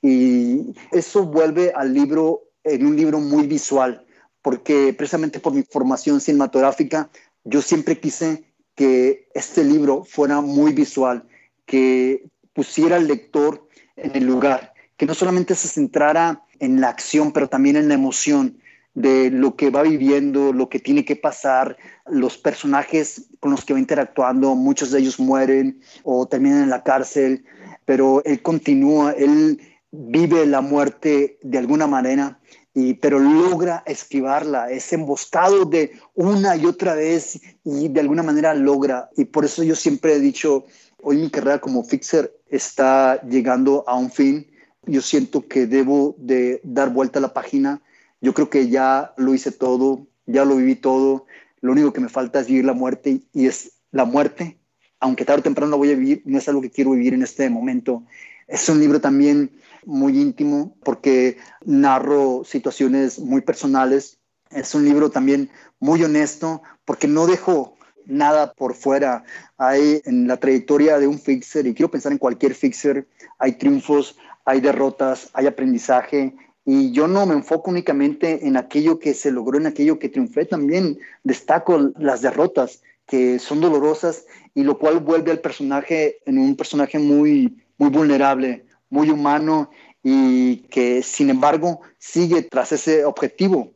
Y 0.00 0.74
eso 0.90 1.26
vuelve 1.26 1.72
al 1.76 1.92
libro 1.92 2.44
en 2.62 2.86
un 2.86 2.96
libro 2.96 3.20
muy 3.20 3.46
visual, 3.46 4.06
porque 4.40 4.94
precisamente 4.96 5.40
por 5.40 5.52
mi 5.52 5.62
formación 5.62 6.22
cinematográfica, 6.22 7.10
yo 7.44 7.60
siempre 7.60 8.00
quise 8.00 8.44
que 8.74 9.28
este 9.34 9.62
libro 9.62 10.04
fuera 10.04 10.40
muy 10.40 10.72
visual, 10.72 11.28
que 11.66 12.30
pusiera 12.54 12.96
al 12.96 13.06
lector 13.06 13.68
en 13.96 14.16
el 14.16 14.24
lugar, 14.24 14.72
que 14.96 15.06
no 15.06 15.14
solamente 15.14 15.54
se 15.54 15.68
centrara 15.68 16.42
en 16.60 16.80
la 16.80 16.88
acción, 16.88 17.32
pero 17.32 17.48
también 17.48 17.76
en 17.76 17.88
la 17.88 17.94
emoción 17.94 18.58
de 18.94 19.30
lo 19.30 19.56
que 19.56 19.70
va 19.70 19.82
viviendo, 19.82 20.52
lo 20.52 20.68
que 20.68 20.78
tiene 20.78 21.04
que 21.04 21.16
pasar, 21.16 21.76
los 22.06 22.38
personajes 22.38 23.26
con 23.40 23.50
los 23.50 23.64
que 23.64 23.74
va 23.74 23.80
interactuando, 23.80 24.54
muchos 24.54 24.92
de 24.92 25.00
ellos 25.00 25.18
mueren 25.18 25.80
o 26.04 26.26
terminan 26.26 26.62
en 26.62 26.70
la 26.70 26.84
cárcel, 26.84 27.44
pero 27.84 28.22
él 28.24 28.40
continúa, 28.40 29.12
él 29.12 29.60
vive 29.90 30.46
la 30.46 30.60
muerte 30.60 31.38
de 31.42 31.58
alguna 31.58 31.86
manera 31.86 32.38
y, 32.72 32.94
pero 32.94 33.18
logra 33.20 33.84
esquivarla, 33.86 34.70
es 34.70 34.92
emboscado 34.92 35.64
de 35.64 35.92
una 36.14 36.56
y 36.56 36.66
otra 36.66 36.94
vez 36.94 37.40
y 37.64 37.88
de 37.88 38.00
alguna 38.00 38.24
manera 38.24 38.52
logra. 38.54 39.10
Y 39.16 39.26
por 39.26 39.44
eso 39.44 39.62
yo 39.62 39.76
siempre 39.76 40.14
he 40.14 40.20
dicho, 40.20 40.64
hoy 41.04 41.18
mi 41.18 41.30
carrera 41.30 41.60
como 41.60 41.84
fixer 41.84 42.34
está 42.48 43.20
llegando 43.22 43.84
a 43.86 43.94
un 43.94 44.10
fin. 44.10 44.50
Yo 44.86 45.02
siento 45.02 45.46
que 45.46 45.66
debo 45.66 46.16
de 46.18 46.60
dar 46.64 46.90
vuelta 46.90 47.18
a 47.18 47.22
la 47.22 47.34
página. 47.34 47.82
Yo 48.20 48.32
creo 48.32 48.48
que 48.48 48.68
ya 48.68 49.12
lo 49.18 49.34
hice 49.34 49.52
todo, 49.52 50.06
ya 50.26 50.44
lo 50.44 50.56
viví 50.56 50.76
todo. 50.76 51.26
Lo 51.60 51.72
único 51.72 51.92
que 51.92 52.00
me 52.00 52.08
falta 52.08 52.40
es 52.40 52.46
vivir 52.46 52.64
la 52.64 52.72
muerte 52.72 53.20
y 53.32 53.46
es 53.46 53.72
la 53.90 54.06
muerte. 54.06 54.58
Aunque 54.98 55.26
tarde 55.26 55.40
o 55.40 55.44
temprano 55.44 55.72
la 55.72 55.76
voy 55.76 55.92
a 55.92 55.96
vivir, 55.96 56.22
no 56.24 56.38
es 56.38 56.48
algo 56.48 56.62
que 56.62 56.70
quiero 56.70 56.92
vivir 56.92 57.12
en 57.12 57.22
este 57.22 57.48
momento. 57.50 58.04
Es 58.48 58.68
un 58.68 58.80
libro 58.80 59.00
también 59.00 59.50
muy 59.84 60.18
íntimo 60.18 60.76
porque 60.82 61.36
narro 61.64 62.44
situaciones 62.44 63.18
muy 63.18 63.42
personales. 63.42 64.18
Es 64.50 64.74
un 64.74 64.84
libro 64.84 65.10
también 65.10 65.50
muy 65.80 66.02
honesto 66.02 66.62
porque 66.86 67.08
no 67.08 67.26
dejo 67.26 67.73
nada 68.06 68.52
por 68.52 68.74
fuera. 68.74 69.24
Hay 69.58 70.02
en 70.04 70.26
la 70.26 70.38
trayectoria 70.38 70.98
de 70.98 71.06
un 71.06 71.18
fixer, 71.18 71.66
y 71.66 71.74
quiero 71.74 71.90
pensar 71.90 72.12
en 72.12 72.18
cualquier 72.18 72.54
fixer, 72.54 73.06
hay 73.38 73.52
triunfos, 73.52 74.16
hay 74.44 74.60
derrotas, 74.60 75.30
hay 75.32 75.46
aprendizaje. 75.46 76.34
Y 76.64 76.92
yo 76.92 77.08
no 77.08 77.26
me 77.26 77.34
enfoco 77.34 77.70
únicamente 77.70 78.46
en 78.46 78.56
aquello 78.56 78.98
que 78.98 79.14
se 79.14 79.30
logró, 79.30 79.58
en 79.58 79.66
aquello 79.66 79.98
que 79.98 80.08
triunfé, 80.08 80.46
también 80.46 80.98
destaco 81.22 81.92
las 81.98 82.22
derrotas 82.22 82.80
que 83.06 83.38
son 83.38 83.60
dolorosas 83.60 84.24
y 84.54 84.62
lo 84.62 84.78
cual 84.78 85.00
vuelve 85.00 85.30
al 85.30 85.40
personaje 85.40 86.18
en 86.24 86.38
un 86.38 86.56
personaje 86.56 86.98
muy, 86.98 87.62
muy 87.76 87.90
vulnerable, 87.90 88.64
muy 88.88 89.10
humano 89.10 89.70
y 90.02 90.58
que 90.68 91.02
sin 91.02 91.30
embargo 91.30 91.80
sigue 91.98 92.42
tras 92.42 92.72
ese 92.72 93.04
objetivo, 93.04 93.72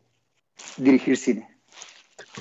dirigir 0.76 1.16
cine. 1.16 1.57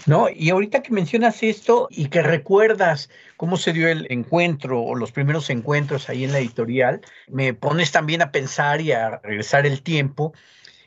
No, 0.06 0.28
y 0.30 0.50
ahorita 0.50 0.84
que 0.84 0.92
mencionas 0.92 1.44
esto 1.44 1.88
y 1.90 2.10
que 2.10 2.22
recuerdas 2.22 3.10
cómo 3.36 3.58
se 3.58 3.74
dio 3.74 3.88
el 3.88 4.08
encuentro 4.10 4.82
o 4.82 4.96
los 4.96 5.12
primeros 5.12 5.50
encuentros 5.50 6.10
ahí 6.10 6.24
en 6.24 6.32
la 6.32 6.40
editorial, 6.40 7.02
me 7.28 7.54
pones 7.54 7.92
también 7.92 8.22
a 8.22 8.32
pensar 8.32 8.82
y 8.82 8.92
a 8.92 9.18
regresar 9.18 9.66
el 9.66 9.82
tiempo 9.82 10.34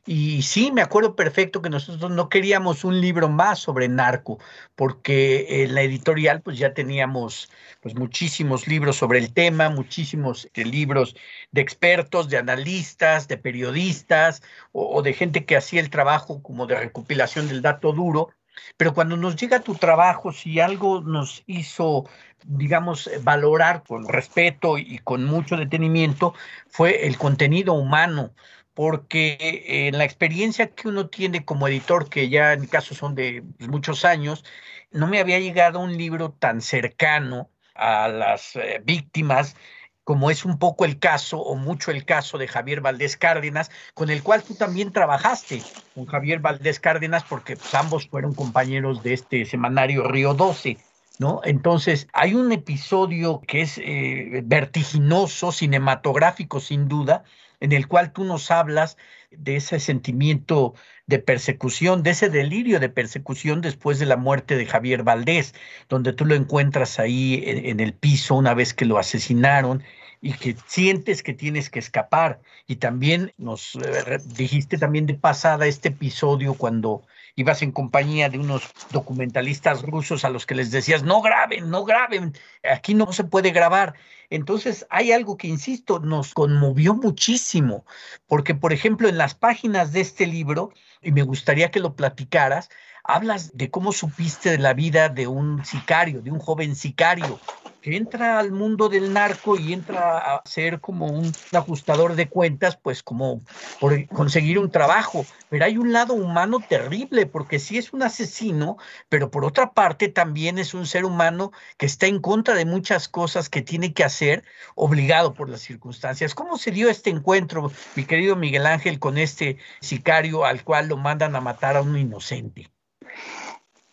y 0.06 0.42
sí, 0.42 0.72
me 0.72 0.80
acuerdo 0.82 1.14
perfecto 1.14 1.60
que 1.60 1.68
nosotros 1.68 2.10
no 2.10 2.28
queríamos 2.28 2.84
un 2.84 3.00
libro 3.00 3.28
más 3.28 3.58
sobre 3.58 3.88
narco, 3.88 4.38
porque 4.74 5.62
en 5.62 5.74
la 5.74 5.82
editorial 5.82 6.40
pues 6.42 6.58
ya 6.58 6.72
teníamos 6.72 7.50
pues 7.82 7.94
muchísimos 7.94 8.66
libros 8.66 8.96
sobre 8.96 9.18
el 9.18 9.32
tema, 9.32 9.68
muchísimos 9.68 10.48
eh, 10.54 10.64
libros 10.64 11.14
de 11.52 11.60
expertos, 11.60 12.28
de 12.30 12.38
analistas, 12.38 13.28
de 13.28 13.36
periodistas 13.36 14.42
o 14.72 15.02
de 15.02 15.12
gente 15.12 15.44
que 15.44 15.56
hacía 15.56 15.80
el 15.80 15.90
trabajo 15.90 16.42
como 16.42 16.66
de 16.66 16.76
recopilación 16.76 17.48
del 17.48 17.62
dato 17.62 17.92
duro. 17.92 18.30
Pero 18.76 18.94
cuando 18.94 19.16
nos 19.16 19.36
llega 19.36 19.60
tu 19.60 19.74
trabajo, 19.74 20.32
si 20.32 20.60
algo 20.60 21.00
nos 21.00 21.42
hizo, 21.46 22.04
digamos, 22.44 23.10
valorar 23.22 23.82
con 23.82 24.08
respeto 24.08 24.78
y 24.78 24.98
con 24.98 25.24
mucho 25.24 25.56
detenimiento, 25.56 26.34
fue 26.68 27.06
el 27.06 27.18
contenido 27.18 27.74
humano 27.74 28.32
porque 28.74 29.64
en 29.88 29.98
la 29.98 30.04
experiencia 30.04 30.68
que 30.68 30.88
uno 30.88 31.08
tiene 31.08 31.44
como 31.44 31.68
editor, 31.68 32.08
que 32.08 32.28
ya 32.28 32.54
en 32.54 32.62
mi 32.62 32.66
caso 32.66 32.94
son 32.94 33.14
de 33.14 33.42
pues, 33.58 33.68
muchos 33.68 34.04
años, 34.04 34.44
no 34.90 35.06
me 35.06 35.18
había 35.18 35.38
llegado 35.38 35.80
un 35.80 35.96
libro 35.96 36.32
tan 36.32 36.60
cercano 36.60 37.50
a 37.74 38.08
las 38.08 38.56
eh, 38.56 38.80
víctimas 38.84 39.56
como 40.04 40.30
es 40.30 40.44
un 40.44 40.58
poco 40.58 40.84
el 40.84 40.98
caso 40.98 41.38
o 41.40 41.56
mucho 41.56 41.90
el 41.90 42.04
caso 42.04 42.38
de 42.38 42.48
Javier 42.48 42.80
Valdés 42.80 43.16
Cárdenas, 43.16 43.70
con 43.94 44.10
el 44.10 44.22
cual 44.22 44.42
tú 44.42 44.54
también 44.54 44.92
trabajaste 44.92 45.62
con 45.94 46.06
Javier 46.06 46.40
Valdés 46.40 46.80
Cárdenas, 46.80 47.24
porque 47.24 47.56
pues, 47.56 47.74
ambos 47.74 48.08
fueron 48.08 48.34
compañeros 48.34 49.02
de 49.02 49.14
este 49.14 49.44
semanario 49.44 50.04
Río 50.04 50.34
12. 50.34 50.78
¿No? 51.18 51.42
Entonces, 51.44 52.08
hay 52.14 52.32
un 52.32 52.50
episodio 52.50 53.42
que 53.46 53.60
es 53.60 53.76
eh, 53.76 54.40
vertiginoso, 54.42 55.52
cinematográfico 55.52 56.60
sin 56.60 56.88
duda, 56.88 57.24
en 57.60 57.72
el 57.72 57.88
cual 57.88 58.12
tú 58.12 58.24
nos 58.24 58.50
hablas 58.50 58.96
de 59.30 59.56
ese 59.56 59.80
sentimiento 59.80 60.74
de 61.10 61.18
persecución, 61.18 62.02
de 62.04 62.10
ese 62.10 62.30
delirio 62.30 62.78
de 62.78 62.88
persecución 62.88 63.60
después 63.60 63.98
de 63.98 64.06
la 64.06 64.16
muerte 64.16 64.56
de 64.56 64.64
Javier 64.64 65.02
Valdés, 65.02 65.54
donde 65.88 66.12
tú 66.12 66.24
lo 66.24 66.36
encuentras 66.36 67.00
ahí 67.00 67.42
en, 67.44 67.80
el 67.80 67.92
piso 67.92 68.36
una 68.36 68.54
vez 68.54 68.72
que 68.72 68.84
lo 68.84 68.96
asesinaron 68.96 69.82
y 70.22 70.34
que 70.34 70.54
sientes 70.66 71.24
que 71.24 71.34
tienes 71.34 71.68
que 71.68 71.80
escapar. 71.80 72.40
Y 72.68 72.76
también 72.76 73.32
nos 73.38 73.74
eh, 73.74 74.18
dijiste 74.24 74.78
también 74.78 75.06
de 75.06 75.14
pasada 75.14 75.66
este 75.66 75.88
episodio 75.88 76.54
cuando 76.54 77.02
ibas 77.40 77.62
en 77.62 77.72
compañía 77.72 78.28
de 78.28 78.38
unos 78.38 78.70
documentalistas 78.90 79.82
rusos 79.82 80.24
a 80.24 80.30
los 80.30 80.46
que 80.46 80.54
les 80.54 80.70
decías, 80.70 81.02
no 81.02 81.20
graben, 81.20 81.70
no 81.70 81.84
graben, 81.84 82.34
aquí 82.62 82.94
no 82.94 83.12
se 83.12 83.24
puede 83.24 83.50
grabar. 83.50 83.94
Entonces 84.30 84.86
hay 84.90 85.12
algo 85.12 85.36
que, 85.36 85.48
insisto, 85.48 85.98
nos 85.98 86.34
conmovió 86.34 86.94
muchísimo, 86.94 87.84
porque, 88.26 88.54
por 88.54 88.72
ejemplo, 88.72 89.08
en 89.08 89.18
las 89.18 89.34
páginas 89.34 89.92
de 89.92 90.00
este 90.00 90.26
libro, 90.26 90.72
y 91.02 91.12
me 91.12 91.22
gustaría 91.22 91.70
que 91.70 91.80
lo 91.80 91.94
platicaras, 91.94 92.68
hablas 93.04 93.56
de 93.56 93.70
cómo 93.70 93.92
supiste 93.92 94.50
de 94.50 94.58
la 94.58 94.74
vida 94.74 95.08
de 95.08 95.26
un 95.26 95.64
sicario, 95.64 96.22
de 96.22 96.30
un 96.30 96.38
joven 96.38 96.76
sicario, 96.76 97.40
entra 97.82 98.38
al 98.38 98.52
mundo 98.52 98.88
del 98.88 99.12
narco 99.12 99.56
y 99.56 99.72
entra 99.72 100.18
a 100.18 100.42
ser 100.44 100.80
como 100.80 101.06
un 101.06 101.32
ajustador 101.52 102.14
de 102.14 102.28
cuentas, 102.28 102.76
pues 102.76 103.02
como 103.02 103.40
por 103.80 104.06
conseguir 104.08 104.58
un 104.58 104.70
trabajo. 104.70 105.24
Pero 105.48 105.64
hay 105.64 105.78
un 105.78 105.92
lado 105.92 106.14
humano 106.14 106.60
terrible, 106.66 107.26
porque 107.26 107.58
sí 107.58 107.78
es 107.78 107.92
un 107.92 108.02
asesino, 108.02 108.76
pero 109.08 109.30
por 109.30 109.44
otra 109.44 109.72
parte 109.72 110.08
también 110.08 110.58
es 110.58 110.74
un 110.74 110.86
ser 110.86 111.04
humano 111.04 111.52
que 111.76 111.86
está 111.86 112.06
en 112.06 112.20
contra 112.20 112.54
de 112.54 112.64
muchas 112.64 113.08
cosas 113.08 113.48
que 113.48 113.62
tiene 113.62 113.92
que 113.92 114.04
hacer, 114.04 114.44
obligado 114.74 115.34
por 115.34 115.48
las 115.48 115.60
circunstancias. 115.60 116.34
¿Cómo 116.34 116.58
se 116.58 116.70
dio 116.70 116.88
este 116.88 117.10
encuentro, 117.10 117.72
mi 117.96 118.04
querido 118.04 118.36
Miguel 118.36 118.66
Ángel, 118.66 118.98
con 118.98 119.18
este 119.18 119.58
sicario 119.80 120.44
al 120.44 120.64
cual 120.64 120.88
lo 120.88 120.96
mandan 120.96 121.34
a 121.34 121.40
matar 121.40 121.76
a 121.76 121.82
un 121.82 121.96
inocente? 121.96 122.70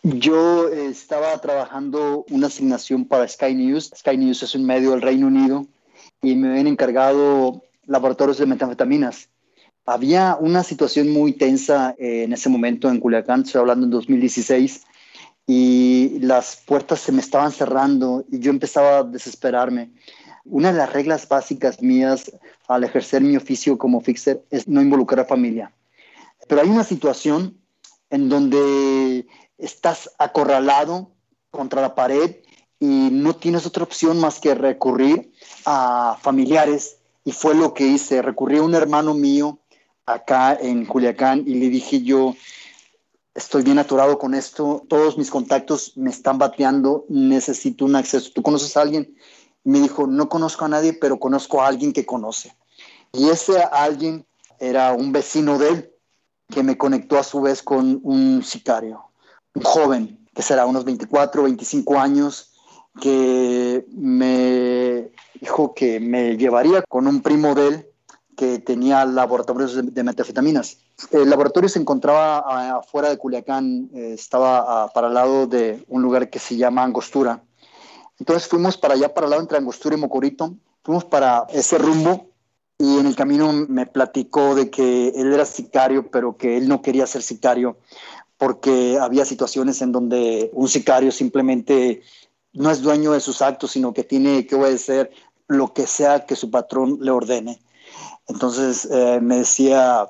Yo 0.02 0.68
estaba 0.68 1.36
trabajando 1.40 2.24
una 2.30 2.46
asignación 2.46 3.04
para 3.04 3.26
Sky 3.26 3.54
News. 3.54 3.90
Sky 3.96 4.16
News 4.16 4.42
es 4.44 4.54
un 4.54 4.64
medio 4.64 4.92
del 4.92 5.02
Reino 5.02 5.26
Unido 5.26 5.66
y 6.22 6.36
me 6.36 6.50
habían 6.50 6.68
encargado 6.68 7.62
laboratorios 7.84 8.38
de 8.38 8.46
metanfetaminas. 8.46 9.28
Había 9.84 10.36
una 10.38 10.62
situación 10.62 11.10
muy 11.10 11.32
tensa 11.32 11.96
eh, 11.98 12.24
en 12.24 12.32
ese 12.32 12.48
momento 12.48 12.88
en 12.88 13.00
Culiacán, 13.00 13.42
estoy 13.42 13.60
hablando 13.60 13.86
en 13.86 13.90
2016, 13.90 14.82
y 15.46 16.18
las 16.20 16.62
puertas 16.66 17.00
se 17.00 17.10
me 17.10 17.20
estaban 17.20 17.50
cerrando 17.50 18.22
y 18.30 18.38
yo 18.38 18.50
empezaba 18.50 18.98
a 18.98 19.02
desesperarme. 19.02 19.90
Una 20.44 20.72
de 20.72 20.78
las 20.78 20.92
reglas 20.92 21.26
básicas 21.26 21.82
mías 21.82 22.30
al 22.68 22.84
ejercer 22.84 23.22
mi 23.22 23.36
oficio 23.36 23.78
como 23.78 24.02
fixer 24.02 24.44
es 24.50 24.68
no 24.68 24.82
involucrar 24.82 25.20
a 25.20 25.24
familia. 25.24 25.72
Pero 26.46 26.60
hay 26.60 26.68
una 26.68 26.84
situación 26.84 27.56
en 28.10 28.28
donde 28.28 29.26
estás 29.58 30.10
acorralado 30.18 31.10
contra 31.50 31.82
la 31.82 31.94
pared 31.94 32.36
y 32.80 33.08
no 33.10 33.36
tienes 33.36 33.66
otra 33.66 33.82
opción 33.82 34.18
más 34.20 34.40
que 34.40 34.54
recurrir 34.54 35.32
a 35.66 36.16
familiares. 36.20 36.98
Y 37.24 37.32
fue 37.32 37.54
lo 37.54 37.74
que 37.74 37.86
hice, 37.86 38.22
recurrí 38.22 38.58
a 38.58 38.62
un 38.62 38.74
hermano 38.74 39.12
mío 39.14 39.58
acá 40.06 40.56
en 40.58 40.86
Culiacán 40.86 41.44
y 41.46 41.54
le 41.54 41.68
dije 41.68 42.02
yo, 42.02 42.34
estoy 43.34 43.62
bien 43.62 43.78
atorado 43.78 44.18
con 44.18 44.34
esto, 44.34 44.84
todos 44.88 45.18
mis 45.18 45.30
contactos 45.30 45.92
me 45.96 46.10
están 46.10 46.38
bateando, 46.38 47.04
necesito 47.08 47.84
un 47.84 47.96
acceso. 47.96 48.30
¿Tú 48.34 48.42
conoces 48.42 48.76
a 48.76 48.82
alguien? 48.82 49.14
me 49.68 49.80
dijo, 49.80 50.06
no 50.06 50.30
conozco 50.30 50.64
a 50.64 50.68
nadie, 50.68 50.94
pero 50.94 51.20
conozco 51.20 51.60
a 51.60 51.66
alguien 51.66 51.92
que 51.92 52.06
conoce. 52.06 52.56
Y 53.12 53.28
ese 53.28 53.62
alguien 53.62 54.26
era 54.58 54.92
un 54.92 55.12
vecino 55.12 55.58
de 55.58 55.68
él 55.68 55.92
que 56.48 56.62
me 56.62 56.78
conectó 56.78 57.18
a 57.18 57.22
su 57.22 57.42
vez 57.42 57.62
con 57.62 58.00
un 58.02 58.42
sicario, 58.42 59.07
joven, 59.60 60.26
que 60.34 60.42
será 60.42 60.66
unos 60.66 60.84
24, 60.84 61.42
25 61.42 61.98
años, 61.98 62.52
que 63.00 63.86
me 63.92 65.10
dijo 65.40 65.74
que 65.74 66.00
me 66.00 66.36
llevaría 66.36 66.82
con 66.82 67.06
un 67.06 67.22
primo 67.22 67.54
de 67.54 67.68
él 67.68 67.88
que 68.36 68.60
tenía 68.60 69.04
laboratorios 69.04 69.74
de, 69.74 69.82
de 69.82 70.02
metanfetaminas. 70.04 70.78
El 71.10 71.28
laboratorio 71.28 71.68
se 71.68 71.80
encontraba 71.80 72.78
afuera 72.78 73.08
de 73.08 73.18
Culiacán, 73.18 73.90
eh, 73.92 74.12
estaba 74.14 74.88
para 74.92 75.08
el 75.08 75.14
lado 75.14 75.46
de 75.46 75.84
un 75.88 76.02
lugar 76.02 76.30
que 76.30 76.38
se 76.38 76.56
llama 76.56 76.84
Angostura. 76.84 77.42
Entonces 78.18 78.48
fuimos 78.48 78.76
para 78.76 78.94
allá, 78.94 79.12
para 79.12 79.26
el 79.26 79.30
lado 79.30 79.42
entre 79.42 79.58
Angostura 79.58 79.96
y 79.96 80.00
Mocorito, 80.00 80.54
fuimos 80.84 81.04
para 81.04 81.46
ese 81.52 81.78
rumbo 81.78 82.28
y 82.78 82.98
en 82.98 83.06
el 83.06 83.16
camino 83.16 83.52
me 83.52 83.86
platicó 83.86 84.54
de 84.54 84.70
que 84.70 85.08
él 85.08 85.32
era 85.32 85.44
sicario, 85.44 86.08
pero 86.10 86.36
que 86.36 86.56
él 86.56 86.68
no 86.68 86.80
quería 86.80 87.06
ser 87.08 87.22
sicario 87.22 87.76
porque 88.38 88.98
había 89.00 89.24
situaciones 89.24 89.82
en 89.82 89.92
donde 89.92 90.50
un 90.54 90.68
sicario 90.68 91.12
simplemente 91.12 92.02
no 92.52 92.70
es 92.70 92.80
dueño 92.80 93.12
de 93.12 93.20
sus 93.20 93.42
actos, 93.42 93.72
sino 93.72 93.92
que 93.92 94.04
tiene 94.04 94.46
que 94.46 94.54
obedecer 94.54 95.10
lo 95.48 95.74
que 95.74 95.86
sea 95.86 96.24
que 96.24 96.36
su 96.36 96.50
patrón 96.50 96.98
le 97.00 97.10
ordene. 97.10 97.60
Entonces 98.28 98.88
eh, 98.90 99.18
me 99.20 99.38
decía, 99.38 100.06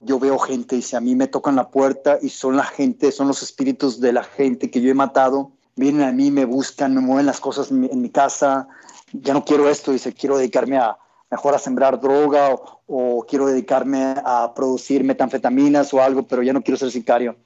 yo 0.00 0.18
veo 0.18 0.38
gente, 0.38 0.76
dice, 0.76 0.96
a 0.96 1.00
mí 1.00 1.14
me 1.14 1.28
tocan 1.28 1.56
la 1.56 1.70
puerta 1.70 2.18
y 2.20 2.30
son 2.30 2.56
la 2.56 2.64
gente, 2.64 3.12
son 3.12 3.28
los 3.28 3.42
espíritus 3.42 4.00
de 4.00 4.12
la 4.12 4.24
gente 4.24 4.70
que 4.70 4.80
yo 4.80 4.90
he 4.90 4.94
matado, 4.94 5.52
vienen 5.76 6.02
a 6.02 6.12
mí, 6.12 6.30
me 6.30 6.46
buscan, 6.46 6.94
me 6.94 7.00
mueven 7.00 7.26
las 7.26 7.40
cosas 7.40 7.70
en 7.70 8.00
mi, 8.00 8.10
casa, 8.10 8.68
ya 9.12 9.32
no 9.32 9.44
quiero 9.44 9.68
esto, 9.68 9.92
dice, 9.92 10.12
quiero 10.12 10.38
dedicarme 10.38 10.78
a 10.78 10.96
mejor 11.30 11.54
a 11.54 11.58
sembrar 11.58 12.00
droga 12.00 12.54
o, 12.54 12.80
o, 12.86 13.26
quiero 13.26 13.46
dedicarme 13.46 14.14
a 14.24 14.52
producir 14.54 15.04
metanfetaminas 15.04 15.94
o 15.94 16.02
algo, 16.02 16.26
pero 16.26 16.42
ya 16.42 16.52
no 16.52 16.62
quiero 16.62 16.78
ser 16.78 16.90
sicario. 16.90 17.36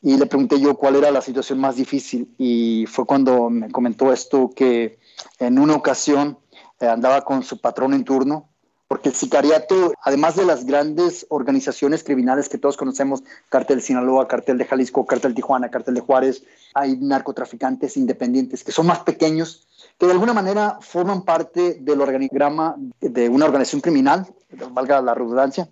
Y 0.00 0.16
le 0.16 0.26
pregunté 0.26 0.60
yo 0.60 0.76
cuál 0.76 0.96
era 0.96 1.10
la 1.10 1.20
situación 1.20 1.58
más 1.58 1.76
difícil 1.76 2.34
y 2.38 2.86
fue 2.86 3.04
cuando 3.04 3.50
me 3.50 3.70
comentó 3.70 4.12
esto 4.12 4.50
que 4.54 4.98
en 5.38 5.58
una 5.58 5.74
ocasión 5.74 6.38
eh, 6.80 6.86
andaba 6.86 7.22
con 7.22 7.42
su 7.42 7.60
patrón 7.60 7.94
en 7.94 8.04
turno 8.04 8.48
porque 8.88 9.10
el 9.10 9.14
sicariato, 9.14 9.92
además 10.02 10.34
de 10.34 10.46
las 10.46 10.64
grandes 10.64 11.26
organizaciones 11.28 12.02
criminales 12.02 12.48
que 12.48 12.56
todos 12.56 12.78
conocemos, 12.78 13.22
Cártel 13.50 13.82
Sinaloa, 13.82 14.26
Cártel 14.26 14.56
de 14.56 14.64
Jalisco, 14.64 15.06
Cártel 15.06 15.34
Tijuana, 15.34 15.70
Cártel 15.70 15.94
de 15.94 16.00
Juárez, 16.00 16.42
hay 16.72 16.96
narcotraficantes 16.96 17.98
independientes 17.98 18.64
que 18.64 18.72
son 18.72 18.86
más 18.86 19.00
pequeños, 19.00 19.67
que 19.98 20.06
de 20.06 20.12
alguna 20.12 20.32
manera 20.32 20.78
forman 20.80 21.22
parte 21.22 21.78
del 21.80 22.00
organigrama 22.00 22.76
de 23.00 23.28
una 23.28 23.46
organización 23.46 23.80
criminal, 23.80 24.26
valga 24.70 25.02
la 25.02 25.14
redundancia, 25.14 25.68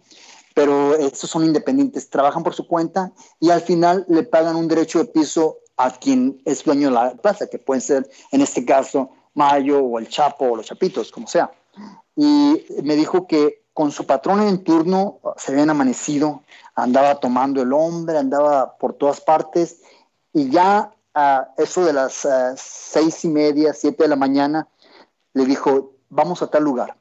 pero 0.55 0.95
estos 0.97 1.31
son 1.31 1.45
independientes, 1.45 2.11
trabajan 2.11 2.43
por 2.43 2.55
su 2.55 2.66
cuenta 2.66 3.12
y 3.39 3.51
al 3.51 3.61
final 3.61 4.05
le 4.09 4.24
pagan 4.24 4.57
un 4.57 4.68
derecho 4.68 4.99
de 4.99 5.05
piso 5.07 5.59
a 5.77 5.91
quien 5.91 6.41
es 6.45 6.64
dueño 6.64 6.89
de 6.89 6.95
la 6.95 7.14
plaza, 7.14 7.47
que 7.47 7.59
pueden 7.59 7.83
ser, 7.83 8.09
en 8.33 8.41
este 8.41 8.64
caso, 8.64 9.11
Mayo 9.35 9.81
o 9.81 9.99
el 9.99 10.09
Chapo 10.09 10.47
o 10.47 10.57
los 10.57 10.66
Chapitos, 10.66 11.12
como 11.12 11.27
sea. 11.27 11.51
Y 12.16 12.64
me 12.83 12.97
dijo 12.97 13.27
que 13.27 13.66
con 13.74 13.93
su 13.93 14.07
patrón 14.07 14.41
en 14.41 14.64
turno 14.64 15.20
se 15.37 15.53
habían 15.53 15.68
amanecido, 15.68 16.43
andaba 16.74 17.20
tomando 17.20 17.61
el 17.61 17.74
hombre, 17.74 18.16
andaba 18.16 18.79
por 18.79 18.95
todas 18.95 19.20
partes 19.20 19.83
y 20.33 20.49
ya 20.49 20.95
a 21.17 21.55
eso 21.57 21.83
de 21.83 21.95
las 21.95 22.29
seis 22.57 23.25
y 23.25 23.29
media, 23.29 23.73
siete 23.73 24.03
de 24.03 24.09
la 24.11 24.17
mañana, 24.17 24.69
le 25.33 25.47
dijo, 25.47 25.95
vamos 26.11 26.43
a 26.43 26.49
tal 26.49 26.64
lugar. 26.64 26.99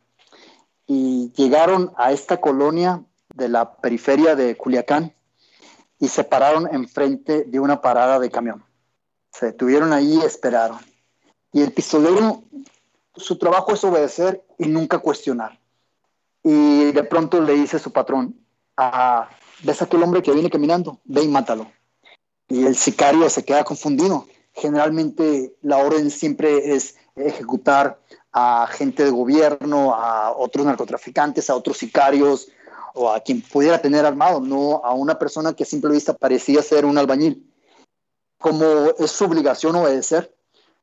Y 0.88 1.34
llegaron 1.34 1.92
a 1.98 2.14
esta 2.14 2.40
colonia 2.40 3.04
de 3.34 3.50
la 3.50 3.76
periferia 3.76 4.38
de 4.38 4.56
Culiacán 4.56 5.14
y 6.00 6.08
se 6.08 6.24
pararon 6.24 6.74
enfrente 6.74 7.44
de 7.44 7.60
una 7.60 7.82
parada 7.82 8.18
de 8.20 8.32
camión. 8.32 8.64
Se 9.34 9.48
detuvieron 9.48 9.92
ahí 9.92 10.16
y 10.16 10.22
esperaron. 10.22 10.80
Y 11.52 11.62
el 11.62 11.74
pistolero 11.74 12.42
su 13.18 13.38
trabajo 13.38 13.74
es 13.74 13.84
obedecer 13.84 14.46
y 14.58 14.68
nunca 14.68 15.00
cuestionar. 15.00 15.60
Y 16.42 16.92
de 16.94 17.04
pronto 17.04 17.42
le 17.42 17.54
dice 17.54 17.78
a 17.78 17.80
su 17.80 17.92
patrón, 17.92 18.40
ah, 18.78 19.28
ves 19.64 19.82
aquel 19.82 20.04
hombre 20.04 20.22
que 20.22 20.32
viene 20.32 20.50
caminando, 20.50 21.00
ve 21.04 21.24
y 21.24 21.28
mátalo. 21.28 21.70
Y 22.48 22.66
el 22.66 22.76
sicario 22.76 23.30
se 23.30 23.44
queda 23.44 23.64
confundido. 23.64 24.28
Generalmente 24.54 25.56
la 25.62 25.78
orden 25.78 26.12
siempre 26.12 26.76
es 26.76 26.96
ejecutar 27.16 28.00
a 28.32 28.68
gente 28.70 29.04
de 29.04 29.12
gobierno, 29.12 29.96
a 29.96 30.32
otros 30.32 30.66
narcotraficantes, 30.66 31.50
a 31.50 31.56
otros 31.56 31.78
sicarios 31.78 32.50
o 32.94 33.12
a 33.12 33.20
quien 33.20 33.42
pudiera 33.42 33.82
tener 33.82 34.06
armado, 34.06 34.40
no 34.40 34.82
a 34.84 34.94
una 34.94 35.20
persona 35.20 35.54
que 35.54 35.64
a 35.64 35.68
simple 35.68 35.92
vista 35.92 36.14
parecía 36.14 36.62
ser 36.62 36.86
un 36.86 36.98
albañil. 36.98 37.52
Como 38.40 38.66
es 39.00 39.12
su 39.12 39.26
obligación 39.26 39.76
obedecer, 39.76 40.34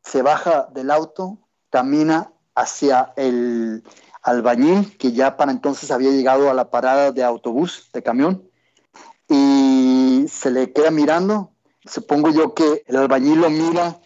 se 0.02 0.22
baja 0.22 0.68
del 0.72 0.90
auto, 0.90 1.38
camina 1.70 2.32
hacia 2.54 3.12
el 3.16 3.82
albañil, 4.22 4.96
que 4.98 5.12
ya 5.12 5.36
para 5.36 5.52
entonces 5.52 5.90
había 5.90 6.10
llegado 6.10 6.50
a 6.50 6.54
la 6.54 6.70
parada 6.70 7.12
de 7.12 7.24
autobús, 7.24 7.88
de 7.92 8.02
camión, 8.02 8.48
y 9.33 10.28
se 10.28 10.51
le 10.51 10.72
queda 10.72 10.91
mirando. 10.91 11.51
Supongo 11.85 12.30
yo 12.30 12.55
que 12.55 12.85
el 12.87 12.97
albañil 12.97 13.41
lo 13.41 13.51
mira, 13.51 14.01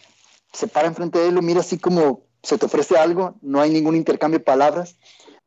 se 0.53 0.67
para 0.67 0.87
enfrente 0.87 1.19
de 1.19 1.27
él, 1.27 1.35
lo 1.35 1.41
mira 1.41 1.59
así 1.59 1.77
como 1.77 2.21
se 2.41 2.57
te 2.57 2.65
ofrece 2.65 2.97
algo, 2.97 3.35
no 3.41 3.61
hay 3.61 3.69
ningún 3.69 3.95
intercambio 3.95 4.39
de 4.39 4.45
palabras, 4.45 4.95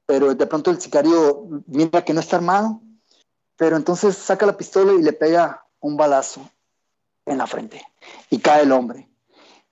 pero 0.06 0.34
de 0.34 0.46
pronto 0.46 0.70
el 0.70 0.80
sicario 0.80 1.62
mira 1.66 2.04
que 2.04 2.12
no 2.12 2.20
está 2.20 2.36
armado, 2.36 2.80
pero 3.56 3.76
entonces 3.76 4.16
saca 4.16 4.46
la 4.46 4.56
pistola 4.56 4.92
y 4.92 5.02
le 5.02 5.12
pega 5.12 5.64
un 5.80 5.96
balazo 5.96 6.48
en 7.26 7.38
la 7.38 7.46
frente 7.46 7.82
y 8.28 8.38
cae 8.38 8.62
el 8.62 8.72
hombre 8.72 9.10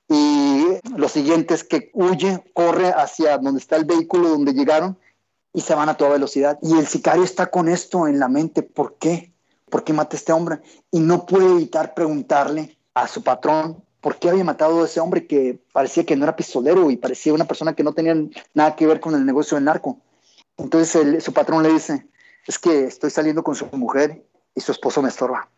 y 0.08 0.78
lo 0.96 1.08
siguiente 1.08 1.54
es 1.54 1.64
que 1.64 1.90
huye, 1.92 2.42
corre 2.54 2.88
hacia 2.88 3.36
donde 3.38 3.60
está 3.60 3.76
el 3.76 3.84
vehículo 3.84 4.30
donde 4.30 4.54
llegaron 4.54 4.98
y 5.52 5.60
se 5.60 5.74
van 5.74 5.88
a 5.88 5.96
toda 5.96 6.10
velocidad. 6.10 6.58
Y 6.62 6.78
el 6.78 6.86
sicario 6.86 7.24
está 7.24 7.50
con 7.50 7.68
esto 7.68 8.08
en 8.08 8.18
la 8.18 8.28
mente, 8.28 8.62
¿por 8.62 8.96
qué? 8.96 9.34
¿Por 9.70 9.84
qué 9.84 9.92
mata 9.92 10.16
a 10.16 10.18
este 10.18 10.32
hombre? 10.32 10.60
Y 10.90 11.00
no 11.00 11.26
puede 11.26 11.50
evitar 11.50 11.94
preguntarle 11.94 12.76
a 12.94 13.06
su 13.06 13.22
patrón 13.22 13.82
por 14.00 14.18
qué 14.18 14.30
había 14.30 14.44
matado 14.44 14.82
a 14.82 14.86
ese 14.86 15.00
hombre 15.00 15.26
que 15.26 15.58
parecía 15.72 16.04
que 16.04 16.16
no 16.16 16.24
era 16.24 16.36
pistolero 16.36 16.90
y 16.90 16.96
parecía 16.96 17.34
una 17.34 17.46
persona 17.46 17.74
que 17.74 17.82
no 17.82 17.92
tenía 17.92 18.14
nada 18.54 18.76
que 18.76 18.86
ver 18.86 19.00
con 19.00 19.14
el 19.14 19.26
negocio 19.26 19.56
del 19.56 19.64
narco. 19.64 19.98
Entonces 20.56 21.22
su 21.22 21.32
patrón 21.32 21.62
le 21.62 21.72
dice, 21.72 22.06
es 22.46 22.58
que 22.58 22.84
estoy 22.84 23.10
saliendo 23.10 23.42
con 23.42 23.54
su 23.54 23.66
mujer 23.72 24.24
y 24.54 24.60
su 24.60 24.72
esposo 24.72 25.02
me 25.02 25.08
estorba. 25.08 25.48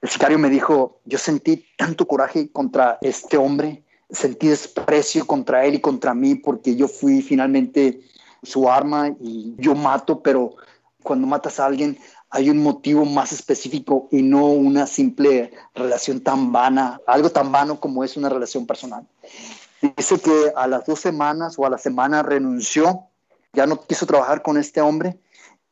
El 0.00 0.08
sicario 0.08 0.38
me 0.38 0.48
dijo, 0.48 1.00
yo 1.04 1.18
sentí 1.18 1.66
tanto 1.76 2.06
coraje 2.06 2.50
contra 2.50 2.98
este 3.02 3.36
hombre, 3.36 3.82
sentí 4.08 4.48
desprecio 4.48 5.26
contra 5.26 5.64
él 5.64 5.74
y 5.74 5.80
contra 5.80 6.14
mí 6.14 6.36
porque 6.36 6.74
yo 6.74 6.88
fui 6.88 7.20
finalmente 7.20 8.00
su 8.42 8.70
arma 8.70 9.14
y 9.20 9.54
yo 9.58 9.74
mato, 9.74 10.22
pero 10.22 10.56
cuando 11.02 11.26
matas 11.26 11.60
a 11.60 11.66
alguien 11.66 11.98
hay 12.30 12.48
un 12.48 12.58
motivo 12.58 13.04
más 13.04 13.32
específico 13.32 14.08
y 14.10 14.22
no 14.22 14.46
una 14.46 14.86
simple 14.86 15.52
relación 15.74 16.20
tan 16.20 16.52
vana, 16.52 17.00
algo 17.06 17.30
tan 17.30 17.50
vano 17.50 17.80
como 17.80 18.04
es 18.04 18.16
una 18.16 18.28
relación 18.28 18.66
personal. 18.66 19.06
Dice 19.96 20.18
que 20.20 20.52
a 20.54 20.66
las 20.68 20.86
dos 20.86 21.00
semanas 21.00 21.58
o 21.58 21.66
a 21.66 21.70
la 21.70 21.78
semana 21.78 22.22
renunció, 22.22 23.06
ya 23.52 23.66
no 23.66 23.84
quiso 23.84 24.06
trabajar 24.06 24.42
con 24.42 24.58
este 24.58 24.80
hombre 24.80 25.18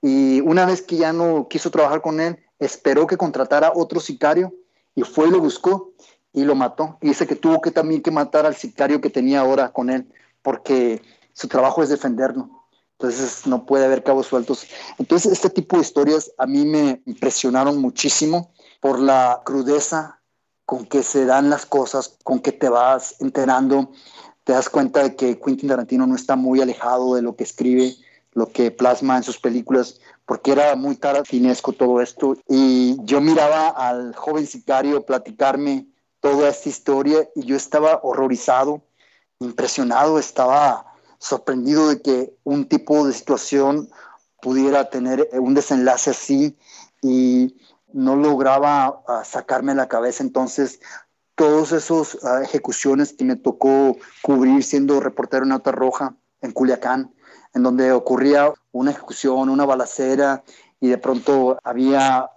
y 0.02 0.40
una 0.40 0.66
vez 0.66 0.82
que 0.82 0.96
ya 0.96 1.12
no 1.12 1.46
quiso 1.48 1.70
trabajar 1.70 2.02
con 2.02 2.20
él, 2.20 2.38
esperó 2.58 3.06
que 3.06 3.16
contratara 3.16 3.72
otro 3.74 4.00
sicario 4.00 4.52
y 4.96 5.02
fue 5.02 5.28
y 5.28 5.30
lo 5.30 5.40
buscó 5.40 5.92
y 6.32 6.44
lo 6.44 6.56
mató. 6.56 6.98
Y 7.00 7.08
dice 7.08 7.26
que 7.26 7.36
tuvo 7.36 7.60
que 7.60 7.70
también 7.70 8.02
que 8.02 8.10
matar 8.10 8.46
al 8.46 8.56
sicario 8.56 9.00
que 9.00 9.10
tenía 9.10 9.40
ahora 9.40 9.72
con 9.72 9.90
él, 9.90 10.12
porque 10.42 11.02
su 11.32 11.46
trabajo 11.46 11.82
es 11.82 11.88
defenderlo. 11.88 12.57
Entonces 12.98 13.46
no 13.46 13.64
puede 13.64 13.84
haber 13.84 14.02
cabos 14.02 14.26
sueltos. 14.26 14.66
Entonces 14.98 15.30
este 15.30 15.50
tipo 15.50 15.76
de 15.76 15.82
historias 15.82 16.32
a 16.36 16.46
mí 16.46 16.64
me 16.64 17.00
impresionaron 17.06 17.78
muchísimo 17.78 18.50
por 18.80 18.98
la 18.98 19.40
crudeza 19.44 20.20
con 20.64 20.84
que 20.84 21.04
se 21.04 21.24
dan 21.24 21.48
las 21.48 21.64
cosas, 21.64 22.18
con 22.24 22.40
que 22.40 22.50
te 22.50 22.68
vas 22.68 23.20
enterando, 23.20 23.92
te 24.42 24.52
das 24.52 24.68
cuenta 24.68 25.02
de 25.02 25.14
que 25.14 25.38
Quentin 25.38 25.68
Tarantino 25.68 26.06
no 26.06 26.16
está 26.16 26.34
muy 26.34 26.60
alejado 26.60 27.14
de 27.14 27.22
lo 27.22 27.36
que 27.36 27.44
escribe, 27.44 27.94
lo 28.32 28.50
que 28.50 28.70
plasma 28.70 29.16
en 29.16 29.22
sus 29.22 29.38
películas, 29.38 30.00
porque 30.26 30.52
era 30.52 30.74
muy 30.74 30.96
tarantinesco 30.96 31.72
todo 31.72 32.00
esto. 32.00 32.36
Y 32.48 32.96
yo 33.04 33.20
miraba 33.20 33.68
al 33.68 34.14
joven 34.14 34.46
sicario 34.46 35.06
platicarme 35.06 35.86
toda 36.20 36.48
esta 36.48 36.68
historia 36.68 37.28
y 37.36 37.44
yo 37.44 37.56
estaba 37.56 38.00
horrorizado, 38.02 38.82
impresionado, 39.38 40.18
estaba 40.18 40.87
sorprendido 41.18 41.88
de 41.88 42.00
que 42.00 42.34
un 42.44 42.68
tipo 42.68 43.06
de 43.06 43.12
situación 43.12 43.88
pudiera 44.40 44.88
tener 44.90 45.28
un 45.32 45.54
desenlace 45.54 46.10
así 46.10 46.56
y 47.02 47.56
no 47.92 48.16
lograba 48.16 49.02
ah, 49.08 49.24
sacarme 49.24 49.74
la 49.74 49.88
cabeza. 49.88 50.22
Entonces 50.22 50.80
todas 51.34 51.72
esas 51.72 52.18
ah, 52.24 52.42
ejecuciones 52.42 53.12
que 53.12 53.24
me 53.24 53.36
tocó 53.36 53.96
cubrir 54.22 54.62
siendo 54.62 55.00
reportero 55.00 55.44
en 55.44 55.52
Alta 55.52 55.72
Roja, 55.72 56.14
en 56.40 56.52
Culiacán, 56.52 57.14
en 57.54 57.62
donde 57.62 57.92
ocurría 57.92 58.52
una 58.72 58.90
ejecución, 58.90 59.48
una 59.48 59.64
balacera, 59.64 60.44
y 60.80 60.88
de 60.88 60.98
pronto 60.98 61.58
había 61.64 62.30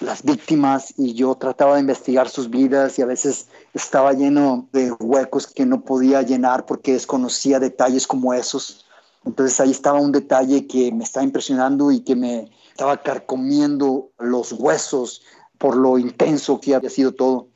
las 0.00 0.22
víctimas 0.22 0.94
y 0.96 1.14
yo 1.14 1.34
trataba 1.34 1.74
de 1.74 1.80
investigar 1.80 2.28
sus 2.28 2.48
vidas 2.48 2.98
y 2.98 3.02
a 3.02 3.06
veces 3.06 3.48
estaba 3.74 4.12
lleno 4.12 4.68
de 4.72 4.92
huecos 4.92 5.46
que 5.46 5.66
no 5.66 5.84
podía 5.84 6.22
llenar 6.22 6.66
porque 6.66 6.92
desconocía 6.92 7.58
detalles 7.58 8.06
como 8.06 8.32
esos. 8.34 8.86
Entonces 9.24 9.58
ahí 9.60 9.70
estaba 9.70 10.00
un 10.00 10.12
detalle 10.12 10.66
que 10.66 10.92
me 10.92 11.04
estaba 11.04 11.24
impresionando 11.24 11.90
y 11.90 12.00
que 12.00 12.16
me 12.16 12.50
estaba 12.68 13.02
carcomiendo 13.02 14.10
los 14.18 14.52
huesos 14.52 15.22
por 15.58 15.76
lo 15.76 15.98
intenso 15.98 16.60
que 16.60 16.74
había 16.74 16.90
sido 16.90 17.12
todo. 17.12 17.48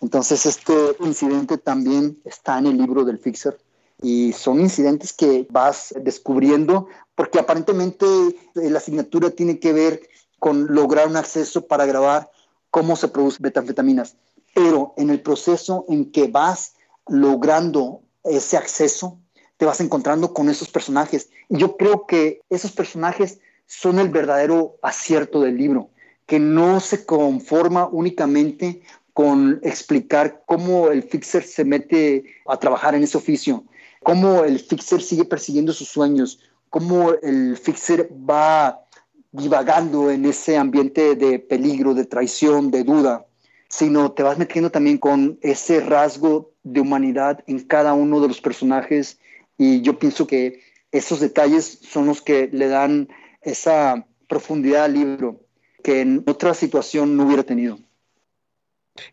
Entonces 0.00 0.46
este 0.46 0.74
incidente 1.00 1.58
también 1.58 2.20
está 2.24 2.58
en 2.58 2.66
el 2.66 2.78
libro 2.78 3.04
del 3.04 3.18
Fixer 3.18 3.58
y 4.02 4.32
son 4.32 4.60
incidentes 4.60 5.12
que 5.12 5.46
vas 5.50 5.94
descubriendo 6.00 6.88
porque 7.14 7.38
aparentemente 7.38 8.06
la 8.54 8.78
asignatura 8.78 9.30
tiene 9.30 9.58
que 9.58 9.72
ver 9.72 10.08
con 10.38 10.74
lograr 10.74 11.06
un 11.06 11.16
acceso 11.16 11.66
para 11.66 11.86
grabar 11.86 12.30
cómo 12.70 12.96
se 12.96 13.08
producen 13.08 13.42
betanfetaminas. 13.42 14.16
Pero 14.54 14.94
en 14.96 15.10
el 15.10 15.20
proceso 15.20 15.84
en 15.88 16.10
que 16.10 16.28
vas 16.28 16.74
logrando 17.06 18.00
ese 18.24 18.56
acceso, 18.56 19.18
te 19.56 19.66
vas 19.66 19.80
encontrando 19.80 20.32
con 20.32 20.48
esos 20.48 20.70
personajes. 20.70 21.28
Y 21.48 21.58
yo 21.58 21.76
creo 21.76 22.06
que 22.06 22.40
esos 22.48 22.72
personajes 22.72 23.40
son 23.66 23.98
el 23.98 24.08
verdadero 24.08 24.78
acierto 24.82 25.40
del 25.40 25.56
libro, 25.56 25.90
que 26.26 26.38
no 26.38 26.80
se 26.80 27.04
conforma 27.04 27.86
únicamente 27.86 28.82
con 29.12 29.60
explicar 29.62 30.42
cómo 30.46 30.88
el 30.88 31.02
fixer 31.02 31.42
se 31.42 31.64
mete 31.64 32.24
a 32.46 32.56
trabajar 32.56 32.94
en 32.94 33.02
ese 33.02 33.18
oficio, 33.18 33.64
cómo 34.02 34.44
el 34.44 34.58
fixer 34.58 35.02
sigue 35.02 35.24
persiguiendo 35.24 35.72
sus 35.72 35.88
sueños, 35.88 36.40
cómo 36.68 37.12
el 37.22 37.56
fixer 37.56 38.10
va 38.12 38.84
divagando 39.32 40.10
en 40.10 40.24
ese 40.24 40.56
ambiente 40.56 41.14
de 41.14 41.38
peligro, 41.38 41.94
de 41.94 42.04
traición, 42.04 42.70
de 42.70 42.84
duda, 42.84 43.26
sino 43.68 44.12
te 44.12 44.22
vas 44.22 44.38
metiendo 44.38 44.70
también 44.70 44.98
con 44.98 45.38
ese 45.42 45.80
rasgo 45.80 46.52
de 46.62 46.80
humanidad 46.80 47.42
en 47.46 47.60
cada 47.60 47.94
uno 47.94 48.20
de 48.20 48.28
los 48.28 48.40
personajes 48.40 49.18
y 49.56 49.82
yo 49.82 49.98
pienso 49.98 50.26
que 50.26 50.60
esos 50.90 51.20
detalles 51.20 51.78
son 51.82 52.06
los 52.06 52.20
que 52.20 52.48
le 52.52 52.68
dan 52.68 53.08
esa 53.42 54.06
profundidad 54.26 54.84
al 54.84 54.94
libro 54.94 55.40
que 55.84 56.00
en 56.00 56.24
otra 56.26 56.54
situación 56.54 57.16
no 57.16 57.26
hubiera 57.26 57.42
tenido. 57.42 57.78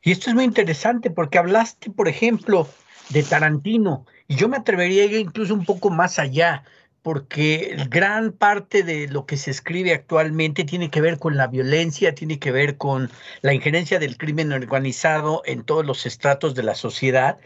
Y 0.01 0.11
esto 0.11 0.29
es 0.29 0.35
muy 0.35 0.43
interesante 0.43 1.11
porque 1.11 1.37
hablaste, 1.37 1.91
por 1.91 2.07
ejemplo, 2.07 2.67
de 3.09 3.23
Tarantino, 3.23 4.05
y 4.27 4.35
yo 4.35 4.49
me 4.49 4.57
atrevería 4.57 5.03
a 5.03 5.05
ir 5.05 5.15
incluso 5.15 5.53
un 5.53 5.65
poco 5.65 5.89
más 5.89 6.19
allá 6.19 6.63
porque 7.01 7.77
gran 7.89 8.33
parte 8.33 8.83
de 8.83 9.07
lo 9.07 9.25
que 9.25 9.37
se 9.37 9.49
escribe 9.49 9.93
actualmente 9.93 10.65
tiene 10.65 10.89
que 10.89 10.99
ver 10.99 11.19
con 11.19 11.37
la 11.37 11.47
violencia, 11.47 12.13
tiene 12.13 12.37
que 12.37 12.51
ver 12.51 12.75
con 12.75 13.09
la 13.41 13.53
injerencia 13.53 13.97
del 13.97 14.17
crimen 14.17 14.51
organizado 14.51 15.41
en 15.45 15.63
todos 15.63 15.85
los 15.85 16.05
estratos 16.05 16.53
de 16.53 16.63
la 16.63 16.75
sociedad 16.75 17.37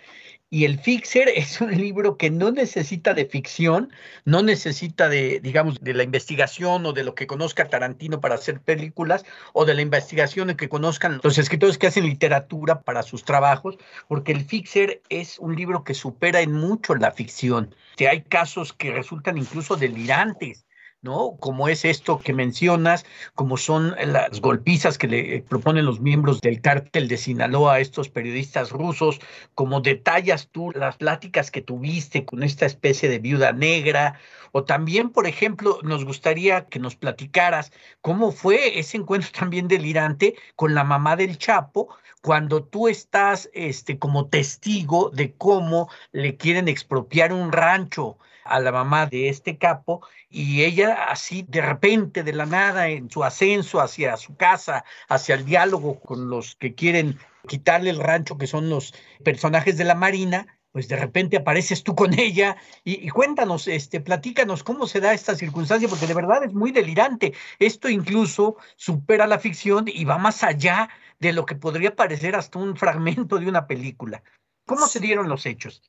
y 0.54 0.66
el 0.66 0.80
Fixer 0.80 1.30
es 1.36 1.62
un 1.62 1.72
libro 1.72 2.18
que 2.18 2.30
no 2.30 2.52
necesita 2.52 3.16
de 3.16 3.26
ficción, 3.26 3.92
no 4.26 4.44
necesita 4.44 5.10
de, 5.10 5.40
digamos, 5.40 5.80
de 5.82 5.94
la 5.96 6.04
investigación 6.04 6.86
o 6.86 6.94
de 6.94 7.04
lo 7.04 7.16
que 7.16 7.26
conozca 7.26 7.70
Tarantino 7.70 8.20
para 8.20 8.36
hacer 8.36 8.60
películas 8.60 9.24
o 9.54 9.66
de 9.66 9.74
la 9.74 9.82
investigación 9.82 10.56
que 10.56 10.70
conozcan 10.70 11.22
los 11.24 11.38
escritores 11.38 11.78
que 11.78 11.88
hacen 11.88 12.06
literatura 12.06 12.82
para 12.82 13.02
sus 13.02 13.24
trabajos, 13.24 13.78
porque 14.10 14.34
el 14.34 14.44
Fixer 14.44 15.02
es 15.10 15.40
un 15.40 15.56
libro 15.56 15.84
que 15.86 15.94
supera 15.94 16.42
en 16.42 16.52
mucho 16.52 16.96
la 16.96 17.12
ficción. 17.12 17.74
Que 17.96 18.10
hay 18.10 18.22
casos 18.24 18.74
que 18.74 18.92
resultan 18.92 19.38
incluso 19.38 19.78
delirantes 19.78 20.66
¿no? 21.02 21.38
Como 21.40 21.68
es 21.68 21.84
esto 21.86 22.20
que 22.20 22.34
mencionas, 22.34 23.06
como 23.36 23.58
son 23.58 23.96
las 24.06 24.40
golpizas 24.40 24.98
que 24.98 25.08
le 25.08 25.42
proponen 25.50 25.86
los 25.86 26.00
miembros 26.00 26.42
del 26.42 26.62
cártel 26.62 27.08
de 27.08 27.18
Sinaloa 27.18 27.76
a 27.76 27.80
estos 27.80 28.10
periodistas 28.10 28.72
rusos, 28.72 29.20
como 29.56 29.82
detallas 29.82 30.50
tú 30.52 30.72
las 30.72 30.98
pláticas 30.98 31.50
que 31.52 31.62
tuviste 31.62 32.26
con 32.26 32.44
esta 32.44 32.66
especie 32.66 33.10
de 33.10 33.20
viuda 33.20 33.52
negra, 33.52 34.20
o 34.52 34.64
también, 34.64 35.10
por 35.10 35.28
ejemplo, 35.28 35.80
nos 35.84 36.06
gustaría 36.06 36.66
que 36.66 36.80
nos 36.80 36.96
platicaras 36.96 37.72
cómo 38.02 38.32
fue 38.32 38.80
ese 38.80 38.98
encuentro 38.98 39.32
también 39.40 39.68
delirante 39.68 40.36
con 40.56 40.76
la 40.76 40.84
mamá 40.84 41.16
del 41.16 41.38
Chapo, 41.38 41.90
cuando 42.22 42.64
tú 42.64 42.88
estás 42.88 43.50
este, 43.54 43.98
como 43.98 44.28
testigo 44.28 45.10
de 45.10 45.34
cómo 45.34 45.90
le 46.12 46.38
quieren 46.38 46.68
expropiar 46.68 47.34
un 47.34 47.52
rancho 47.52 48.20
a 48.44 48.60
la 48.60 48.72
mamá 48.72 49.06
de 49.06 49.30
este 49.30 49.58
capo 49.58 50.06
y 50.30 50.64
ella 50.64 51.06
así 51.10 51.46
de 51.48 51.62
repente, 51.62 52.24
de 52.24 52.34
la 52.34 52.46
nada, 52.46 52.90
en 52.90 53.10
su 53.10 53.24
ascenso 53.24 53.82
hacia 53.82 54.18
su 54.18 54.36
casa, 54.36 54.84
hacia 55.10 55.36
el 55.36 55.46
diálogo 55.46 56.00
con 56.00 56.30
los 56.30 56.56
que 56.56 56.74
quieren 56.74 57.20
quitarle 57.48 57.90
el 57.90 58.00
rancho, 58.00 58.38
que 58.38 58.48
son 58.48 58.70
los 58.70 58.94
personajes 59.24 59.78
de 59.78 59.86
la 59.86 59.96
Marina, 59.96 60.48
pues 60.72 60.88
de 60.88 60.96
repente 60.96 61.38
apareces 61.38 61.84
tú 61.84 61.96
con 61.96 62.18
ella 62.18 62.56
y, 62.84 63.10
cuéntanos, 63.10 63.68
este, 63.68 64.00
platícanos 64.00 64.64
cómo 64.64 64.88
se 64.88 65.02
da 65.02 65.14
esta 65.14 65.36
circunstancia, 65.36 65.90
porque 65.90 66.08
de 66.08 66.14
verdad 66.14 66.44
es 66.44 66.54
muy 66.54 66.72
delirante. 66.72 67.34
Esto 67.60 67.90
incluso 67.90 68.56
supera 68.76 69.28
la 69.28 69.40
ficción 69.40 69.86
y 69.88 70.06
va 70.06 70.18
más 70.18 70.44
allá 70.44 70.90
de 71.20 71.34
lo 71.34 71.46
que 71.46 71.56
podría 71.56 71.96
parecer 71.96 72.36
hasta 72.36 72.60
un 72.60 72.76
fragmento 72.78 73.38
de 73.38 73.48
una 73.48 73.68
película. 73.68 74.24
¿Cómo 74.72 74.88
se 74.88 75.02
dieron 75.02 75.28
los 75.28 75.46
hechos? 75.46 75.82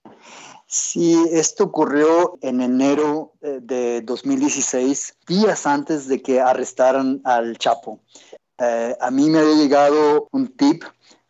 Sí, 0.67 1.17
esto 1.31 1.65
ocurrió 1.65 2.37
en 2.43 2.61
enero 2.61 3.33
eh, 3.41 3.61
de 3.63 4.01
2016, 4.03 5.19
días 5.29 5.67
antes 5.67 6.09
de 6.09 6.21
que 6.21 6.41
arrestaran 6.41 7.21
al 7.23 7.59
Chapo. 7.59 8.01
Eh, 8.59 8.97
a 9.01 9.11
mí 9.13 9.31
me 9.31 9.39
había 9.39 9.55
llegado 9.55 10.27
un 10.33 10.49
tip 10.49 10.83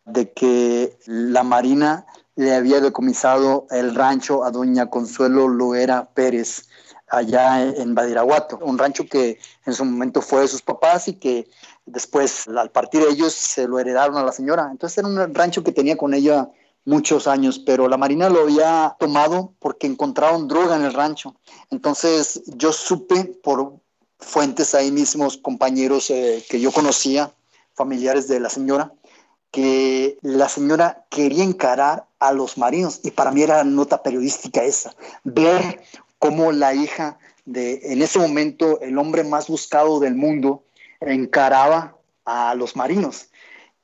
de 0.05 0.31
que 0.31 0.97
la 1.05 1.43
Marina 1.43 2.07
le 2.35 2.55
había 2.55 2.81
decomisado 2.81 3.67
el 3.69 3.93
rancho 3.93 4.43
a 4.43 4.49
doña 4.49 4.89
Consuelo 4.89 5.47
Loera 5.47 6.09
Pérez 6.11 6.67
allá 7.07 7.61
en 7.61 7.93
Badiraguato, 7.93 8.57
un 8.63 8.79
rancho 8.79 9.05
que 9.05 9.37
en 9.67 9.73
su 9.73 9.85
momento 9.85 10.23
fue 10.23 10.41
de 10.41 10.47
sus 10.47 10.63
papás 10.63 11.07
y 11.07 11.13
que 11.13 11.47
después 11.85 12.47
al 12.47 12.71
partir 12.71 13.03
ellos 13.07 13.33
se 13.33 13.67
lo 13.67 13.77
heredaron 13.77 14.17
a 14.17 14.23
la 14.23 14.31
señora. 14.31 14.69
Entonces 14.71 14.97
era 14.97 15.07
un 15.07 15.35
rancho 15.35 15.63
que 15.63 15.71
tenía 15.71 15.95
con 15.95 16.15
ella 16.15 16.49
muchos 16.85 17.27
años, 17.27 17.59
pero 17.59 17.87
la 17.87 17.97
Marina 17.97 18.29
lo 18.29 18.41
había 18.41 18.95
tomado 18.99 19.53
porque 19.59 19.87
encontraron 19.87 20.47
droga 20.47 20.75
en 20.75 20.83
el 20.83 20.93
rancho. 20.93 21.35
Entonces 21.71 22.43
yo 22.45 22.73
supe 22.73 23.25
por 23.25 23.73
fuentes 24.19 24.75
ahí 24.75 24.91
mismos, 24.91 25.37
compañeros 25.37 26.09
eh, 26.09 26.43
que 26.49 26.59
yo 26.59 26.71
conocía, 26.71 27.31
familiares 27.73 28.27
de 28.27 28.39
la 28.39 28.49
señora, 28.49 28.93
que 29.51 30.17
la 30.21 30.49
señora 30.49 31.05
quería 31.09 31.43
encarar 31.43 32.05
a 32.19 32.33
los 32.33 32.57
marinos 32.57 33.01
y 33.03 33.11
para 33.11 33.31
mí 33.31 33.43
era 33.43 33.63
nota 33.63 34.01
periodística 34.01 34.63
esa, 34.63 34.95
ver 35.23 35.83
cómo 36.17 36.51
la 36.51 36.73
hija 36.73 37.19
de, 37.45 37.79
en 37.83 38.01
ese 38.01 38.19
momento, 38.19 38.79
el 38.81 38.97
hombre 38.97 39.23
más 39.23 39.47
buscado 39.47 39.99
del 39.99 40.15
mundo, 40.15 40.63
encaraba 41.01 41.97
a 42.25 42.55
los 42.55 42.75
marinos 42.75 43.27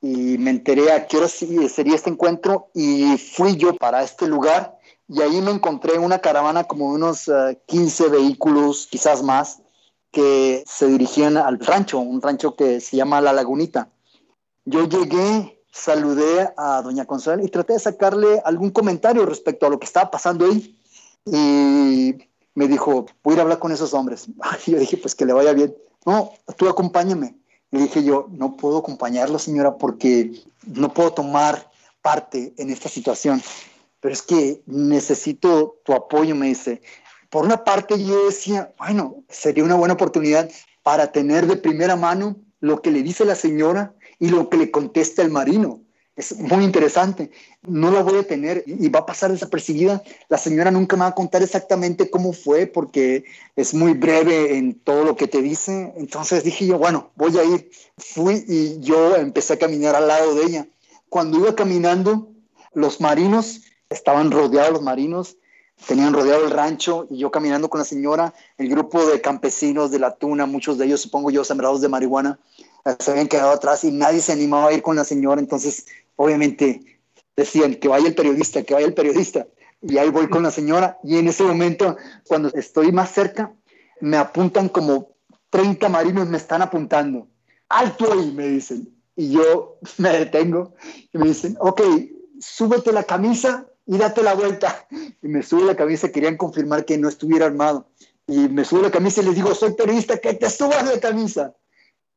y 0.00 0.38
me 0.38 0.50
enteré 0.50 0.92
a 0.92 1.06
qué 1.06 1.18
hora 1.18 1.28
sería 1.28 1.94
este 1.94 2.10
encuentro 2.10 2.70
y 2.74 3.18
fui 3.18 3.56
yo 3.56 3.74
para 3.76 4.02
este 4.02 4.26
lugar 4.26 4.78
y 5.12 5.20
ahí 5.22 5.42
me 5.42 5.50
encontré 5.50 5.98
una 5.98 6.20
caravana 6.20 6.64
como 6.64 6.86
unos 6.86 7.28
15 7.66 8.04
eh, 8.04 8.08
vehículos, 8.08 8.86
quizás 8.88 9.24
más, 9.24 9.60
que 10.12 10.62
se 10.66 10.86
dirigían 10.86 11.36
al 11.36 11.58
rancho, 11.58 11.98
un 11.98 12.22
rancho 12.22 12.54
que 12.54 12.80
se 12.80 12.96
llama 12.96 13.20
La 13.20 13.32
Lagunita. 13.32 13.90
Yo 14.64 14.88
llegué, 14.88 15.64
saludé 15.72 16.50
a 16.56 16.80
doña 16.82 17.06
Consuelo 17.06 17.44
y 17.44 17.48
traté 17.48 17.72
de 17.72 17.80
sacarle 17.80 18.40
algún 18.44 18.70
comentario 18.70 19.26
respecto 19.26 19.66
a 19.66 19.70
lo 19.70 19.80
que 19.80 19.86
estaba 19.86 20.12
pasando 20.12 20.46
ahí. 20.46 20.78
Y 21.26 22.14
me 22.54 22.68
dijo, 22.68 23.06
voy 23.24 23.32
a 23.32 23.34
ir 23.34 23.40
a 23.40 23.42
hablar 23.42 23.58
con 23.58 23.72
esos 23.72 23.92
hombres. 23.94 24.28
Y 24.66 24.70
yo 24.70 24.78
dije, 24.78 24.96
pues 24.96 25.16
que 25.16 25.26
le 25.26 25.32
vaya 25.32 25.52
bien. 25.52 25.76
No, 26.06 26.30
tú 26.56 26.68
acompáñame. 26.68 27.39
Le 27.70 27.80
dije 27.80 28.02
yo, 28.02 28.28
no 28.30 28.56
puedo 28.56 28.78
acompañarlo, 28.78 29.38
señora, 29.38 29.76
porque 29.76 30.32
no 30.66 30.92
puedo 30.92 31.12
tomar 31.12 31.70
parte 32.02 32.52
en 32.56 32.70
esta 32.70 32.88
situación. 32.88 33.42
Pero 34.00 34.12
es 34.12 34.22
que 34.22 34.62
necesito 34.66 35.76
tu 35.84 35.92
apoyo, 35.92 36.34
me 36.34 36.48
dice. 36.48 36.82
Por 37.28 37.44
una 37.44 37.62
parte 37.64 38.02
yo 38.02 38.26
decía, 38.26 38.72
bueno, 38.78 39.22
sería 39.28 39.64
una 39.64 39.76
buena 39.76 39.94
oportunidad 39.94 40.50
para 40.82 41.12
tener 41.12 41.46
de 41.46 41.56
primera 41.56 41.96
mano 41.96 42.36
lo 42.60 42.82
que 42.82 42.90
le 42.90 43.02
dice 43.02 43.24
la 43.24 43.34
señora 43.34 43.94
y 44.18 44.28
lo 44.28 44.48
que 44.48 44.56
le 44.56 44.70
contesta 44.70 45.22
el 45.22 45.30
marino 45.30 45.80
es 46.16 46.36
muy 46.38 46.64
interesante. 46.64 47.30
No 47.62 47.90
la 47.90 48.02
voy 48.02 48.18
a 48.18 48.26
tener 48.26 48.64
y 48.66 48.88
va 48.88 49.00
a 49.00 49.06
pasar 49.06 49.30
desapercibida. 49.32 50.02
La 50.28 50.38
señora 50.38 50.70
nunca 50.70 50.96
me 50.96 51.02
va 51.02 51.08
a 51.08 51.14
contar 51.14 51.42
exactamente 51.42 52.10
cómo 52.10 52.32
fue 52.32 52.66
porque 52.66 53.24
es 53.56 53.74
muy 53.74 53.94
breve 53.94 54.56
en 54.56 54.74
todo 54.74 55.04
lo 55.04 55.16
que 55.16 55.28
te 55.28 55.40
dice. 55.40 55.92
Entonces 55.96 56.44
dije 56.44 56.66
yo, 56.66 56.78
bueno, 56.78 57.10
voy 57.16 57.36
a 57.38 57.44
ir. 57.44 57.70
Fui 57.96 58.44
y 58.46 58.80
yo 58.80 59.16
empecé 59.16 59.54
a 59.54 59.58
caminar 59.58 59.94
al 59.94 60.08
lado 60.08 60.34
de 60.34 60.44
ella. 60.44 60.66
Cuando 61.08 61.38
iba 61.38 61.54
caminando, 61.54 62.28
Los 62.72 63.00
marinos, 63.00 63.62
estaban 63.88 64.30
rodeados 64.30 64.72
los 64.72 64.82
marinos, 64.82 65.36
tenían 65.86 66.12
rodeado 66.14 66.44
el 66.44 66.50
rancho 66.50 67.06
y 67.10 67.18
yo 67.18 67.30
caminando 67.30 67.68
con 67.68 67.80
la 67.80 67.84
señora, 67.84 68.32
el 68.58 68.68
grupo 68.68 69.04
de 69.06 69.20
campesinos 69.20 69.90
de 69.90 69.98
la 69.98 70.14
tuna, 70.14 70.46
muchos 70.46 70.78
de 70.78 70.86
ellos, 70.86 71.00
supongo 71.00 71.30
yo, 71.30 71.42
sembrados 71.42 71.80
de 71.80 71.88
marihuana, 71.88 72.38
se 72.98 73.10
habían 73.10 73.28
quedado 73.28 73.50
atrás 73.50 73.84
y 73.84 73.90
nadie 73.90 74.20
se 74.20 74.32
animaba 74.32 74.68
a 74.68 74.72
ir 74.72 74.82
con 74.82 74.96
la 74.96 75.04
señora. 75.04 75.40
Entonces, 75.40 75.86
obviamente, 76.16 77.00
decían 77.36 77.74
que 77.74 77.88
vaya 77.88 78.08
el 78.08 78.14
periodista, 78.14 78.62
que 78.62 78.74
vaya 78.74 78.86
el 78.86 78.94
periodista. 78.94 79.46
Y 79.82 79.96
ahí 79.98 80.10
voy 80.10 80.28
con 80.28 80.42
la 80.42 80.50
señora 80.50 80.98
y 81.02 81.16
en 81.16 81.28
ese 81.28 81.42
momento, 81.42 81.96
cuando 82.26 82.50
estoy 82.54 82.92
más 82.92 83.12
cerca, 83.12 83.54
me 84.00 84.16
apuntan 84.16 84.68
como 84.68 85.14
30 85.50 85.88
marinos, 85.88 86.28
me 86.28 86.36
están 86.36 86.62
apuntando. 86.62 87.28
Alto 87.68 88.12
ahí, 88.12 88.32
me 88.32 88.48
dicen. 88.48 88.94
Y 89.16 89.32
yo 89.32 89.78
me 89.98 90.10
detengo 90.10 90.74
y 91.12 91.18
me 91.18 91.28
dicen, 91.28 91.56
ok, 91.60 91.80
súbete 92.40 92.92
la 92.92 93.04
camisa 93.04 93.66
y 93.86 93.98
date 93.98 94.22
la 94.22 94.34
vuelta. 94.34 94.86
Y 95.22 95.28
me 95.28 95.42
sube 95.42 95.64
la 95.64 95.76
camisa, 95.76 96.12
querían 96.12 96.36
confirmar 96.36 96.84
que 96.84 96.98
no 96.98 97.08
estuviera 97.08 97.46
armado. 97.46 97.88
Y 98.26 98.48
me 98.48 98.64
sube 98.64 98.82
la 98.82 98.90
camisa 98.90 99.22
y 99.22 99.24
les 99.24 99.34
digo, 99.34 99.54
soy 99.54 99.72
periodista, 99.72 100.18
que 100.18 100.34
te 100.34 100.48
subas 100.48 100.86
la 100.86 101.00
camisa. 101.00 101.54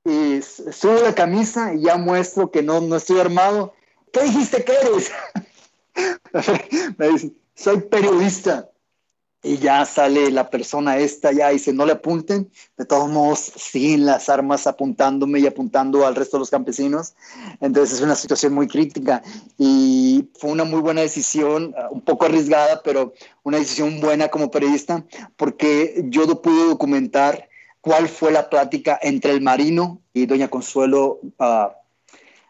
Y 0.05 0.41
subo 0.41 0.95
la 1.01 1.15
camisa 1.15 1.73
y 1.73 1.83
ya 1.83 1.97
muestro 1.97 2.51
que 2.51 2.61
no, 2.61 2.81
no 2.81 2.97
estoy 2.97 3.19
armado. 3.19 3.73
¿Qué 4.11 4.23
dijiste 4.23 4.63
que 4.63 4.73
eres? 4.73 5.11
me 6.97 7.09
dicen, 7.09 7.37
soy 7.55 7.81
periodista 7.81 8.69
y 9.43 9.57
ya 9.57 9.85
sale 9.85 10.31
la 10.31 10.49
persona 10.49 10.97
esta 10.97 11.33
ya 11.33 11.49
dice 11.49 11.73
no 11.73 11.85
le 11.85 11.91
apunten 11.91 12.49
de 12.77 12.85
todos 12.85 13.09
modos 13.09 13.39
siguen 13.39 14.05
las 14.05 14.29
armas 14.29 14.65
apuntándome 14.65 15.41
y 15.41 15.47
apuntando 15.47 16.07
al 16.07 16.15
resto 16.15 16.37
de 16.37 16.39
los 16.39 16.49
campesinos 16.49 17.13
entonces 17.59 17.97
es 17.97 18.01
una 18.01 18.15
situación 18.15 18.53
muy 18.53 18.67
crítica 18.67 19.21
y 19.57 20.29
fue 20.39 20.51
una 20.51 20.63
muy 20.63 20.79
buena 20.79 21.01
decisión 21.01 21.75
un 21.91 22.01
poco 22.01 22.25
arriesgada 22.25 22.81
pero 22.83 23.13
una 23.43 23.57
decisión 23.57 23.99
buena 23.99 24.29
como 24.29 24.49
periodista 24.49 25.03
porque 25.35 26.05
yo 26.07 26.25
no 26.25 26.41
pude 26.41 26.65
documentar 26.65 27.49
cuál 27.83 28.07
fue 28.07 28.31
la 28.31 28.49
plática 28.49 28.97
entre 29.03 29.31
el 29.31 29.41
marino 29.41 30.01
y 30.13 30.25
doña 30.25 30.47
Consuelo 30.47 31.19
uh, 31.37 31.67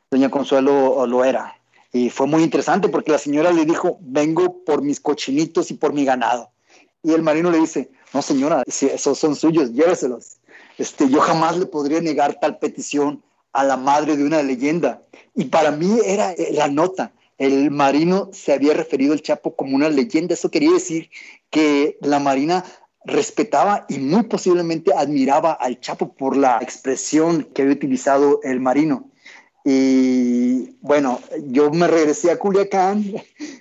doña 0.10 0.30
Consuelo 0.30 1.06
Loera 1.08 1.56
y 1.92 2.10
fue 2.10 2.28
muy 2.28 2.44
interesante 2.44 2.88
porque 2.88 3.12
la 3.12 3.18
señora 3.18 3.52
le 3.52 3.66
dijo 3.66 3.98
vengo 4.00 4.64
por 4.64 4.82
mis 4.82 5.02
cochinitos 5.02 5.72
y 5.72 5.74
por 5.74 5.92
mi 5.92 6.06
ganado 6.06 6.54
y 7.04 7.12
el 7.12 7.22
marino 7.22 7.52
le 7.52 7.60
dice, 7.60 7.92
no 8.14 8.22
señora, 8.22 8.64
si 8.66 8.86
esos 8.86 9.20
son 9.20 9.36
suyos, 9.36 9.74
lléveselos. 9.74 10.38
Este, 10.78 11.10
yo 11.10 11.20
jamás 11.20 11.58
le 11.58 11.66
podría 11.66 12.00
negar 12.00 12.40
tal 12.40 12.58
petición 12.58 13.22
a 13.52 13.66
la 13.66 13.76
madre 13.76 14.16
de 14.16 14.24
una 14.24 14.42
leyenda. 14.42 15.04
Y 15.36 15.46
para 15.46 15.72
mí 15.72 16.00
era 16.06 16.32
eh, 16.32 16.54
la 16.54 16.70
nota. 16.70 17.12
El 17.38 17.72
marino 17.72 18.30
se 18.32 18.54
había 18.54 18.74
referido 18.74 19.12
al 19.12 19.22
Chapo 19.22 19.54
como 19.56 19.76
una 19.76 19.90
leyenda. 19.90 20.34
Eso 20.34 20.50
quería 20.50 20.72
decir 20.72 21.10
que 21.50 21.98
la 22.00 22.20
Marina 22.20 22.64
respetaba 23.06 23.86
y 23.90 24.00
muy 24.00 24.24
posiblemente 24.24 24.92
admiraba 24.96 25.54
al 25.54 25.80
Chapo 25.80 26.14
por 26.14 26.38
la 26.38 26.60
expresión 26.62 27.44
que 27.54 27.64
había 27.64 27.76
utilizado 27.76 28.40
el 28.44 28.60
marino. 28.60 29.10
Y 29.66 30.76
bueno, 30.82 31.22
yo 31.48 31.72
me 31.72 31.88
regresé 31.88 32.32
a 32.32 32.38
Culiacán 32.38 33.04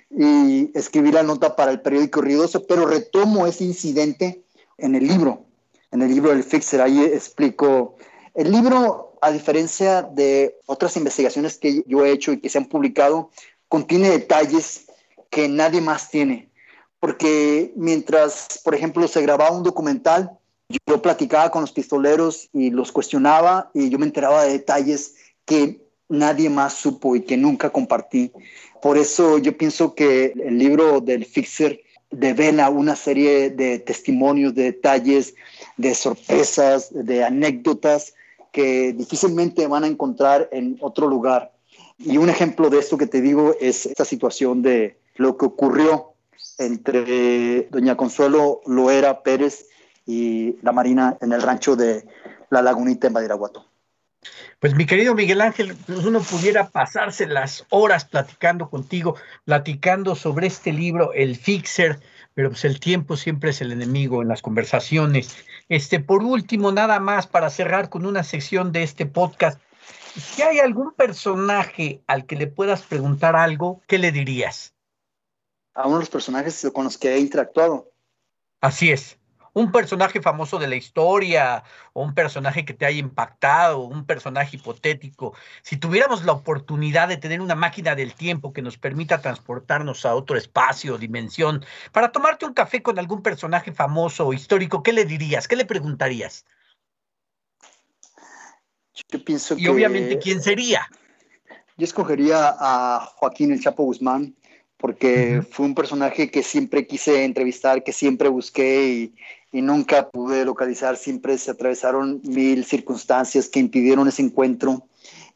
y 0.09 0.71
escribí 0.77 1.11
la 1.11 1.23
nota 1.23 1.55
para 1.55 1.71
el 1.71 1.81
periódico 1.81 2.21
Ruidoso, 2.21 2.65
pero 2.67 2.85
retomo 2.85 3.47
ese 3.47 3.63
incidente 3.63 4.43
en 4.77 4.95
el 4.95 5.07
libro, 5.07 5.45
en 5.91 6.01
el 6.01 6.13
libro 6.13 6.31
del 6.31 6.43
Fixer. 6.43 6.81
Ahí 6.81 7.01
explico. 7.01 7.95
El 8.33 8.51
libro, 8.51 9.17
a 9.21 9.31
diferencia 9.31 10.01
de 10.01 10.57
otras 10.65 10.97
investigaciones 10.97 11.57
que 11.57 11.83
yo 11.87 12.03
he 12.03 12.11
hecho 12.11 12.33
y 12.33 12.39
que 12.41 12.49
se 12.49 12.57
han 12.57 12.65
publicado, 12.65 13.29
contiene 13.69 14.09
detalles 14.09 14.87
que 15.29 15.47
nadie 15.47 15.79
más 15.79 16.09
tiene. 16.09 16.49
Porque 17.03 17.73
mientras, 17.75 18.61
por 18.63 18.73
ejemplo, 18.73 19.05
se 19.09 19.21
grababa 19.21 19.51
un 19.51 19.63
documental, 19.63 20.31
yo 20.69 21.01
platicaba 21.01 21.51
con 21.51 21.59
los 21.59 21.73
pistoleros 21.73 22.47
y 22.53 22.69
los 22.69 22.93
cuestionaba 22.93 23.69
y 23.73 23.89
yo 23.89 23.99
me 23.99 24.05
enteraba 24.05 24.45
de 24.45 24.53
detalles 24.53 25.15
que 25.43 25.81
nadie 26.07 26.49
más 26.49 26.75
supo 26.75 27.17
y 27.17 27.23
que 27.23 27.35
nunca 27.35 27.71
compartí. 27.71 28.31
Por 28.81 28.97
eso 28.97 29.37
yo 29.37 29.57
pienso 29.57 29.95
que 29.95 30.31
el 30.45 30.57
libro 30.57 31.01
del 31.01 31.25
Fixer 31.25 31.81
devela 32.09 32.69
una 32.69 32.95
serie 32.95 33.49
de 33.49 33.79
testimonios, 33.79 34.55
de 34.55 34.63
detalles, 34.63 35.35
de 35.75 35.95
sorpresas, 35.95 36.87
de 36.89 37.21
anécdotas 37.25 38.13
que 38.53 38.93
difícilmente 38.93 39.67
van 39.67 39.83
a 39.83 39.87
encontrar 39.87 40.47
en 40.53 40.77
otro 40.79 41.09
lugar. 41.09 41.51
Y 41.99 42.15
un 42.15 42.29
ejemplo 42.29 42.69
de 42.69 42.79
esto 42.79 42.97
que 42.97 43.07
te 43.07 43.19
digo 43.19 43.57
es 43.59 43.87
esta 43.87 44.05
situación 44.05 44.61
de 44.61 44.95
lo 45.17 45.35
que 45.35 45.47
ocurrió 45.47 46.12
entre 46.65 47.67
doña 47.71 47.95
Consuelo 47.95 48.61
Loera 48.65 49.23
Pérez 49.23 49.67
y 50.05 50.57
la 50.61 50.71
Marina 50.71 51.17
en 51.21 51.33
el 51.33 51.41
rancho 51.41 51.75
de 51.75 52.05
La 52.49 52.61
Lagunita 52.61 53.07
en 53.07 53.13
Badiraguato. 53.13 53.65
Pues 54.59 54.75
mi 54.75 54.85
querido 54.85 55.13
Miguel 55.13 55.41
Ángel, 55.41 55.75
pues 55.85 56.05
uno 56.05 56.21
pudiera 56.21 56.69
pasarse 56.69 57.27
las 57.27 57.65
horas 57.69 58.05
platicando 58.05 58.69
contigo, 58.69 59.15
platicando 59.43 60.15
sobre 60.15 60.47
este 60.47 60.71
libro, 60.71 61.11
El 61.13 61.35
Fixer, 61.35 61.99
pero 62.33 62.49
pues 62.49 62.63
el 62.63 62.79
tiempo 62.79 63.17
siempre 63.17 63.49
es 63.49 63.61
el 63.61 63.71
enemigo 63.71 64.21
en 64.21 64.29
las 64.29 64.41
conversaciones. 64.41 65.35
Este, 65.67 65.99
por 65.99 66.23
último, 66.23 66.71
nada 66.71 66.99
más 66.99 67.27
para 67.27 67.49
cerrar 67.49 67.89
con 67.89 68.05
una 68.05 68.23
sección 68.23 68.71
de 68.71 68.83
este 68.83 69.05
podcast. 69.05 69.59
Si 70.15 70.41
hay 70.41 70.59
algún 70.59 70.93
personaje 70.93 72.01
al 72.07 72.25
que 72.25 72.35
le 72.35 72.47
puedas 72.47 72.83
preguntar 72.83 73.35
algo, 73.35 73.81
¿qué 73.87 73.97
le 73.97 74.11
dirías? 74.11 74.72
A 75.73 75.87
uno 75.87 75.97
de 75.97 76.01
los 76.01 76.09
personajes 76.09 76.69
con 76.73 76.83
los 76.83 76.97
que 76.97 77.13
he 77.13 77.19
interactuado. 77.19 77.91
Así 78.61 78.91
es 78.91 79.17
un 79.53 79.71
personaje 79.71 80.21
famoso 80.21 80.57
de 80.57 80.67
la 80.67 80.75
historia 80.75 81.63
o 81.93 82.03
un 82.03 82.13
personaje 82.13 82.65
que 82.65 82.73
te 82.73 82.85
haya 82.85 82.99
impactado, 82.99 83.81
un 83.81 84.05
personaje 84.05 84.57
hipotético, 84.57 85.35
si 85.61 85.77
tuviéramos 85.77 86.25
la 86.25 86.33
oportunidad 86.33 87.07
de 87.07 87.17
tener 87.17 87.39
una 87.39 87.55
máquina 87.55 87.95
del 87.95 88.15
tiempo 88.15 88.51
que 88.51 88.63
nos 88.63 88.77
permita 88.77 89.21
transportarnos 89.21 90.05
a 90.05 90.15
otro 90.15 90.37
espacio, 90.37 90.97
dimensión, 90.97 91.63
para 91.91 92.11
tomarte 92.11 92.45
un 92.45 92.53
café 92.53 92.81
con 92.81 92.97
algún 92.97 93.21
personaje 93.21 93.71
famoso 93.71 94.27
o 94.27 94.33
histórico, 94.33 94.81
¿qué 94.81 94.91
le 94.91 95.05
dirías? 95.05 95.47
¿Qué 95.47 95.55
le 95.55 95.65
preguntarías? 95.65 96.45
Yo 99.09 99.23
pienso 99.23 99.55
y 99.57 99.67
obviamente, 99.67 100.19
¿quién 100.19 100.41
sería? 100.41 100.87
Yo 101.77 101.85
escogería 101.85 102.55
a 102.59 103.11
Joaquín 103.15 103.51
El 103.51 103.61
Chapo 103.61 103.83
Guzmán, 103.83 104.35
porque 104.83 105.41
fue 105.49 105.65
un 105.65 105.75
personaje 105.75 106.29
que 106.29 106.43
siempre 106.43 106.85
quise 106.85 107.23
entrevistar, 107.23 107.85
que 107.85 107.93
siempre 107.93 108.27
busqué 108.27 108.85
y, 108.85 109.15
y 109.57 109.61
nunca 109.61 110.09
pude 110.09 110.43
localizar, 110.43 110.97
siempre 110.97 111.37
se 111.37 111.51
atravesaron 111.51 112.19
mil 112.25 112.65
circunstancias 112.65 113.47
que 113.47 113.61
impidieron 113.61 114.09
ese 114.09 114.23
encuentro. 114.23 114.89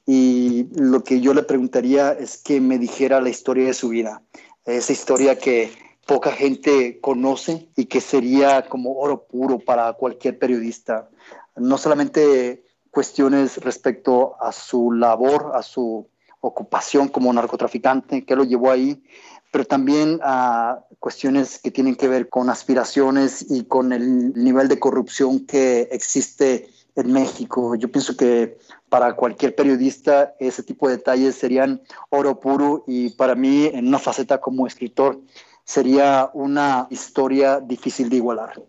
Y 0.06 0.68
lo 0.76 1.02
que 1.02 1.22
yo 1.22 1.34
le 1.34 1.44
preguntaría 1.44 2.12
es 2.12 2.36
que 2.38 2.60
me 2.60 2.78
dijera 2.78 3.22
la 3.22 3.30
historia 3.30 3.68
de 3.68 3.74
su 3.74 3.88
vida, 3.88 4.22
esa 4.66 4.92
historia 4.92 5.38
que 5.40 5.72
poca 6.06 6.34
gente 6.34 7.00
conoce 7.00 7.70
y 7.78 7.86
que 7.86 8.02
sería 8.02 8.68
como 8.68 9.00
oro 9.00 9.28
puro 9.28 9.60
para 9.60 9.94
cualquier 9.94 10.38
periodista, 10.38 11.08
no 11.56 11.78
solamente 11.78 12.66
cuestiones 12.92 13.60
respecto 13.64 14.36
a 14.42 14.52
su 14.52 14.92
labor, 14.92 15.54
a 15.54 15.64
su 15.64 16.06
ocupación 16.42 17.08
como 17.08 17.32
narcotraficante, 17.34 18.26
que 18.26 18.36
lo 18.36 18.44
llevó 18.44 18.72
ahí, 18.72 19.04
pero 19.52 19.66
también 19.66 20.20
a 20.24 20.80
cuestiones 21.00 21.60
que 21.60 21.72
tienen 21.72 21.96
que 21.96 22.08
ver 22.08 22.30
con 22.30 22.50
aspiraciones 22.50 23.46
y 23.50 23.66
con 23.66 23.94
el 23.94 24.34
nivel 24.34 24.68
de 24.68 24.80
corrupción 24.80 25.46
que 25.46 25.88
existe 25.92 26.70
en 26.96 27.14
México. 27.14 27.76
Yo 27.76 27.92
pienso 27.92 28.18
que 28.18 28.58
para 28.90 29.14
cualquier 29.16 29.56
periodista 29.56 30.34
ese 30.40 30.64
tipo 30.64 30.88
de 30.88 30.98
detalles 30.98 31.36
serían 31.36 31.82
oro 32.10 32.40
puro 32.40 32.84
y 32.88 33.10
para 33.12 33.36
mí 33.36 33.66
en 33.66 33.88
una 33.88 34.00
faceta 34.00 34.40
como 34.40 34.68
escritor 34.68 35.22
sería 35.64 36.30
una 36.34 36.88
historia 36.90 37.60
difícil 37.60 38.10
de 38.10 38.18
igualar. 38.18 38.62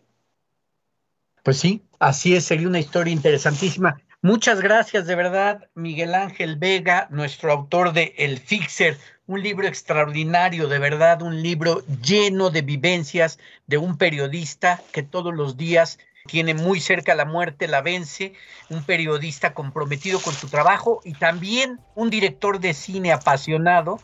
Pues 1.43 1.59
sí, 1.59 1.83
así 1.99 2.35
es, 2.35 2.45
sería 2.45 2.69
una 2.69 2.81
historia 2.81 3.13
interesantísima. 3.13 4.01
Muchas 4.21 4.61
gracias 4.61 5.07
de 5.07 5.15
verdad, 5.15 5.69
Miguel 5.75 6.15
Ángel 6.15 6.57
Vega, 6.57 7.07
nuestro 7.11 7.53
autor 7.53 7.93
de 7.93 8.15
El 8.19 8.39
Fixer, 8.39 8.99
un 9.29 9.43
libro 9.43 9.69
extraordinario, 9.69 10.69
de 10.69 10.79
verdad, 10.79 11.23
un 11.23 11.43
libro 11.43 11.85
lleno 12.03 12.51
de 12.51 12.63
vivencias 12.63 13.39
de 13.67 13.77
un 13.77 13.99
periodista 13.99 14.83
que 14.91 15.03
todos 15.03 15.35
los 15.35 15.57
días 15.57 15.99
tiene 16.27 16.55
muy 16.55 16.81
cerca 16.81 17.15
la 17.15 17.27
muerte, 17.27 17.69
la 17.69 17.83
vence, 17.83 18.33
un 18.71 18.83
periodista 18.85 19.55
comprometido 19.55 20.21
con 20.21 20.35
su 20.35 20.49
trabajo 20.49 21.01
y 21.05 21.13
también 21.13 21.79
un 21.95 22.11
director 22.11 22.59
de 22.59 22.73
cine 22.73 23.13
apasionado 23.13 24.01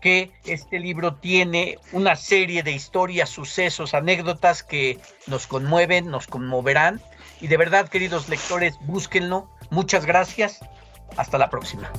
que 0.00 0.30
este 0.44 0.78
libro 0.78 1.16
tiene 1.16 1.78
una 1.92 2.14
serie 2.14 2.62
de 2.62 2.70
historias, 2.70 3.28
sucesos, 3.28 3.94
anécdotas 3.94 4.62
que 4.62 5.00
nos 5.26 5.48
conmueven, 5.48 6.08
nos 6.08 6.28
conmoverán. 6.28 7.00
Y 7.40 7.48
de 7.48 7.56
verdad, 7.56 7.88
queridos 7.88 8.28
lectores, 8.28 8.76
búsquenlo. 8.82 9.50
Muchas 9.70 10.06
gracias. 10.06 10.60
Hasta 11.16 11.36
la 11.36 11.50
próxima. 11.50 11.90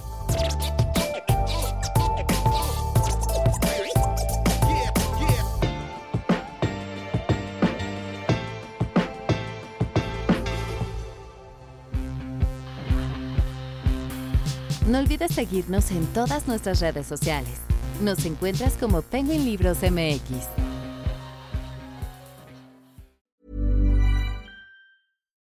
No 15.00 15.06
olvides 15.06 15.32
seguirnos 15.32 15.91
en 15.91 16.06
todas 16.08 16.45
nuestras 16.45 16.82
redes 16.82 17.08
sociales. 17.08 17.62
Nos 18.02 18.26
encuentras 18.26 18.74
como 18.74 19.02
Penguin 19.02 19.45
Libros 19.45 19.78
MX. 19.82 20.68